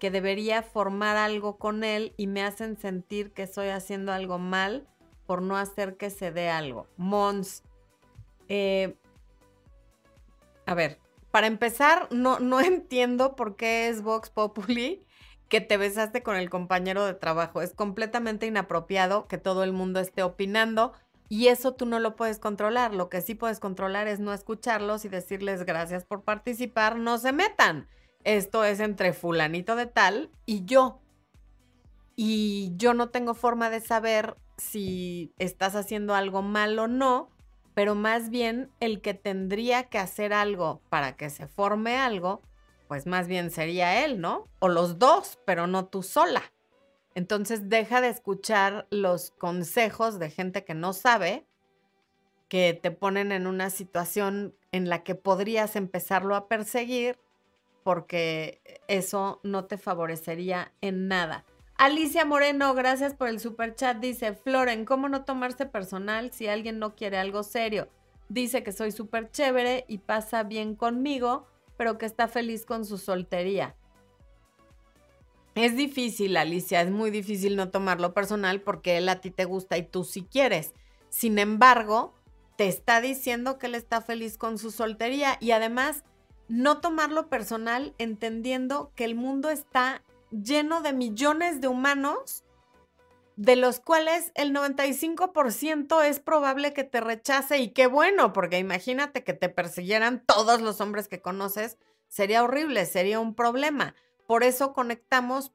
que 0.00 0.10
debería 0.10 0.64
formar 0.64 1.16
algo 1.16 1.56
con 1.56 1.84
él 1.84 2.14
y 2.16 2.26
me 2.26 2.42
hacen 2.42 2.76
sentir 2.76 3.32
que 3.32 3.44
estoy 3.44 3.68
haciendo 3.68 4.12
algo 4.12 4.38
mal 4.38 4.88
por 5.24 5.40
no 5.40 5.56
hacer 5.56 5.96
que 5.96 6.10
se 6.10 6.32
dé 6.32 6.50
algo. 6.50 6.88
Mons, 6.96 7.62
eh, 8.48 8.96
a 10.66 10.74
ver, 10.74 10.98
para 11.30 11.46
empezar, 11.46 12.08
no, 12.10 12.40
no 12.40 12.60
entiendo 12.60 13.36
por 13.36 13.54
qué 13.54 13.88
es 13.88 14.02
Vox 14.02 14.30
Populi 14.30 15.06
que 15.50 15.60
te 15.60 15.76
besaste 15.76 16.22
con 16.22 16.36
el 16.36 16.48
compañero 16.48 17.04
de 17.04 17.12
trabajo. 17.12 17.60
Es 17.60 17.74
completamente 17.74 18.46
inapropiado 18.46 19.26
que 19.26 19.36
todo 19.36 19.64
el 19.64 19.72
mundo 19.72 19.98
esté 20.00 20.22
opinando 20.22 20.92
y 21.28 21.48
eso 21.48 21.74
tú 21.74 21.86
no 21.86 21.98
lo 21.98 22.14
puedes 22.16 22.38
controlar. 22.38 22.94
Lo 22.94 23.08
que 23.08 23.20
sí 23.20 23.34
puedes 23.34 23.58
controlar 23.58 24.06
es 24.06 24.20
no 24.20 24.32
escucharlos 24.32 25.04
y 25.04 25.08
decirles 25.08 25.64
gracias 25.64 26.04
por 26.04 26.22
participar, 26.22 26.96
no 26.96 27.18
se 27.18 27.32
metan. 27.32 27.88
Esto 28.22 28.64
es 28.64 28.78
entre 28.78 29.12
fulanito 29.12 29.74
de 29.74 29.86
tal 29.86 30.30
y 30.46 30.64
yo. 30.64 31.00
Y 32.14 32.72
yo 32.76 32.94
no 32.94 33.08
tengo 33.08 33.34
forma 33.34 33.70
de 33.70 33.80
saber 33.80 34.36
si 34.56 35.32
estás 35.38 35.74
haciendo 35.74 36.14
algo 36.14 36.42
mal 36.42 36.78
o 36.78 36.86
no, 36.86 37.28
pero 37.74 37.96
más 37.96 38.30
bien 38.30 38.70
el 38.78 39.00
que 39.00 39.14
tendría 39.14 39.84
que 39.84 39.98
hacer 39.98 40.32
algo 40.32 40.80
para 40.90 41.16
que 41.16 41.28
se 41.28 41.48
forme 41.48 41.96
algo, 41.96 42.40
pues 42.90 43.06
más 43.06 43.28
bien 43.28 43.52
sería 43.52 44.04
él, 44.04 44.20
¿no? 44.20 44.48
O 44.58 44.66
los 44.68 44.98
dos, 44.98 45.38
pero 45.44 45.68
no 45.68 45.86
tú 45.86 46.02
sola. 46.02 46.42
Entonces 47.14 47.68
deja 47.68 48.00
de 48.00 48.08
escuchar 48.08 48.88
los 48.90 49.30
consejos 49.30 50.18
de 50.18 50.28
gente 50.28 50.64
que 50.64 50.74
no 50.74 50.92
sabe, 50.92 51.46
que 52.48 52.74
te 52.74 52.90
ponen 52.90 53.30
en 53.30 53.46
una 53.46 53.70
situación 53.70 54.56
en 54.72 54.88
la 54.88 55.04
que 55.04 55.14
podrías 55.14 55.76
empezarlo 55.76 56.34
a 56.34 56.48
perseguir 56.48 57.16
porque 57.84 58.60
eso 58.88 59.38
no 59.44 59.66
te 59.66 59.78
favorecería 59.78 60.72
en 60.80 61.06
nada. 61.06 61.44
Alicia 61.76 62.24
Moreno, 62.24 62.74
gracias 62.74 63.14
por 63.14 63.28
el 63.28 63.38
super 63.38 63.76
chat. 63.76 63.98
Dice, 63.98 64.34
Floren, 64.34 64.84
¿cómo 64.84 65.08
no 65.08 65.24
tomarse 65.24 65.64
personal 65.64 66.32
si 66.32 66.48
alguien 66.48 66.80
no 66.80 66.96
quiere 66.96 67.18
algo 67.18 67.44
serio? 67.44 67.88
Dice 68.28 68.64
que 68.64 68.72
soy 68.72 68.90
súper 68.90 69.30
chévere 69.30 69.84
y 69.86 69.98
pasa 69.98 70.42
bien 70.42 70.74
conmigo, 70.74 71.46
pero 71.80 71.96
que 71.96 72.04
está 72.04 72.28
feliz 72.28 72.66
con 72.66 72.84
su 72.84 72.98
soltería. 72.98 73.74
Es 75.54 75.78
difícil, 75.78 76.36
Alicia, 76.36 76.82
es 76.82 76.90
muy 76.90 77.10
difícil 77.10 77.56
no 77.56 77.70
tomarlo 77.70 78.12
personal 78.12 78.60
porque 78.60 78.98
él 78.98 79.08
a 79.08 79.22
ti 79.22 79.30
te 79.30 79.46
gusta 79.46 79.78
y 79.78 79.84
tú 79.84 80.04
sí 80.04 80.28
quieres. 80.30 80.74
Sin 81.08 81.38
embargo, 81.38 82.12
te 82.58 82.68
está 82.68 83.00
diciendo 83.00 83.56
que 83.56 83.64
él 83.64 83.74
está 83.74 84.02
feliz 84.02 84.36
con 84.36 84.58
su 84.58 84.70
soltería 84.70 85.38
y 85.40 85.52
además 85.52 86.04
no 86.48 86.82
tomarlo 86.82 87.30
personal 87.30 87.94
entendiendo 87.96 88.92
que 88.94 89.06
el 89.06 89.14
mundo 89.14 89.48
está 89.48 90.02
lleno 90.30 90.82
de 90.82 90.92
millones 90.92 91.62
de 91.62 91.68
humanos 91.68 92.44
de 93.40 93.56
los 93.56 93.80
cuales 93.80 94.32
el 94.34 94.52
95% 94.52 96.04
es 96.04 96.20
probable 96.20 96.74
que 96.74 96.84
te 96.84 97.00
rechace 97.00 97.56
y 97.56 97.70
qué 97.70 97.86
bueno, 97.86 98.34
porque 98.34 98.58
imagínate 98.58 99.24
que 99.24 99.32
te 99.32 99.48
persiguieran 99.48 100.22
todos 100.26 100.60
los 100.60 100.82
hombres 100.82 101.08
que 101.08 101.22
conoces, 101.22 101.78
sería 102.06 102.44
horrible, 102.44 102.84
sería 102.84 103.18
un 103.18 103.34
problema. 103.34 103.94
Por 104.26 104.44
eso 104.44 104.74
conectamos 104.74 105.52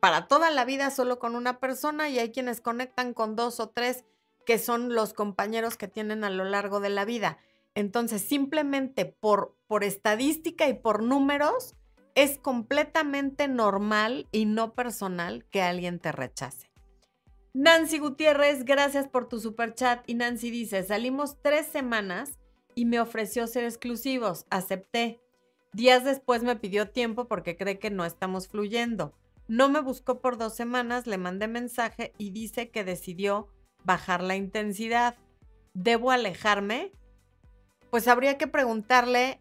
para 0.00 0.26
toda 0.26 0.50
la 0.50 0.64
vida 0.64 0.90
solo 0.90 1.20
con 1.20 1.36
una 1.36 1.60
persona 1.60 2.08
y 2.08 2.18
hay 2.18 2.32
quienes 2.32 2.60
conectan 2.60 3.14
con 3.14 3.36
dos 3.36 3.60
o 3.60 3.68
tres 3.68 4.04
que 4.44 4.58
son 4.58 4.92
los 4.92 5.12
compañeros 5.12 5.76
que 5.76 5.86
tienen 5.86 6.24
a 6.24 6.30
lo 6.30 6.42
largo 6.42 6.80
de 6.80 6.90
la 6.90 7.04
vida. 7.04 7.38
Entonces, 7.76 8.20
simplemente 8.20 9.04
por, 9.04 9.54
por 9.68 9.84
estadística 9.84 10.66
y 10.66 10.74
por 10.74 11.04
números, 11.04 11.76
es 12.16 12.40
completamente 12.40 13.46
normal 13.46 14.26
y 14.32 14.46
no 14.46 14.74
personal 14.74 15.46
que 15.52 15.62
alguien 15.62 16.00
te 16.00 16.10
rechace. 16.10 16.66
Nancy 17.58 17.98
Gutiérrez, 17.98 18.66
gracias 18.66 19.08
por 19.08 19.30
tu 19.30 19.40
super 19.40 19.72
chat. 19.72 20.04
Y 20.06 20.12
Nancy 20.12 20.50
dice, 20.50 20.82
salimos 20.82 21.40
tres 21.40 21.66
semanas 21.66 22.38
y 22.74 22.84
me 22.84 23.00
ofreció 23.00 23.46
ser 23.46 23.64
exclusivos. 23.64 24.44
Acepté. 24.50 25.22
Días 25.72 26.04
después 26.04 26.42
me 26.42 26.56
pidió 26.56 26.90
tiempo 26.90 27.28
porque 27.28 27.56
cree 27.56 27.78
que 27.78 27.88
no 27.88 28.04
estamos 28.04 28.46
fluyendo. 28.46 29.14
No 29.48 29.70
me 29.70 29.80
buscó 29.80 30.20
por 30.20 30.36
dos 30.36 30.54
semanas, 30.54 31.06
le 31.06 31.16
mandé 31.16 31.48
mensaje 31.48 32.12
y 32.18 32.28
dice 32.28 32.68
que 32.68 32.84
decidió 32.84 33.48
bajar 33.84 34.22
la 34.22 34.36
intensidad. 34.36 35.16
¿Debo 35.72 36.10
alejarme? 36.10 36.92
Pues 37.88 38.06
habría 38.06 38.36
que 38.36 38.48
preguntarle 38.48 39.40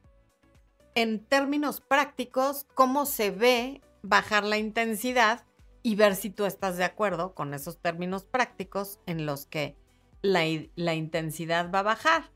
en 0.94 1.20
términos 1.20 1.82
prácticos 1.82 2.66
cómo 2.76 3.06
se 3.06 3.32
ve 3.32 3.82
bajar 4.04 4.46
la 4.46 4.58
intensidad 4.58 5.44
y 5.86 5.96
ver 5.96 6.16
si 6.16 6.32
tú 6.32 6.46
estás 6.46 6.78
de 6.78 6.84
acuerdo 6.84 7.36
con 7.36 7.54
esos 7.54 7.78
términos 7.78 8.26
prácticos 8.26 9.00
en 9.06 9.28
los 9.28 9.46
que 9.46 9.78
la, 10.24 10.42
la 10.76 10.96
intensidad 10.96 11.72
va 11.72 11.80
a 11.80 11.84
bajar 11.84 12.32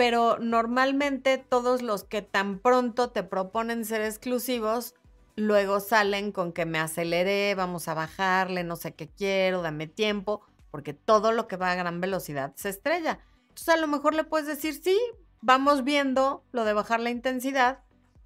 pero 0.00 0.38
normalmente 0.38 1.36
todos 1.36 1.82
los 1.82 2.04
que 2.04 2.22
tan 2.22 2.58
pronto 2.58 3.10
te 3.10 3.22
proponen 3.22 3.84
ser 3.84 4.00
exclusivos, 4.00 4.94
luego 5.36 5.78
salen 5.78 6.32
con 6.32 6.54
que 6.54 6.64
me 6.64 6.78
aceleré, 6.78 7.54
vamos 7.54 7.86
a 7.86 7.92
bajarle, 7.92 8.64
no 8.64 8.76
sé 8.76 8.94
qué 8.94 9.10
quiero, 9.10 9.60
dame 9.60 9.88
tiempo, 9.88 10.40
porque 10.70 10.94
todo 10.94 11.32
lo 11.32 11.46
que 11.48 11.58
va 11.58 11.72
a 11.72 11.74
gran 11.74 12.00
velocidad 12.00 12.54
se 12.56 12.70
estrella. 12.70 13.18
Entonces 13.50 13.68
a 13.68 13.76
lo 13.76 13.88
mejor 13.88 14.14
le 14.14 14.24
puedes 14.24 14.46
decir, 14.46 14.72
sí, 14.72 14.98
vamos 15.42 15.84
viendo 15.84 16.44
lo 16.50 16.64
de 16.64 16.72
bajar 16.72 17.00
la 17.00 17.10
intensidad, 17.10 17.80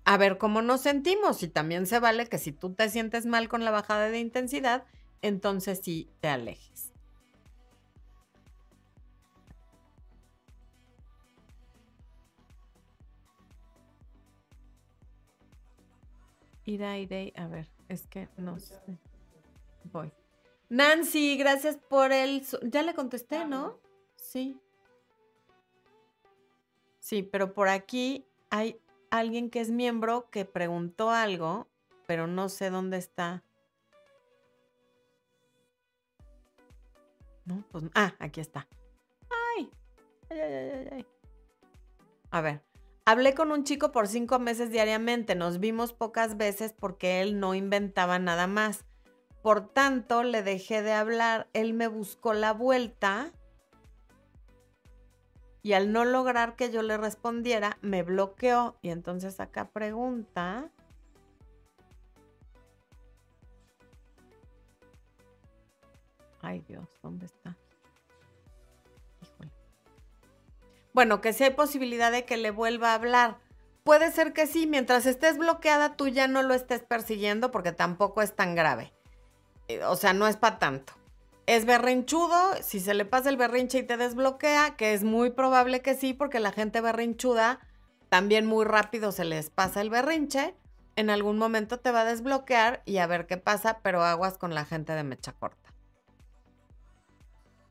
a 0.04 0.16
ver 0.16 0.38
cómo 0.38 0.62
nos 0.62 0.82
sentimos. 0.82 1.42
Y 1.42 1.48
también 1.48 1.86
se 1.86 1.98
vale 1.98 2.28
que 2.28 2.38
si 2.38 2.52
tú 2.52 2.74
te 2.74 2.88
sientes 2.88 3.26
mal 3.26 3.48
con 3.48 3.64
la 3.64 3.70
bajada 3.70 4.08
de 4.08 4.18
intensidad, 4.18 4.84
entonces 5.22 5.80
sí 5.82 6.10
te 6.20 6.28
alejes. 6.28 6.92
Ida, 16.66 16.98
Ida, 16.98 17.42
a 17.42 17.46
ver, 17.46 17.68
es 17.88 18.06
que 18.06 18.28
no 18.38 18.58
sé. 18.58 18.80
Voy. 19.92 20.10
Nancy, 20.70 21.36
gracias 21.36 21.76
por 21.76 22.10
el... 22.10 22.42
Ya 22.62 22.82
le 22.82 22.94
contesté, 22.94 23.44
¿no? 23.44 23.78
Sí. 24.16 24.58
Sí, 27.00 27.22
pero 27.22 27.52
por 27.52 27.68
aquí 27.68 28.26
hay 28.48 28.80
alguien 29.18 29.48
que 29.48 29.60
es 29.60 29.70
miembro 29.70 30.28
que 30.30 30.44
preguntó 30.44 31.10
algo, 31.10 31.68
pero 32.06 32.26
no 32.26 32.48
sé 32.48 32.70
dónde 32.70 32.96
está. 32.96 33.44
No, 37.44 37.62
pues. 37.70 37.84
Ah, 37.94 38.14
aquí 38.18 38.40
está. 38.40 38.66
Ay. 39.56 39.70
Ay, 40.30 40.40
ay, 40.40 40.88
ay. 40.92 41.06
A 42.30 42.40
ver. 42.40 42.62
Hablé 43.06 43.34
con 43.34 43.52
un 43.52 43.64
chico 43.64 43.92
por 43.92 44.08
cinco 44.08 44.38
meses 44.38 44.70
diariamente, 44.70 45.34
nos 45.34 45.60
vimos 45.60 45.92
pocas 45.92 46.38
veces 46.38 46.72
porque 46.72 47.20
él 47.20 47.38
no 47.38 47.54
inventaba 47.54 48.18
nada 48.18 48.46
más. 48.46 48.86
Por 49.42 49.68
tanto, 49.68 50.22
le 50.22 50.42
dejé 50.42 50.80
de 50.80 50.92
hablar, 50.92 51.48
él 51.52 51.74
me 51.74 51.86
buscó 51.86 52.32
la 52.32 52.54
vuelta 52.54 53.30
y 55.64 55.72
al 55.72 55.92
no 55.92 56.04
lograr 56.04 56.56
que 56.56 56.70
yo 56.70 56.82
le 56.82 56.98
respondiera, 56.98 57.78
me 57.80 58.02
bloqueó. 58.02 58.76
Y 58.82 58.90
entonces 58.90 59.40
acá 59.40 59.70
pregunta. 59.70 60.68
Ay 66.42 66.60
Dios, 66.68 66.86
¿dónde 67.02 67.24
está? 67.24 67.56
Bueno, 70.92 71.22
que 71.22 71.32
si 71.32 71.44
hay 71.44 71.50
posibilidad 71.50 72.12
de 72.12 72.26
que 72.26 72.36
le 72.36 72.50
vuelva 72.50 72.90
a 72.90 72.96
hablar. 72.96 73.38
Puede 73.84 74.12
ser 74.12 74.34
que 74.34 74.46
sí, 74.46 74.66
mientras 74.66 75.06
estés 75.06 75.38
bloqueada 75.38 75.96
tú 75.96 76.08
ya 76.08 76.28
no 76.28 76.42
lo 76.42 76.52
estés 76.52 76.82
persiguiendo 76.82 77.50
porque 77.50 77.72
tampoco 77.72 78.20
es 78.20 78.36
tan 78.36 78.54
grave. 78.54 78.92
Eh, 79.68 79.82
o 79.84 79.96
sea, 79.96 80.12
no 80.12 80.28
es 80.28 80.36
para 80.36 80.58
tanto. 80.58 80.92
Es 81.46 81.66
berrinchudo, 81.66 82.62
si 82.62 82.80
se 82.80 82.94
le 82.94 83.04
pasa 83.04 83.28
el 83.28 83.36
berrinche 83.36 83.78
y 83.78 83.82
te 83.82 83.96
desbloquea, 83.96 84.76
que 84.76 84.94
es 84.94 85.04
muy 85.04 85.30
probable 85.30 85.82
que 85.82 85.94
sí, 85.94 86.14
porque 86.14 86.40
la 86.40 86.52
gente 86.52 86.80
berrinchuda 86.80 87.60
también 88.08 88.46
muy 88.46 88.64
rápido 88.64 89.12
se 89.12 89.24
les 89.24 89.50
pasa 89.50 89.80
el 89.80 89.90
berrinche, 89.90 90.54
en 90.96 91.10
algún 91.10 91.36
momento 91.36 91.80
te 91.80 91.90
va 91.90 92.02
a 92.02 92.04
desbloquear 92.04 92.82
y 92.84 92.98
a 92.98 93.06
ver 93.06 93.26
qué 93.26 93.36
pasa, 93.36 93.80
pero 93.82 94.04
aguas 94.04 94.38
con 94.38 94.54
la 94.54 94.64
gente 94.64 94.92
de 94.92 95.02
mecha 95.02 95.32
corta. 95.32 95.70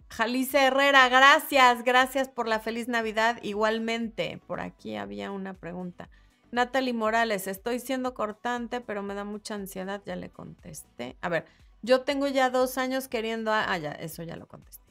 Jalice 0.10 0.66
Herrera, 0.66 1.10
gracias, 1.10 1.84
gracias 1.84 2.28
por 2.28 2.48
la 2.48 2.60
feliz 2.60 2.88
Navidad. 2.88 3.40
Igualmente, 3.42 4.40
por 4.46 4.60
aquí 4.60 4.96
había 4.96 5.32
una 5.32 5.56
pregunta. 5.56 6.10
Natalie 6.52 6.94
Morales, 6.94 7.48
estoy 7.48 7.80
siendo 7.80 8.14
cortante, 8.14 8.80
pero 8.80 9.02
me 9.02 9.16
da 9.16 9.24
mucha 9.24 9.56
ansiedad, 9.56 10.04
ya 10.06 10.16
le 10.16 10.30
contesté. 10.30 11.18
A 11.22 11.30
ver, 11.30 11.46
yo 11.84 12.02
tengo 12.02 12.28
ya 12.28 12.50
dos 12.50 12.78
años 12.78 13.08
queriendo... 13.08 13.52
ah, 13.52 13.78
ya, 13.78 13.92
eso 13.92 14.24
ya 14.24 14.36
lo 14.36 14.48
contesté. 14.48 14.84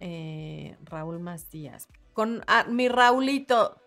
Eh, 0.00 0.76
Raúl 0.84 1.20
Macías. 1.20 1.86
Con 2.14 2.42
ah, 2.46 2.64
mi 2.68 2.88
Raulito, 2.88 3.80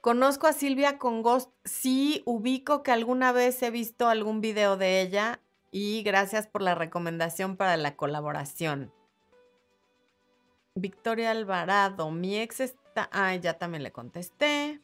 conozco 0.00 0.46
a 0.46 0.52
Silvia 0.52 0.98
con 0.98 1.22
Ghost. 1.22 1.50
Sí, 1.64 2.22
ubico 2.24 2.82
que 2.82 2.92
alguna 2.92 3.32
vez 3.32 3.62
he 3.62 3.70
visto 3.70 4.08
algún 4.08 4.40
video 4.40 4.76
de 4.76 5.02
ella 5.02 5.40
y 5.70 6.02
gracias 6.02 6.46
por 6.46 6.62
la 6.62 6.74
recomendación 6.74 7.56
para 7.56 7.76
la 7.76 7.96
colaboración. 7.96 8.92
Victoria 10.74 11.32
Alvarado, 11.32 12.10
mi 12.10 12.38
ex 12.38 12.60
está... 12.60 13.08
Ah, 13.12 13.34
ya 13.34 13.58
también 13.58 13.82
le 13.82 13.92
contesté. 13.92 14.80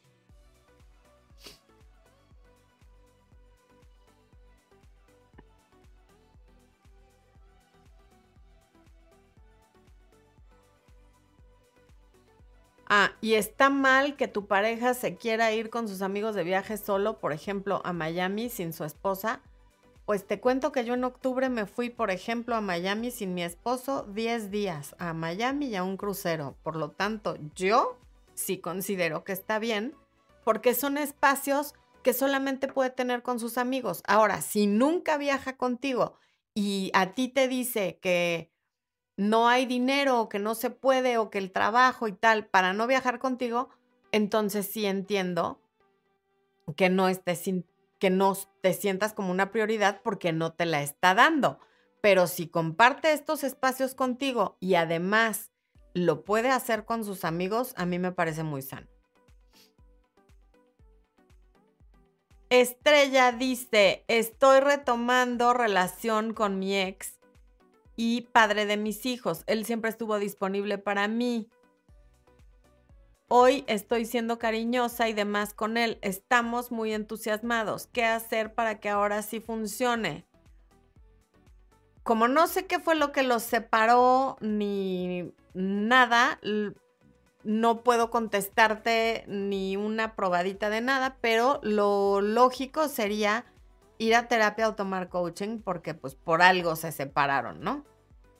Ah, 12.95 13.13
y 13.21 13.33
está 13.33 13.71
mal 13.71 14.15
que 14.15 14.27
tu 14.27 14.45
pareja 14.45 14.93
se 14.93 15.15
quiera 15.15 15.51
ir 15.51 15.71
con 15.71 15.87
sus 15.87 16.03
amigos 16.03 16.35
de 16.35 16.43
viaje 16.43 16.77
solo, 16.77 17.19
por 17.19 17.33
ejemplo, 17.33 17.81
a 17.83 17.91
Miami 17.91 18.49
sin 18.49 18.71
su 18.71 18.83
esposa. 18.83 19.41
Pues 20.05 20.27
te 20.27 20.39
cuento 20.39 20.71
que 20.71 20.85
yo 20.85 20.93
en 20.93 21.03
octubre 21.03 21.49
me 21.49 21.65
fui, 21.65 21.89
por 21.89 22.11
ejemplo, 22.11 22.55
a 22.55 22.61
Miami 22.61 23.09
sin 23.09 23.33
mi 23.33 23.41
esposo 23.41 24.05
10 24.13 24.51
días, 24.51 24.95
a 24.99 25.13
Miami 25.13 25.69
y 25.69 25.75
a 25.75 25.83
un 25.83 25.97
crucero. 25.97 26.55
Por 26.61 26.75
lo 26.75 26.91
tanto, 26.91 27.35
yo 27.55 27.97
sí 28.35 28.59
considero 28.59 29.23
que 29.23 29.31
está 29.31 29.57
bien, 29.57 29.95
porque 30.43 30.75
son 30.75 30.99
espacios 30.99 31.73
que 32.03 32.13
solamente 32.13 32.67
puede 32.67 32.91
tener 32.91 33.23
con 33.23 33.39
sus 33.39 33.57
amigos. 33.57 34.03
Ahora, 34.05 34.39
si 34.41 34.67
nunca 34.67 35.17
viaja 35.17 35.57
contigo 35.57 36.19
y 36.53 36.91
a 36.93 37.15
ti 37.15 37.27
te 37.27 37.47
dice 37.47 37.97
que 38.03 38.52
no 39.17 39.47
hay 39.47 39.65
dinero 39.65 40.19
o 40.19 40.29
que 40.29 40.39
no 40.39 40.55
se 40.55 40.69
puede 40.69 41.17
o 41.17 41.29
que 41.29 41.37
el 41.37 41.51
trabajo 41.51 42.07
y 42.07 42.13
tal 42.13 42.47
para 42.47 42.73
no 42.73 42.87
viajar 42.87 43.19
contigo, 43.19 43.69
entonces 44.11 44.67
sí 44.67 44.85
entiendo 44.85 45.59
que 46.75 46.89
no 46.89 47.09
estés 47.09 47.43
que 47.99 48.09
no 48.09 48.37
te 48.61 48.73
sientas 48.73 49.13
como 49.13 49.31
una 49.31 49.51
prioridad 49.51 50.01
porque 50.03 50.33
no 50.33 50.51
te 50.53 50.65
la 50.65 50.81
está 50.81 51.13
dando. 51.15 51.59
Pero 52.01 52.27
si 52.27 52.47
comparte 52.47 53.13
estos 53.13 53.45
espacios 53.45 53.95
contigo 53.95 54.57
y 54.59 54.75
además 54.75 55.51
lo 55.93 56.25
puede 56.25 56.49
hacer 56.49 56.83
con 56.83 57.05
sus 57.05 57.23
amigos, 57.23 57.73
a 57.77 57.85
mí 57.85 57.99
me 57.99 58.11
parece 58.11 58.43
muy 58.43 58.61
sano. 58.61 58.87
Estrella 62.49 63.31
dice, 63.31 64.03
estoy 64.07 64.59
retomando 64.59 65.53
relación 65.53 66.33
con 66.33 66.59
mi 66.59 66.77
ex 66.77 67.19
y 67.95 68.21
padre 68.21 68.65
de 68.65 68.77
mis 68.77 69.05
hijos. 69.05 69.43
Él 69.47 69.65
siempre 69.65 69.89
estuvo 69.89 70.19
disponible 70.19 70.77
para 70.77 71.07
mí. 71.07 71.49
Hoy 73.27 73.63
estoy 73.67 74.05
siendo 74.05 74.37
cariñosa 74.37 75.09
y 75.09 75.13
demás 75.13 75.53
con 75.53 75.77
él. 75.77 75.97
Estamos 76.01 76.71
muy 76.71 76.93
entusiasmados. 76.93 77.87
¿Qué 77.87 78.05
hacer 78.05 78.53
para 78.53 78.79
que 78.79 78.89
ahora 78.89 79.21
sí 79.21 79.39
funcione? 79.39 80.25
Como 82.03 82.27
no 82.27 82.47
sé 82.47 82.67
qué 82.67 82.79
fue 82.79 82.95
lo 82.95 83.11
que 83.11 83.23
los 83.23 83.43
separó 83.43 84.37
ni 84.41 85.33
nada, 85.53 86.39
no 87.43 87.83
puedo 87.83 88.09
contestarte 88.09 89.23
ni 89.27 89.77
una 89.77 90.15
probadita 90.15 90.69
de 90.69 90.81
nada, 90.81 91.17
pero 91.21 91.59
lo 91.63 92.21
lógico 92.21 92.89
sería 92.89 93.45
ir 94.03 94.15
a 94.15 94.27
terapia 94.27 94.67
o 94.67 94.75
tomar 94.75 95.07
coaching 95.07 95.59
porque 95.59 95.93
pues 95.93 96.13
por 96.15 96.41
algo 96.41 96.75
se 96.75 96.91
separaron, 96.91 97.61
¿no? 97.61 97.85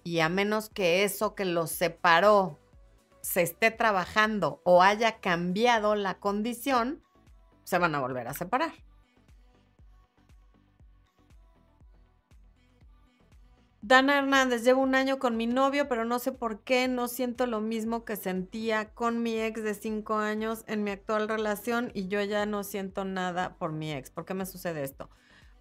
Y 0.04 0.20
a 0.20 0.28
menos 0.28 0.70
que 0.70 1.06
eso 1.06 1.36
que 1.36 1.46
los 1.46 1.72
separó 1.72 2.60
se 3.22 3.42
esté 3.42 3.72
trabajando 3.72 4.60
o 4.66 4.84
haya 4.84 5.20
cambiado 5.22 5.96
la 5.96 6.20
condición, 6.20 7.02
se 7.64 7.78
van 7.78 7.96
a 7.96 8.02
volver 8.02 8.28
a 8.28 8.34
separar. 8.34 8.74
Dana 13.82 14.18
Hernández, 14.18 14.64
llevo 14.64 14.82
un 14.82 14.96
año 14.96 15.20
con 15.20 15.38
mi 15.38 15.48
novio, 15.48 15.88
pero 15.88 16.04
no 16.04 16.20
sé 16.20 16.34
por 16.34 16.62
qué 16.62 16.90
no 16.90 17.08
siento 17.08 17.48
lo 17.48 17.62
mismo 17.62 18.04
que 18.04 18.16
sentía 18.18 18.94
con 18.94 19.22
mi 19.24 19.40
ex 19.40 19.64
de 19.64 19.74
cinco 19.74 20.16
años 20.16 20.64
en 20.68 20.84
mi 20.84 20.92
actual 20.92 21.28
relación 21.30 21.92
y 21.94 22.08
yo 22.08 22.22
ya 22.22 22.46
no 22.46 22.64
siento 22.64 23.06
nada 23.06 23.56
por 23.56 23.72
mi 23.72 23.94
ex. 23.94 24.10
¿Por 24.10 24.26
qué 24.26 24.34
me 24.34 24.46
sucede 24.46 24.84
esto? 24.84 25.10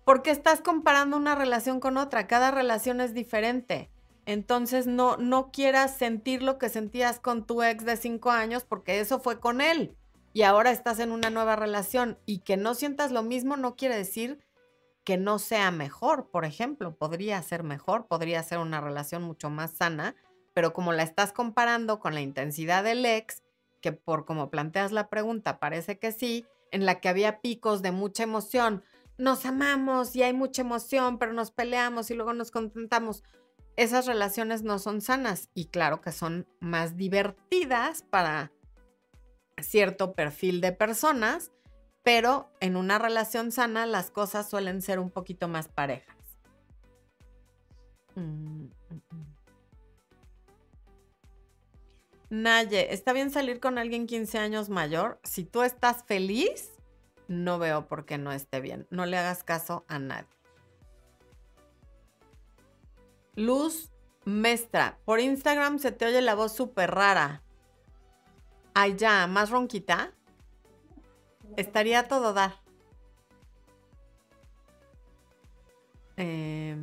Porque 0.04 0.30
estás 0.30 0.60
comparando 0.60 1.16
una 1.16 1.34
relación 1.34 1.80
con 1.80 1.96
otra. 1.96 2.26
Cada 2.26 2.50
relación 2.50 3.00
es 3.00 3.14
diferente. 3.14 3.90
Entonces 4.26 4.86
no, 4.86 5.16
no 5.16 5.50
quieras 5.50 5.96
sentir 5.96 6.42
lo 6.42 6.58
que 6.58 6.68
sentías 6.68 7.18
con 7.20 7.44
tu 7.44 7.62
ex 7.62 7.84
de 7.84 7.96
cinco 7.96 8.30
años 8.30 8.64
porque 8.64 9.00
eso 9.00 9.18
fue 9.20 9.40
con 9.40 9.60
él 9.60 9.96
y 10.32 10.42
ahora 10.42 10.70
estás 10.70 10.98
en 10.98 11.12
una 11.12 11.30
nueva 11.30 11.56
relación 11.56 12.18
y 12.24 12.38
que 12.38 12.56
no 12.56 12.74
sientas 12.74 13.12
lo 13.12 13.22
mismo 13.22 13.56
no 13.56 13.76
quiere 13.76 13.96
decir 13.96 14.38
que 15.04 15.16
no 15.16 15.38
sea 15.38 15.70
mejor, 15.70 16.30
por 16.30 16.44
ejemplo, 16.44 16.94
podría 16.94 17.42
ser 17.42 17.64
mejor, 17.64 18.06
podría 18.06 18.42
ser 18.42 18.58
una 18.58 18.80
relación 18.80 19.22
mucho 19.22 19.50
más 19.50 19.72
sana, 19.72 20.14
pero 20.54 20.72
como 20.72 20.92
la 20.92 21.02
estás 21.02 21.32
comparando 21.32 21.98
con 21.98 22.14
la 22.14 22.20
intensidad 22.20 22.84
del 22.84 23.04
ex, 23.04 23.42
que 23.80 23.90
por 23.90 24.24
como 24.24 24.48
planteas 24.48 24.92
la 24.92 25.08
pregunta 25.08 25.58
parece 25.58 25.98
que 25.98 26.12
sí, 26.12 26.46
en 26.70 26.86
la 26.86 27.00
que 27.00 27.08
había 27.08 27.40
picos 27.40 27.82
de 27.82 27.90
mucha 27.90 28.22
emoción, 28.22 28.84
nos 29.22 29.46
amamos 29.46 30.16
y 30.16 30.24
hay 30.24 30.32
mucha 30.32 30.62
emoción, 30.62 31.16
pero 31.16 31.32
nos 31.32 31.52
peleamos 31.52 32.10
y 32.10 32.14
luego 32.14 32.32
nos 32.32 32.50
contentamos 32.50 33.22
esas 33.76 34.06
relaciones 34.06 34.64
no 34.64 34.80
son 34.80 35.00
sanas 35.00 35.48
y 35.54 35.66
claro 35.66 36.00
que 36.00 36.10
son 36.10 36.48
más 36.58 36.96
divertidas 36.96 38.02
para 38.02 38.50
cierto 39.58 40.14
perfil 40.14 40.60
de 40.60 40.72
personas, 40.72 41.52
pero 42.02 42.50
en 42.58 42.74
una 42.74 42.98
relación 42.98 43.52
sana 43.52 43.86
las 43.86 44.10
cosas 44.10 44.50
suelen 44.50 44.82
ser 44.82 44.98
un 44.98 45.10
poquito 45.10 45.46
más 45.46 45.68
parejas. 45.68 46.16
Mm, 48.16 48.64
mm, 48.64 48.70
mm. 48.90 49.34
Naye, 52.28 52.92
¿está 52.92 53.12
bien 53.12 53.30
salir 53.30 53.60
con 53.60 53.78
alguien 53.78 54.08
15 54.08 54.38
años 54.38 54.68
mayor? 54.68 55.20
Si 55.22 55.44
tú 55.44 55.62
estás 55.62 56.02
feliz, 56.02 56.71
no 57.32 57.58
veo 57.58 57.88
por 57.88 58.04
qué 58.04 58.18
no 58.18 58.30
esté 58.32 58.60
bien. 58.60 58.86
No 58.90 59.06
le 59.06 59.18
hagas 59.18 59.42
caso 59.42 59.84
a 59.88 59.98
nadie. 59.98 60.28
Luz 63.34 63.90
Mestra, 64.24 64.98
por 65.04 65.18
Instagram 65.18 65.78
se 65.78 65.90
te 65.90 66.06
oye 66.06 66.20
la 66.20 66.34
voz 66.34 66.54
súper 66.54 66.90
rara. 66.90 67.42
Ya, 68.96 69.26
más 69.26 69.50
ronquita. 69.50 70.12
Estaría 71.56 72.08
todo 72.08 72.32
dar. 72.32 72.54
Eh, 76.16 76.76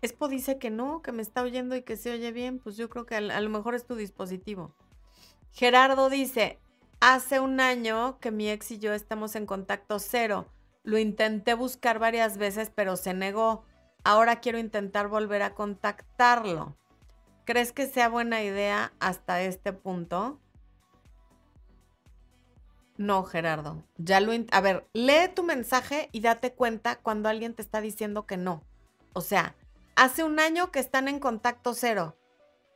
Expo 0.00 0.28
dice 0.28 0.58
que 0.58 0.70
no, 0.70 1.02
que 1.02 1.12
me 1.12 1.22
está 1.22 1.42
oyendo 1.42 1.76
y 1.76 1.82
que 1.82 1.96
se 1.96 2.12
oye 2.12 2.32
bien. 2.32 2.58
Pues 2.58 2.76
yo 2.76 2.88
creo 2.88 3.06
que 3.06 3.16
a 3.16 3.40
lo 3.40 3.50
mejor 3.50 3.74
es 3.74 3.84
tu 3.86 3.96
dispositivo. 3.96 4.72
Gerardo 5.52 6.10
dice, 6.10 6.58
hace 7.00 7.40
un 7.40 7.60
año 7.60 8.18
que 8.20 8.30
mi 8.30 8.48
ex 8.50 8.70
y 8.70 8.78
yo 8.78 8.92
estamos 8.92 9.36
en 9.36 9.46
contacto 9.46 9.98
cero. 9.98 10.46
Lo 10.82 10.98
intenté 10.98 11.54
buscar 11.54 11.98
varias 11.98 12.36
veces, 12.36 12.70
pero 12.74 12.96
se 12.96 13.14
negó. 13.14 13.64
Ahora 14.04 14.40
quiero 14.40 14.58
intentar 14.58 15.08
volver 15.08 15.42
a 15.42 15.54
contactarlo. 15.54 16.76
¿Crees 17.44 17.72
que 17.72 17.86
sea 17.86 18.08
buena 18.08 18.42
idea 18.42 18.92
hasta 19.00 19.42
este 19.42 19.72
punto? 19.72 20.40
No, 22.96 23.24
Gerardo. 23.24 23.82
Ya 23.96 24.20
lo 24.20 24.32
a 24.52 24.60
ver, 24.60 24.86
lee 24.92 25.28
tu 25.34 25.42
mensaje 25.42 26.08
y 26.12 26.20
date 26.20 26.52
cuenta 26.52 26.96
cuando 26.96 27.28
alguien 27.28 27.54
te 27.54 27.62
está 27.62 27.80
diciendo 27.80 28.26
que 28.26 28.36
no. 28.36 28.62
O 29.14 29.20
sea, 29.20 29.56
hace 29.96 30.22
un 30.22 30.38
año 30.38 30.70
que 30.70 30.78
están 30.78 31.08
en 31.08 31.18
contacto 31.18 31.74
cero. 31.74 32.16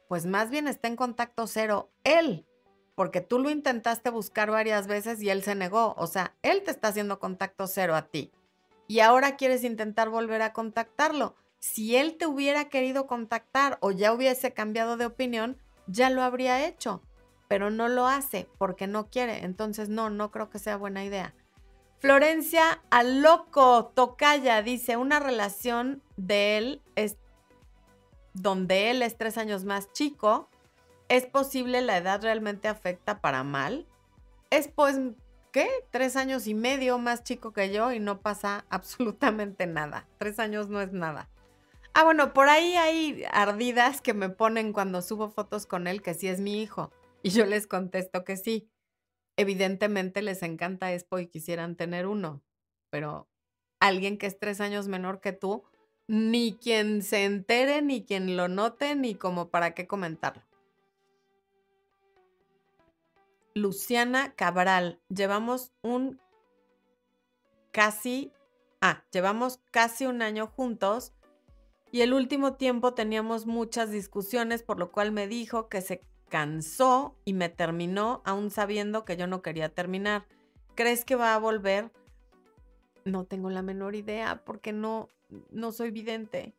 Pues 0.08 0.26
más 0.26 0.50
bien 0.50 0.66
está 0.66 0.88
en 0.88 0.96
contacto 0.96 1.46
cero 1.46 1.90
él, 2.02 2.46
porque 2.98 3.20
tú 3.20 3.38
lo 3.38 3.48
intentaste 3.48 4.10
buscar 4.10 4.50
varias 4.50 4.88
veces 4.88 5.22
y 5.22 5.30
él 5.30 5.44
se 5.44 5.54
negó. 5.54 5.94
O 5.98 6.08
sea, 6.08 6.34
él 6.42 6.64
te 6.64 6.72
está 6.72 6.88
haciendo 6.88 7.20
contacto 7.20 7.68
cero 7.68 7.94
a 7.94 8.08
ti 8.08 8.32
y 8.88 8.98
ahora 8.98 9.36
quieres 9.36 9.62
intentar 9.62 10.08
volver 10.08 10.42
a 10.42 10.52
contactarlo. 10.52 11.36
Si 11.60 11.94
él 11.94 12.16
te 12.16 12.26
hubiera 12.26 12.68
querido 12.68 13.06
contactar 13.06 13.78
o 13.82 13.92
ya 13.92 14.12
hubiese 14.12 14.52
cambiado 14.52 14.96
de 14.96 15.06
opinión, 15.06 15.56
ya 15.86 16.10
lo 16.10 16.22
habría 16.22 16.66
hecho. 16.66 17.00
pero 17.46 17.70
no 17.70 17.86
lo 17.86 18.08
hace 18.08 18.48
porque 18.58 18.88
no 18.88 19.08
quiere. 19.08 19.44
Entonces, 19.44 19.88
no, 19.88 20.10
no 20.10 20.32
creo 20.32 20.50
que 20.50 20.58
sea 20.58 20.76
buena 20.76 21.04
idea. 21.04 21.34
Florencia 22.00 22.82
al 22.90 23.22
loco 23.22 23.92
Tocaya 23.94 24.60
dice, 24.60 24.96
una 24.96 25.20
relación 25.20 26.02
de 26.16 26.58
él 26.58 26.82
es 26.96 27.16
donde 28.34 28.90
él 28.90 29.02
es 29.02 29.16
tres 29.16 29.38
años 29.38 29.64
más 29.64 29.92
chico. 29.92 30.48
¿Es 31.08 31.24
posible 31.24 31.80
la 31.80 31.96
edad 31.96 32.22
realmente 32.22 32.68
afecta 32.68 33.20
para 33.20 33.42
mal? 33.42 33.86
Es 34.50 34.68
pues, 34.68 34.98
¿qué? 35.52 35.68
Tres 35.90 36.16
años 36.16 36.46
y 36.46 36.54
medio 36.54 36.98
más 36.98 37.24
chico 37.24 37.52
que 37.52 37.72
yo 37.72 37.92
y 37.92 37.98
no 37.98 38.20
pasa 38.20 38.66
absolutamente 38.70 39.66
nada. 39.66 40.06
Tres 40.18 40.38
años 40.38 40.68
no 40.68 40.80
es 40.80 40.92
nada. 40.92 41.28
Ah, 41.94 42.04
bueno, 42.04 42.32
por 42.34 42.48
ahí 42.48 42.74
hay 42.76 43.24
ardidas 43.32 44.02
que 44.02 44.14
me 44.14 44.28
ponen 44.28 44.72
cuando 44.72 45.02
subo 45.02 45.30
fotos 45.30 45.66
con 45.66 45.86
él 45.86 46.02
que 46.02 46.14
sí 46.14 46.28
es 46.28 46.40
mi 46.40 46.62
hijo. 46.62 46.92
Y 47.22 47.30
yo 47.30 47.46
les 47.46 47.66
contesto 47.66 48.24
que 48.24 48.36
sí. 48.36 48.70
Evidentemente 49.36 50.20
les 50.20 50.42
encanta 50.42 50.92
Expo 50.92 51.18
y 51.18 51.26
quisieran 51.26 51.76
tener 51.76 52.06
uno, 52.06 52.42
pero 52.90 53.28
alguien 53.80 54.18
que 54.18 54.26
es 54.26 54.38
tres 54.38 54.60
años 54.60 54.88
menor 54.88 55.20
que 55.20 55.32
tú, 55.32 55.64
ni 56.06 56.54
quien 56.54 57.02
se 57.02 57.24
entere, 57.24 57.80
ni 57.80 58.04
quien 58.04 58.36
lo 58.36 58.48
note, 58.48 58.96
ni 58.96 59.14
como 59.14 59.48
para 59.48 59.74
qué 59.74 59.86
comentarlo. 59.86 60.47
Luciana 63.58 64.34
Cabral, 64.34 65.00
llevamos 65.08 65.72
un 65.82 66.20
casi, 67.72 68.32
ah, 68.80 69.04
llevamos 69.12 69.60
casi 69.70 70.06
un 70.06 70.22
año 70.22 70.46
juntos 70.46 71.12
y 71.90 72.02
el 72.02 72.12
último 72.12 72.54
tiempo 72.54 72.94
teníamos 72.94 73.46
muchas 73.46 73.90
discusiones, 73.90 74.62
por 74.62 74.78
lo 74.78 74.92
cual 74.92 75.12
me 75.12 75.26
dijo 75.26 75.68
que 75.68 75.80
se 75.80 76.02
cansó 76.28 77.16
y 77.24 77.32
me 77.32 77.48
terminó 77.48 78.22
aún 78.24 78.50
sabiendo 78.50 79.04
que 79.04 79.16
yo 79.16 79.26
no 79.26 79.42
quería 79.42 79.70
terminar. 79.70 80.26
¿Crees 80.74 81.04
que 81.04 81.16
va 81.16 81.34
a 81.34 81.38
volver? 81.38 81.90
No 83.04 83.24
tengo 83.24 83.50
la 83.50 83.62
menor 83.62 83.94
idea 83.94 84.44
porque 84.44 84.72
no, 84.72 85.08
no 85.50 85.72
soy 85.72 85.90
vidente. 85.90 86.54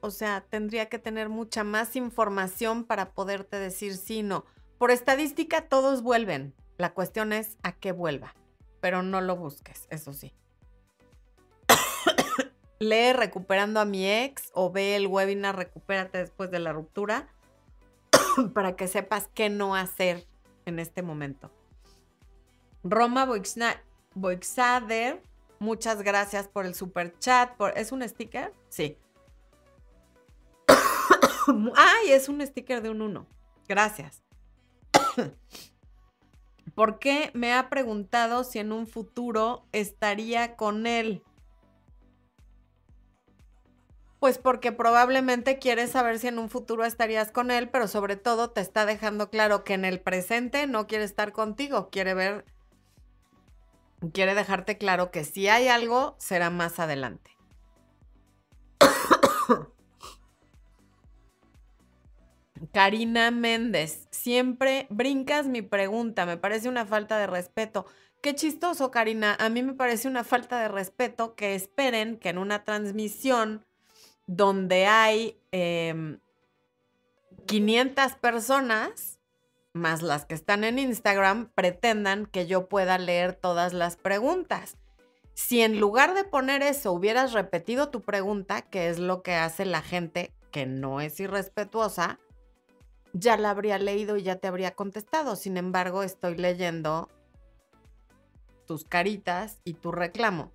O 0.00 0.10
sea, 0.10 0.40
tendría 0.48 0.88
que 0.88 0.98
tener 0.98 1.28
mucha 1.28 1.62
más 1.62 1.94
información 1.94 2.84
para 2.84 3.12
poderte 3.12 3.58
decir 3.58 3.96
sí, 3.96 4.22
no. 4.22 4.46
Por 4.80 4.90
estadística 4.90 5.68
todos 5.68 6.02
vuelven. 6.02 6.54
La 6.78 6.94
cuestión 6.94 7.34
es 7.34 7.58
a 7.62 7.72
qué 7.72 7.92
vuelva. 7.92 8.34
Pero 8.80 9.02
no 9.02 9.20
lo 9.20 9.36
busques, 9.36 9.86
eso 9.90 10.14
sí 10.14 10.32
lee 12.78 13.12
Recuperando 13.12 13.78
a 13.78 13.84
mi 13.84 14.10
ex 14.10 14.50
o 14.54 14.72
ve 14.72 14.96
el 14.96 15.06
webinar 15.06 15.54
Recupérate 15.54 16.16
después 16.16 16.50
de 16.50 16.60
la 16.60 16.72
ruptura 16.72 17.28
para 18.54 18.74
que 18.74 18.88
sepas 18.88 19.28
qué 19.34 19.50
no 19.50 19.74
hacer 19.74 20.26
en 20.64 20.78
este 20.78 21.02
momento. 21.02 21.50
Roma 22.82 23.28
Boixader, 24.14 25.22
muchas 25.58 26.02
gracias 26.02 26.48
por 26.48 26.64
el 26.64 26.74
super 26.74 27.18
chat. 27.18 27.54
Por, 27.56 27.76
¿Es 27.76 27.92
un 27.92 28.00
sticker? 28.08 28.54
Sí. 28.70 28.96
Ay, 31.76 32.12
es 32.12 32.30
un 32.30 32.40
sticker 32.46 32.80
de 32.80 32.88
un 32.88 33.02
1. 33.02 33.26
Gracias. 33.68 34.22
¿Por 36.74 36.98
qué 36.98 37.30
me 37.34 37.52
ha 37.52 37.68
preguntado 37.68 38.44
si 38.44 38.58
en 38.58 38.72
un 38.72 38.86
futuro 38.86 39.66
estaría 39.72 40.56
con 40.56 40.86
él? 40.86 41.22
Pues 44.18 44.36
porque 44.36 44.70
probablemente 44.70 45.58
quieres 45.58 45.90
saber 45.90 46.18
si 46.18 46.28
en 46.28 46.38
un 46.38 46.50
futuro 46.50 46.84
estarías 46.84 47.32
con 47.32 47.50
él, 47.50 47.70
pero 47.70 47.88
sobre 47.88 48.16
todo 48.16 48.50
te 48.50 48.60
está 48.60 48.84
dejando 48.84 49.30
claro 49.30 49.64
que 49.64 49.72
en 49.74 49.86
el 49.86 50.00
presente 50.00 50.66
no 50.66 50.86
quiere 50.86 51.04
estar 51.04 51.32
contigo, 51.32 51.88
quiere 51.90 52.12
ver, 52.12 52.44
quiere 54.12 54.34
dejarte 54.34 54.76
claro 54.76 55.10
que 55.10 55.24
si 55.24 55.48
hay 55.48 55.68
algo, 55.68 56.16
será 56.18 56.50
más 56.50 56.78
adelante. 56.78 57.30
Karina 62.72 63.30
Méndez, 63.30 64.06
siempre 64.10 64.86
brincas 64.90 65.46
mi 65.46 65.62
pregunta, 65.62 66.26
me 66.26 66.36
parece 66.36 66.68
una 66.68 66.84
falta 66.84 67.18
de 67.18 67.26
respeto. 67.26 67.86
Qué 68.22 68.34
chistoso, 68.34 68.90
Karina. 68.90 69.34
A 69.40 69.48
mí 69.48 69.62
me 69.62 69.72
parece 69.72 70.06
una 70.06 70.24
falta 70.24 70.60
de 70.60 70.68
respeto 70.68 71.34
que 71.34 71.54
esperen 71.54 72.18
que 72.18 72.28
en 72.28 72.38
una 72.38 72.64
transmisión 72.64 73.64
donde 74.26 74.86
hay 74.86 75.40
500 77.46 78.04
em, 78.04 78.18
personas, 78.20 79.18
más 79.72 80.02
las 80.02 80.26
que 80.26 80.34
están 80.34 80.64
en 80.64 80.78
Instagram, 80.78 81.50
pretendan 81.54 82.26
que 82.26 82.46
yo 82.46 82.68
pueda 82.68 82.98
leer 82.98 83.32
todas 83.34 83.72
las 83.72 83.96
preguntas. 83.96 84.76
Si 85.32 85.62
en 85.62 85.80
lugar 85.80 86.12
de 86.14 86.24
poner 86.24 86.62
eso 86.62 86.92
hubieras 86.92 87.32
repetido 87.32 87.88
tu 87.88 88.02
pregunta, 88.02 88.62
que 88.62 88.90
es 88.90 88.98
lo 88.98 89.22
que 89.22 89.34
hace 89.34 89.64
la 89.64 89.80
gente 89.80 90.34
que 90.52 90.66
no 90.66 91.00
es 91.00 91.18
irrespetuosa, 91.20 92.18
ya 93.12 93.36
la 93.36 93.50
habría 93.50 93.78
leído 93.78 94.16
y 94.16 94.22
ya 94.22 94.36
te 94.36 94.48
habría 94.48 94.74
contestado. 94.74 95.36
Sin 95.36 95.56
embargo, 95.56 96.02
estoy 96.02 96.36
leyendo 96.36 97.08
tus 98.66 98.84
caritas 98.84 99.58
y 99.64 99.74
tu 99.74 99.92
reclamo. 99.92 100.52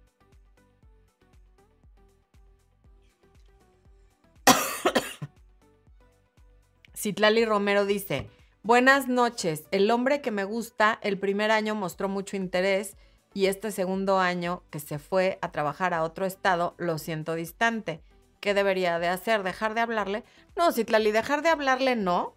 Citlali 6.95 7.45
Romero 7.45 7.86
dice, 7.86 8.30
buenas 8.64 9.08
noches, 9.08 9.66
el 9.72 9.91
hombre 9.91 10.22
que 10.22 10.32
me 10.32 10.43
gusta 10.43 10.97
el 11.03 11.20
primer 11.20 11.51
año 11.51 11.76
mostró 11.76 12.10
mucho 12.10 12.36
interés 12.36 12.97
y 13.34 13.47
este 13.47 13.72
segundo 13.72 14.18
año 14.18 14.64
que 14.72 14.80
se 14.80 14.97
fue 14.97 15.38
a 15.41 15.51
trabajar 15.51 15.93
a 15.93 16.03
otro 16.03 16.26
estado 16.26 16.74
lo 16.78 16.97
siento 16.97 17.36
distante. 17.36 18.01
¿Qué 18.39 18.53
debería 18.53 18.97
de 18.97 19.08
hacer? 19.08 19.43
¿Dejar 19.43 19.74
de 19.74 19.82
hablarle? 19.82 20.24
No, 20.56 20.72
Citlali, 20.72 21.12
dejar 21.12 21.41
de 21.41 21.49
hablarle 21.49 21.95
no, 21.95 22.34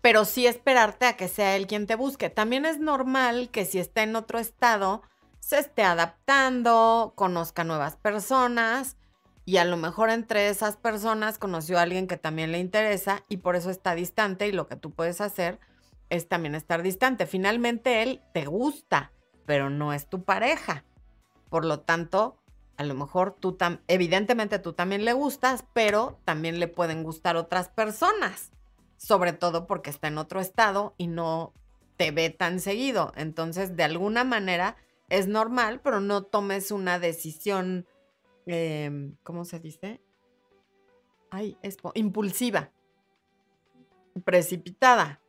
pero 0.00 0.24
sí 0.24 0.46
esperarte 0.46 1.06
a 1.06 1.16
que 1.16 1.28
sea 1.28 1.56
él 1.56 1.66
quien 1.66 1.86
te 1.86 1.96
busque. 1.96 2.30
También 2.30 2.66
es 2.66 2.78
normal 2.78 3.50
que 3.50 3.64
si 3.64 3.78
está 3.78 4.02
en 4.02 4.16
otro 4.16 4.38
estado, 4.38 5.02
se 5.40 5.58
esté 5.58 5.82
adaptando, 5.82 7.12
conozca 7.16 7.64
nuevas 7.64 7.96
personas 7.96 8.96
y 9.44 9.56
a 9.56 9.64
lo 9.64 9.76
mejor 9.76 10.10
entre 10.10 10.48
esas 10.48 10.76
personas 10.76 11.38
conoció 11.38 11.78
a 11.78 11.82
alguien 11.82 12.06
que 12.06 12.16
también 12.16 12.52
le 12.52 12.58
interesa 12.58 13.22
y 13.28 13.38
por 13.38 13.56
eso 13.56 13.70
está 13.70 13.94
distante 13.94 14.46
y 14.46 14.52
lo 14.52 14.68
que 14.68 14.76
tú 14.76 14.92
puedes 14.92 15.20
hacer 15.20 15.58
es 16.10 16.28
también 16.28 16.54
estar 16.54 16.82
distante. 16.82 17.26
Finalmente 17.26 18.02
él 18.02 18.22
te 18.32 18.44
gusta, 18.44 19.12
pero 19.46 19.68
no 19.68 19.92
es 19.92 20.08
tu 20.08 20.22
pareja. 20.22 20.84
Por 21.48 21.64
lo 21.64 21.80
tanto, 21.80 22.36
a 22.76 22.84
lo 22.84 22.94
mejor 22.94 23.36
tú 23.38 23.56
evidentemente 23.88 24.58
tú 24.58 24.74
también 24.74 25.04
le 25.04 25.12
gustas, 25.12 25.64
pero 25.72 26.20
también 26.24 26.60
le 26.60 26.68
pueden 26.68 27.02
gustar 27.02 27.36
otras 27.36 27.68
personas, 27.68 28.52
sobre 29.02 29.32
todo 29.32 29.66
porque 29.66 29.90
está 29.90 30.08
en 30.08 30.18
otro 30.18 30.40
estado 30.40 30.94
y 30.98 31.06
no 31.06 31.52
te 31.96 32.10
ve 32.10 32.30
tan 32.30 32.60
seguido. 32.60 33.12
Entonces, 33.16 33.76
de 33.76 33.84
alguna 33.84 34.24
manera 34.24 34.76
es 35.08 35.26
normal, 35.28 35.80
pero 35.82 36.00
no 36.00 36.22
tomes 36.22 36.70
una 36.70 36.98
decisión 36.98 37.86
Em, 38.46 39.16
¿cómo 39.22 39.44
se 39.44 39.60
dice? 39.60 40.00
Ay, 41.30 41.56
es 41.62 41.76
impulsiva, 41.94 42.70
precipitada. 44.24 45.20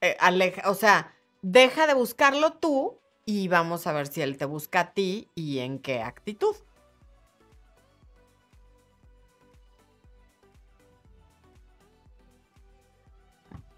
Eh, 0.00 0.16
aleja, 0.20 0.70
o 0.70 0.74
sea, 0.74 1.14
deja 1.42 1.86
de 1.86 1.94
buscarlo 1.94 2.52
tú 2.54 2.98
y 3.24 3.48
vamos 3.48 3.86
a 3.86 3.92
ver 3.92 4.06
si 4.06 4.22
él 4.22 4.36
te 4.36 4.44
busca 4.44 4.80
a 4.80 4.92
ti 4.92 5.28
y 5.34 5.58
en 5.58 5.78
qué 5.78 6.02
actitud. 6.02 6.54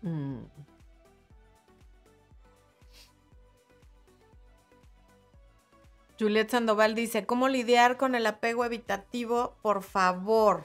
Mm. 0.02 0.42
Juliet 6.18 6.50
Sandoval 6.50 6.94
dice, 6.94 7.26
¿cómo 7.26 7.48
lidiar 7.48 7.96
con 7.96 8.14
el 8.14 8.26
apego 8.26 8.64
evitativo? 8.64 9.56
Por 9.62 9.82
favor. 9.82 10.64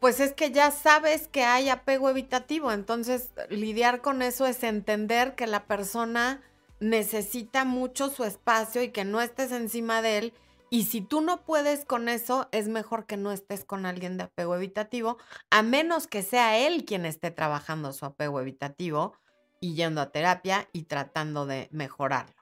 Pues 0.00 0.20
es 0.20 0.34
que 0.34 0.50
ya 0.50 0.70
sabes 0.70 1.28
que 1.28 1.44
hay 1.44 1.70
apego 1.70 2.10
evitativo, 2.10 2.70
entonces 2.70 3.30
lidiar 3.48 4.02
con 4.02 4.20
eso 4.20 4.46
es 4.46 4.62
entender 4.62 5.34
que 5.34 5.46
la 5.46 5.64
persona 5.64 6.42
necesita 6.80 7.64
mucho 7.64 8.10
su 8.10 8.24
espacio 8.24 8.82
y 8.82 8.90
que 8.90 9.04
no 9.04 9.22
estés 9.22 9.52
encima 9.52 10.02
de 10.02 10.18
él. 10.18 10.34
Y 10.68 10.84
si 10.84 11.00
tú 11.00 11.20
no 11.20 11.44
puedes 11.44 11.84
con 11.84 12.08
eso, 12.08 12.48
es 12.50 12.68
mejor 12.68 13.06
que 13.06 13.16
no 13.16 13.30
estés 13.30 13.64
con 13.64 13.86
alguien 13.86 14.16
de 14.16 14.24
apego 14.24 14.56
evitativo, 14.56 15.16
a 15.50 15.62
menos 15.62 16.06
que 16.06 16.22
sea 16.22 16.58
él 16.58 16.84
quien 16.84 17.06
esté 17.06 17.30
trabajando 17.30 17.92
su 17.92 18.04
apego 18.04 18.40
evitativo 18.40 19.14
y 19.60 19.74
yendo 19.74 20.00
a 20.00 20.10
terapia 20.10 20.68
y 20.72 20.84
tratando 20.84 21.46
de 21.46 21.68
mejorarlo. 21.70 22.34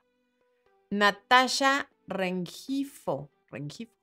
Natasha 0.89 1.89
Rengifo. 2.07 3.29
Rengifo. 3.49 3.93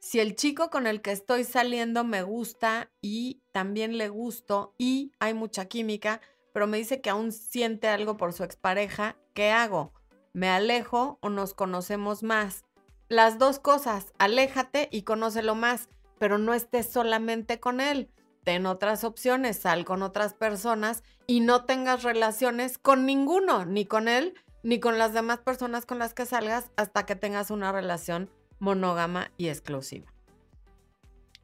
Si 0.00 0.20
el 0.20 0.36
chico 0.36 0.70
con 0.70 0.86
el 0.86 1.02
que 1.02 1.10
estoy 1.10 1.44
saliendo 1.44 2.04
me 2.04 2.22
gusta 2.22 2.90
y 3.00 3.42
también 3.52 3.98
le 3.98 4.08
gusto 4.08 4.74
y 4.78 5.12
hay 5.18 5.34
mucha 5.34 5.66
química, 5.66 6.20
pero 6.52 6.66
me 6.66 6.78
dice 6.78 7.00
que 7.00 7.10
aún 7.10 7.32
siente 7.32 7.88
algo 7.88 8.16
por 8.16 8.32
su 8.32 8.44
expareja, 8.44 9.16
¿qué 9.34 9.50
hago? 9.50 9.92
¿Me 10.32 10.48
alejo 10.48 11.18
o 11.20 11.28
nos 11.30 11.52
conocemos 11.54 12.22
más? 12.22 12.64
Las 13.08 13.38
dos 13.38 13.58
cosas, 13.58 14.12
aléjate 14.18 14.90
y 14.92 15.02
conócelo 15.02 15.54
más, 15.54 15.88
pero 16.18 16.36
no 16.36 16.52
estés 16.52 16.92
solamente 16.92 17.58
con 17.58 17.80
él. 17.80 18.10
Ten 18.44 18.66
otras 18.66 19.02
opciones, 19.02 19.56
sal 19.56 19.86
con 19.86 20.02
otras 20.02 20.34
personas 20.34 21.02
y 21.26 21.40
no 21.40 21.64
tengas 21.64 22.02
relaciones 22.02 22.76
con 22.76 23.06
ninguno, 23.06 23.64
ni 23.64 23.86
con 23.86 24.08
él, 24.08 24.34
ni 24.62 24.78
con 24.78 24.98
las 24.98 25.14
demás 25.14 25.38
personas 25.38 25.86
con 25.86 25.98
las 25.98 26.12
que 26.12 26.26
salgas 26.26 26.70
hasta 26.76 27.06
que 27.06 27.16
tengas 27.16 27.50
una 27.50 27.72
relación 27.72 28.28
monógama 28.58 29.30
y 29.38 29.48
exclusiva. 29.48 30.12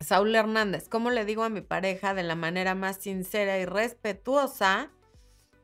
Saúl 0.00 0.34
Hernández, 0.34 0.90
¿cómo 0.90 1.08
le 1.10 1.24
digo 1.24 1.44
a 1.44 1.48
mi 1.48 1.62
pareja 1.62 2.12
de 2.12 2.24
la 2.24 2.34
manera 2.34 2.74
más 2.74 2.98
sincera 2.98 3.58
y 3.58 3.64
respetuosa 3.64 4.90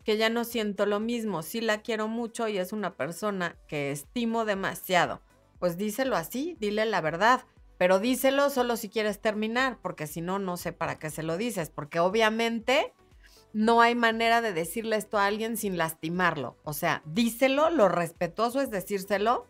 que 0.02 0.16
ya 0.16 0.30
no 0.30 0.44
siento 0.44 0.86
lo 0.86 0.98
mismo? 0.98 1.42
Sí 1.42 1.60
la 1.60 1.82
quiero 1.82 2.08
mucho 2.08 2.48
y 2.48 2.56
es 2.56 2.72
una 2.72 2.96
persona 2.96 3.56
que 3.68 3.90
estimo 3.90 4.46
demasiado. 4.46 5.20
Pues 5.60 5.76
díselo 5.76 6.16
así, 6.16 6.56
dile 6.58 6.84
la 6.86 7.00
verdad, 7.00 7.42
pero 7.78 8.00
díselo 8.00 8.50
solo 8.50 8.76
si 8.76 8.88
quieres 8.88 9.20
terminar, 9.20 9.78
porque 9.80 10.08
si 10.08 10.20
no, 10.20 10.40
no 10.40 10.56
sé 10.56 10.72
para 10.72 10.98
qué 10.98 11.10
se 11.10 11.22
lo 11.22 11.36
dices, 11.36 11.70
porque 11.70 12.00
obviamente 12.00 12.92
no 13.52 13.80
hay 13.80 13.94
manera 13.94 14.40
de 14.40 14.52
decirle 14.52 14.96
esto 14.96 15.18
a 15.18 15.26
alguien 15.26 15.56
sin 15.56 15.78
lastimarlo. 15.78 16.56
O 16.64 16.72
sea, 16.72 17.02
díselo, 17.04 17.70
lo 17.70 17.88
respetuoso 17.88 18.60
es 18.60 18.70
decírselo, 18.70 19.46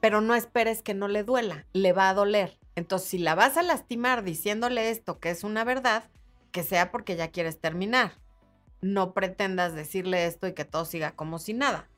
pero 0.00 0.20
no 0.20 0.34
esperes 0.34 0.82
que 0.82 0.94
no 0.94 1.08
le 1.08 1.24
duela, 1.24 1.66
le 1.72 1.92
va 1.92 2.08
a 2.08 2.14
doler. 2.14 2.58
Entonces, 2.74 3.08
si 3.08 3.18
la 3.18 3.34
vas 3.34 3.56
a 3.56 3.62
lastimar 3.62 4.22
diciéndole 4.24 4.90
esto 4.90 5.18
que 5.18 5.30
es 5.30 5.44
una 5.44 5.64
verdad, 5.64 6.04
que 6.50 6.62
sea 6.62 6.90
porque 6.90 7.16
ya 7.16 7.30
quieres 7.30 7.60
terminar. 7.60 8.12
No 8.80 9.14
pretendas 9.14 9.74
decirle 9.74 10.26
esto 10.26 10.46
y 10.46 10.54
que 10.54 10.64
todo 10.64 10.84
siga 10.84 11.12
como 11.12 11.38
si 11.38 11.54
nada. 11.54 11.88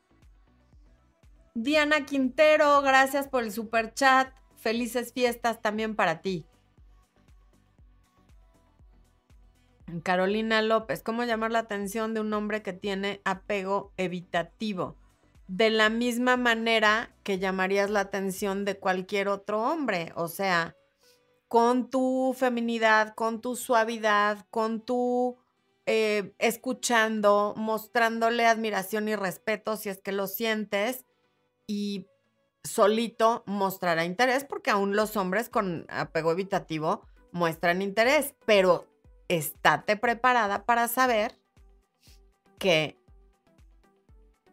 Diana 1.54 2.04
Quintero, 2.04 2.82
gracias 2.82 3.28
por 3.28 3.44
el 3.44 3.52
super 3.52 3.94
chat. 3.94 4.32
Felices 4.56 5.12
fiestas 5.12 5.62
también 5.62 5.94
para 5.94 6.20
ti. 6.20 6.46
Carolina 10.02 10.62
López, 10.62 11.02
¿cómo 11.02 11.24
llamar 11.24 11.52
la 11.52 11.60
atención 11.60 12.14
de 12.14 12.20
un 12.20 12.32
hombre 12.32 12.62
que 12.62 12.72
tiene 12.72 13.20
apego 13.24 13.92
evitativo? 13.96 14.96
de 15.48 15.70
la 15.70 15.90
misma 15.90 16.36
manera 16.36 17.14
que 17.22 17.38
llamarías 17.38 17.90
la 17.90 18.00
atención 18.00 18.64
de 18.64 18.78
cualquier 18.78 19.28
otro 19.28 19.62
hombre, 19.62 20.12
o 20.16 20.28
sea, 20.28 20.76
con 21.48 21.90
tu 21.90 22.34
feminidad, 22.36 23.14
con 23.14 23.40
tu 23.40 23.54
suavidad, 23.56 24.46
con 24.50 24.80
tu 24.80 25.36
eh, 25.86 26.34
escuchando, 26.38 27.54
mostrándole 27.56 28.46
admiración 28.46 29.08
y 29.08 29.16
respeto 29.16 29.76
si 29.76 29.90
es 29.90 30.00
que 30.00 30.12
lo 30.12 30.26
sientes 30.26 31.04
y 31.66 32.06
solito 32.62 33.42
mostrará 33.46 34.04
interés 34.04 34.44
porque 34.44 34.70
aún 34.70 34.96
los 34.96 35.16
hombres 35.16 35.48
con 35.48 35.86
apego 35.88 36.32
evitativo 36.32 37.02
muestran 37.32 37.82
interés, 37.82 38.34
pero 38.46 38.86
estate 39.28 39.96
preparada 39.96 40.64
para 40.64 40.88
saber 40.88 41.38
que 42.58 42.98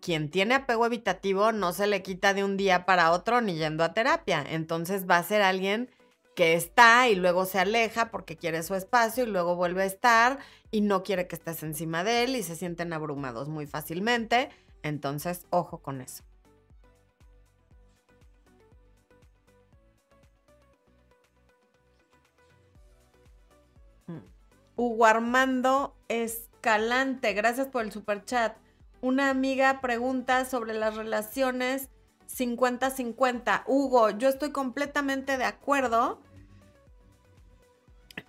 quien 0.01 0.30
tiene 0.30 0.55
apego 0.55 0.86
evitativo 0.86 1.51
no 1.51 1.74
se 1.74 1.88
le 1.88 2.01
quita 2.01 2.34
de 2.34 2.43
un 2.43 2.57
día 2.57 2.86
para 2.86 3.12
otro 3.12 3.39
ni 3.39 3.55
yendo 3.55 3.84
a 3.84 3.93
terapia. 3.93 4.43
Entonces 4.49 5.07
va 5.09 5.18
a 5.18 5.24
ser 5.24 5.41
alguien 5.41 5.89
que 6.36 6.55
está 6.55 7.07
y 7.07 7.16
luego 7.16 7.45
se 7.45 7.59
aleja 7.59 8.09
porque 8.09 8.36
quiere 8.36 8.64
su 8.64 8.74
espacio 8.74 9.24
y 9.24 9.28
luego 9.28 9.55
vuelve 9.55 9.84
a 9.84 9.86
estar 9.86 10.39
y 10.72 10.82
no 10.82 11.03
quiere 11.03 11.28
que 11.28 11.36
estés 11.36 11.62
encima 11.62 12.03
de 12.03 12.24
él 12.24 12.36
y 12.36 12.43
se 12.43 12.55
sienten 12.55 12.93
abrumados 12.93 13.47
muy 13.47 13.68
fácilmente. 13.68 14.49
Entonces, 14.82 15.45
ojo 15.51 15.82
con 15.82 16.01
eso. 16.01 16.24
Hugo 24.84 25.06
Armando 25.06 25.96
Escalante, 26.08 27.34
gracias 27.34 27.68
por 27.68 27.84
el 27.84 27.92
super 27.92 28.26
chat 28.26 28.58
una 29.02 29.30
amiga 29.30 29.80
pregunta 29.80 30.44
sobre 30.44 30.74
las 30.74 30.96
relaciones 30.96 31.90
50-50. 32.36 33.62
Hugo, 33.68 34.10
yo 34.10 34.28
estoy 34.28 34.50
completamente 34.50 35.38
de 35.38 35.44
acuerdo 35.44 36.20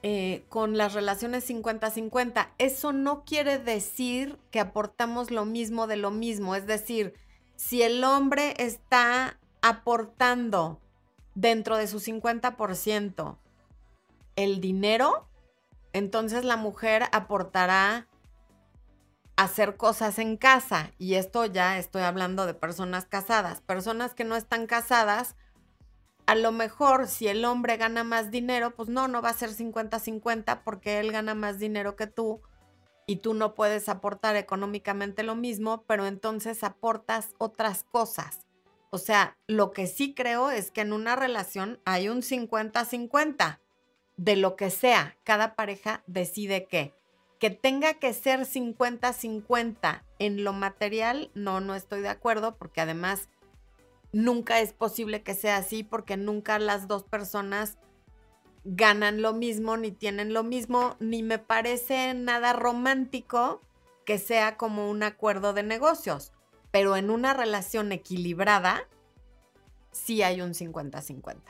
eh, 0.03 0.45
con 0.51 0.77
las 0.77 0.93
relaciones 0.93 1.49
50-50. 1.49 2.51
Eso 2.59 2.93
no 2.93 3.25
quiere 3.25 3.59
decir 3.59 4.39
que 4.51 4.61
aportamos 4.61 5.31
lo 5.31 5.47
mismo 5.47 5.87
de 5.87 5.97
lo 5.97 6.11
mismo. 6.11 6.55
Es 6.55 6.67
decir, 6.67 7.15
si 7.57 7.81
el 7.81 8.05
hombre 8.05 8.57
está 8.59 9.39
aportando 9.63 10.81
dentro 11.35 11.79
de 11.79 11.87
su 11.87 11.99
50% 11.99 13.39
el 14.37 14.61
dinero, 14.61 15.32
entonces 15.93 16.45
la 16.45 16.57
mujer 16.57 17.05
aportará 17.13 18.09
hacer 19.37 19.77
cosas 19.77 20.19
en 20.19 20.37
casa. 20.37 20.93
Y 20.99 21.15
esto 21.15 21.47
ya 21.47 21.79
estoy 21.79 22.03
hablando 22.03 22.47
de 22.47 22.55
personas 22.55 23.07
casadas. 23.07 23.61
Personas 23.61 24.15
que 24.15 24.25
no 24.25 24.37
están 24.37 24.67
casadas, 24.67 25.37
a 26.27 26.35
lo 26.35 26.53
mejor 26.53 27.09
si 27.09 27.29
el 27.29 27.45
hombre 27.45 27.77
gana 27.77 28.05
más 28.05 28.31
dinero, 28.31 28.75
pues 28.75 28.89
no, 28.89 29.09
no 29.09 29.23
va 29.23 29.31
a 29.31 29.35
ser 29.35 29.51
50-50 29.51 30.63
porque 30.65 31.01
él 31.01 31.13
gana 31.13 31.35
más 31.35 31.59
dinero 31.59 31.97
que 31.97 32.07
tú 32.07 32.41
y 33.07 33.17
tú 33.17 33.35
no 33.35 33.55
puedes 33.55 33.89
aportar 33.89 34.37
económicamente 34.37 35.25
lo 35.25 35.35
mismo, 35.35 35.85
pero 35.87 36.07
entonces 36.07 36.63
aportas 36.63 37.35
otras 37.39 37.85
cosas. 37.85 38.47
O 38.91 38.99
sea, 38.99 39.39
lo 39.47 39.73
que 39.73 39.87
sí 39.87 40.15
creo 40.15 40.51
es 40.51 40.71
que 40.71 40.83
en 40.83 40.93
una 40.93 41.17
relación 41.17 41.81
hay 41.85 42.09
un 42.09 42.23
50-50 42.23 43.62
de 44.23 44.37
lo 44.37 44.55
que 44.55 44.71
sea. 44.71 45.17
Cada 45.25 45.57
pareja 45.57 46.05
decide 46.07 46.67
qué 46.67 46.95
que 47.43 47.51
tenga 47.51 47.95
que 47.95 48.15
ser 48.15 48.43
50-50 48.43 50.05
en 50.21 50.45
lo 50.45 50.53
material, 50.53 51.33
no, 51.35 51.61
no 51.61 51.75
estoy 51.75 52.01
de 52.01 52.09
acuerdo, 52.09 52.57
porque 52.57 52.81
además 52.81 53.29
nunca 54.13 54.61
es 54.61 54.73
posible 54.73 55.25
que 55.25 55.35
sea 55.35 55.57
así, 55.57 55.83
porque 55.83 56.17
nunca 56.17 56.61
las 56.61 56.87
dos 56.87 57.03
personas 57.03 57.79
ganan 58.63 59.23
lo 59.23 59.33
mismo, 59.33 59.77
ni 59.77 59.91
tienen 59.91 60.33
lo 60.33 60.45
mismo, 60.45 60.95
ni 61.01 61.25
me 61.25 61.41
parece 61.41 62.15
nada 62.15 62.53
romántico 62.53 63.61
que 64.07 64.21
sea 64.21 64.57
como 64.57 64.89
un 64.89 65.03
acuerdo 65.03 65.53
de 65.53 65.65
negocios. 65.65 66.33
Pero 66.71 66.95
en 66.95 67.11
una 67.11 67.35
relación 67.35 67.91
equilibrada, 67.91 68.87
sí 69.91 70.23
hay 70.23 70.43
un 70.43 70.53
50-50. 70.53 71.41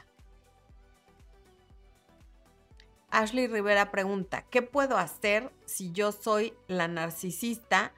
Ashley 3.13 3.47
Rivera 3.47 3.91
pregunta, 3.91 4.47
¿qué 4.49 4.63
puedo 4.63 4.97
hacer 4.97 5.53
si 5.67 5.93
yo 5.93 6.13
soy 6.13 6.55
la 6.67 6.89
narcisista 6.89 7.93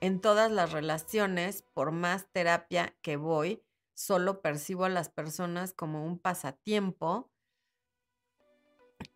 en 0.00 0.20
todas 0.20 0.52
las 0.52 0.70
relaciones? 0.70 1.64
Por 1.74 1.90
más 1.90 2.28
terapia 2.30 2.94
que 3.02 3.16
voy, 3.16 3.64
solo 3.94 4.40
percibo 4.40 4.84
a 4.84 4.88
las 4.88 5.08
personas 5.08 5.72
como 5.72 6.06
un 6.06 6.20
pasatiempo 6.20 7.28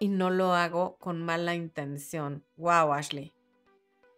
y 0.01 0.09
no 0.09 0.31
lo 0.31 0.55
hago 0.55 0.97
con 0.97 1.23
mala 1.23 1.55
intención. 1.55 2.45
Wow, 2.57 2.93
Ashley. 2.93 3.33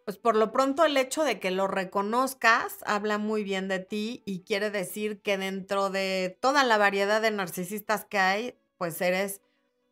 Pues 0.06 0.16
por 0.16 0.36
lo 0.36 0.52
pronto 0.52 0.86
el 0.86 0.96
hecho 0.96 1.22
de 1.22 1.38
que 1.38 1.50
lo 1.50 1.66
reconozcas 1.66 2.78
habla 2.86 3.18
muy 3.18 3.44
bien 3.44 3.68
de 3.68 3.80
ti 3.80 4.22
y 4.24 4.40
quiere 4.40 4.70
decir 4.70 5.20
que 5.20 5.36
dentro 5.36 5.90
de 5.90 6.38
toda 6.40 6.64
la 6.64 6.78
variedad 6.78 7.20
de 7.20 7.30
narcisistas 7.30 8.06
que 8.06 8.18
hay, 8.18 8.58
pues 8.78 9.02
eres 9.02 9.42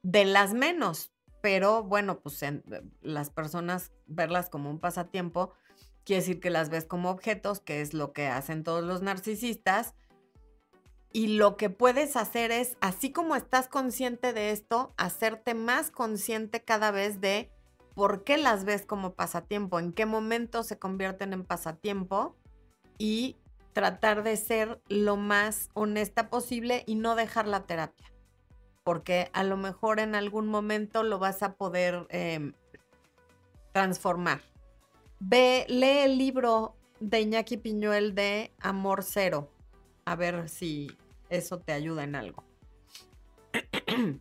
de 0.02 0.24
las 0.24 0.54
menos 0.54 1.13
pero 1.44 1.82
bueno, 1.82 2.20
pues 2.20 2.42
las 3.02 3.28
personas 3.28 3.92
verlas 4.06 4.48
como 4.48 4.70
un 4.70 4.78
pasatiempo 4.78 5.52
quiere 6.02 6.22
decir 6.22 6.40
que 6.40 6.48
las 6.48 6.70
ves 6.70 6.86
como 6.86 7.10
objetos, 7.10 7.60
que 7.60 7.82
es 7.82 7.92
lo 7.92 8.14
que 8.14 8.28
hacen 8.28 8.64
todos 8.64 8.82
los 8.82 9.02
narcisistas. 9.02 9.92
Y 11.12 11.36
lo 11.36 11.58
que 11.58 11.68
puedes 11.68 12.16
hacer 12.16 12.50
es, 12.50 12.78
así 12.80 13.12
como 13.12 13.36
estás 13.36 13.68
consciente 13.68 14.32
de 14.32 14.52
esto, 14.52 14.94
hacerte 14.96 15.52
más 15.52 15.90
consciente 15.90 16.64
cada 16.64 16.90
vez 16.90 17.20
de 17.20 17.50
por 17.94 18.24
qué 18.24 18.38
las 18.38 18.64
ves 18.64 18.86
como 18.86 19.12
pasatiempo, 19.12 19.78
en 19.78 19.92
qué 19.92 20.06
momento 20.06 20.62
se 20.62 20.78
convierten 20.78 21.34
en 21.34 21.44
pasatiempo 21.44 22.38
y 22.96 23.36
tratar 23.74 24.22
de 24.22 24.38
ser 24.38 24.80
lo 24.88 25.16
más 25.16 25.68
honesta 25.74 26.30
posible 26.30 26.84
y 26.86 26.94
no 26.94 27.16
dejar 27.16 27.46
la 27.46 27.66
terapia 27.66 28.13
porque 28.84 29.30
a 29.32 29.42
lo 29.42 29.56
mejor 29.56 29.98
en 29.98 30.14
algún 30.14 30.46
momento 30.46 31.02
lo 31.02 31.18
vas 31.18 31.42
a 31.42 31.54
poder 31.54 32.06
em, 32.10 32.52
transformar. 33.72 34.42
Ve, 35.18 35.64
lee 35.68 36.04
el 36.04 36.18
libro 36.18 36.76
de 37.00 37.22
Iñaki 37.22 37.56
Piñuel 37.56 38.14
de 38.14 38.52
Amor 38.60 39.02
Cero, 39.02 39.50
a 40.04 40.14
ver 40.16 40.48
si 40.50 40.96
eso 41.30 41.58
te 41.58 41.72
ayuda 41.72 42.04
en 42.04 42.14
algo. 42.14 42.44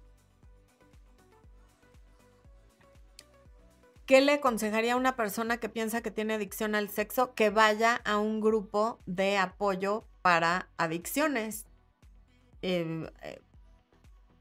¿Qué 4.05 4.22
le 4.22 4.34
aconsejaría 4.34 4.93
a 4.93 4.97
una 4.97 5.16
persona 5.16 5.57
que 5.57 5.70
piensa 5.70 6.01
que 6.01 6.11
tiene 6.11 6.34
adicción 6.34 6.76
al 6.76 6.89
sexo? 6.89 7.34
Que 7.36 7.49
vaya 7.49 8.01
a 8.03 8.18
un 8.18 8.41
grupo 8.41 8.99
de 9.05 9.38
apoyo 9.38 10.05
para 10.22 10.70
adicciones. 10.78 11.66
Em, 12.61 13.07
eh, 13.22 13.39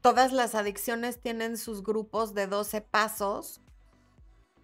todas 0.03 0.33
las 0.33 0.53
adicciones 0.53 1.17
tienen 1.17 1.57
sus 1.57 1.81
grupos 1.81 2.33
de 2.35 2.45
12 2.45 2.81
pasos 2.81 3.61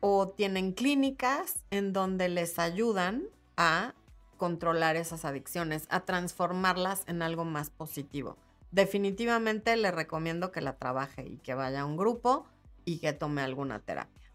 o 0.02 0.28
tienen 0.28 0.74
clínicas 0.74 1.64
en 1.72 1.94
donde 1.94 2.28
les 2.28 2.60
ayudan 2.60 3.24
a 3.56 3.96
controlar 4.36 4.98
esas 4.98 5.24
adicciones, 5.24 5.88
a 5.90 6.02
transformarlas 6.02 7.04
en 7.08 7.22
algo 7.22 7.46
más 7.46 7.70
positivo. 7.70 8.36
Definitivamente 8.72 9.78
le 9.78 9.92
recomiendo 9.92 10.52
que 10.52 10.60
la 10.60 10.76
trabaje 10.76 11.26
y 11.26 11.38
que 11.38 11.54
vaya 11.54 11.82
a 11.82 11.86
un 11.86 11.96
grupo 11.96 12.46
y 12.84 13.00
que 13.00 13.14
tome 13.14 13.42
alguna 13.42 13.80
terapia. 13.80 14.30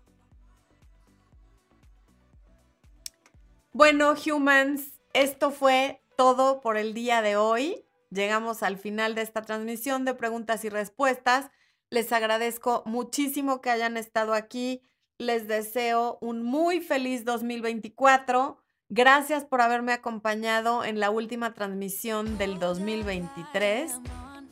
Bueno, 3.74 4.14
humans, 4.14 5.00
esto 5.12 5.50
fue 5.50 6.00
todo 6.16 6.62
por 6.62 6.78
el 6.78 6.94
día 6.94 7.20
de 7.20 7.36
hoy. 7.36 7.84
Llegamos 8.14 8.62
al 8.62 8.78
final 8.78 9.16
de 9.16 9.22
esta 9.22 9.42
transmisión 9.42 10.04
de 10.04 10.14
preguntas 10.14 10.64
y 10.64 10.68
respuestas. 10.68 11.50
Les 11.90 12.12
agradezco 12.12 12.84
muchísimo 12.86 13.60
que 13.60 13.70
hayan 13.70 13.96
estado 13.96 14.34
aquí. 14.34 14.82
Les 15.18 15.48
deseo 15.48 16.18
un 16.20 16.44
muy 16.44 16.80
feliz 16.80 17.24
2024. 17.24 18.56
Gracias 18.88 19.44
por 19.44 19.60
haberme 19.60 19.92
acompañado 19.92 20.84
en 20.84 21.00
la 21.00 21.10
última 21.10 21.54
transmisión 21.54 22.38
del 22.38 22.60
2023. 22.60 23.90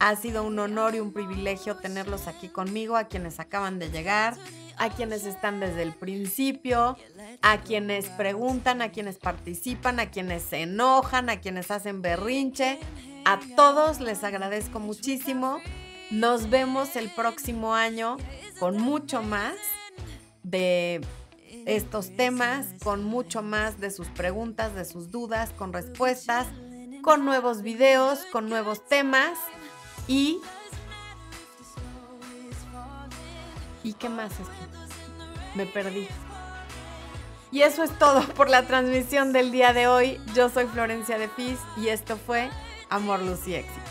Ha 0.01 0.17
sido 0.17 0.43
un 0.43 0.59
honor 0.59 0.97
y 0.97 1.01
un 1.01 1.13
privilegio 1.13 1.77
tenerlos 1.77 2.27
aquí 2.27 2.49
conmigo, 2.49 2.97
a 2.97 3.05
quienes 3.05 3.39
acaban 3.39 3.79
de 3.79 3.91
llegar, 3.91 4.35
a 4.77 4.91
quienes 4.91 5.25
están 5.25 5.61
desde 5.61 5.83
el 5.83 5.93
principio, 5.93 6.97
a 7.43 7.61
quienes 7.61 8.09
preguntan, 8.09 8.83
a 8.83 8.91
quienes 8.91 9.19
participan, 9.19 10.01
a 10.01 10.11
quienes 10.11 10.43
se 10.43 10.63
enojan, 10.63 11.31
a 11.31 11.41
quienes 11.41 11.71
hacen 11.71 12.03
berrinche. 12.03 12.81
A 13.25 13.39
todos 13.57 14.01
les 14.01 14.25
agradezco 14.25 14.81
muchísimo. 14.81 15.61
Nos 16.11 16.51
vemos 16.51 16.97
el 16.97 17.09
próximo 17.11 17.75
año 17.75 18.17
con 18.59 18.79
mucho 18.79 19.23
más 19.23 19.55
de 20.43 21.01
estos 21.67 22.17
temas, 22.17 22.67
con 22.83 23.05
mucho 23.05 23.43
más 23.43 23.79
de 23.79 23.91
sus 23.91 24.09
preguntas, 24.09 24.75
de 24.75 24.85
sus 24.85 25.13
dudas, 25.13 25.51
con 25.57 25.73
respuestas, 25.73 26.49
con 27.03 27.25
nuevos 27.25 27.63
videos, 27.63 28.21
con 28.33 28.49
nuevos 28.49 28.87
temas 28.87 29.39
y... 30.09 30.41
¿Y 33.85 33.95
qué 33.95 34.09
más 34.09 34.33
es 34.33 34.47
Me 35.57 35.67
perdí. 35.67 36.07
Y 37.53 37.63
eso 37.63 37.83
es 37.83 37.97
todo 37.99 38.23
por 38.35 38.49
la 38.49 38.67
transmisión 38.67 39.33
del 39.33 39.53
día 39.53 39.73
de 39.73 39.87
hoy. 39.87 40.21
Yo 40.35 40.49
soy 40.49 40.67
Florencia 40.67 41.19
de 41.19 41.29
Piz 41.29 41.59
y 41.77 41.89
esto 41.89 42.17
fue 42.17 42.51
Amor, 42.93 43.23
Luz 43.23 43.49
y. 43.49 43.82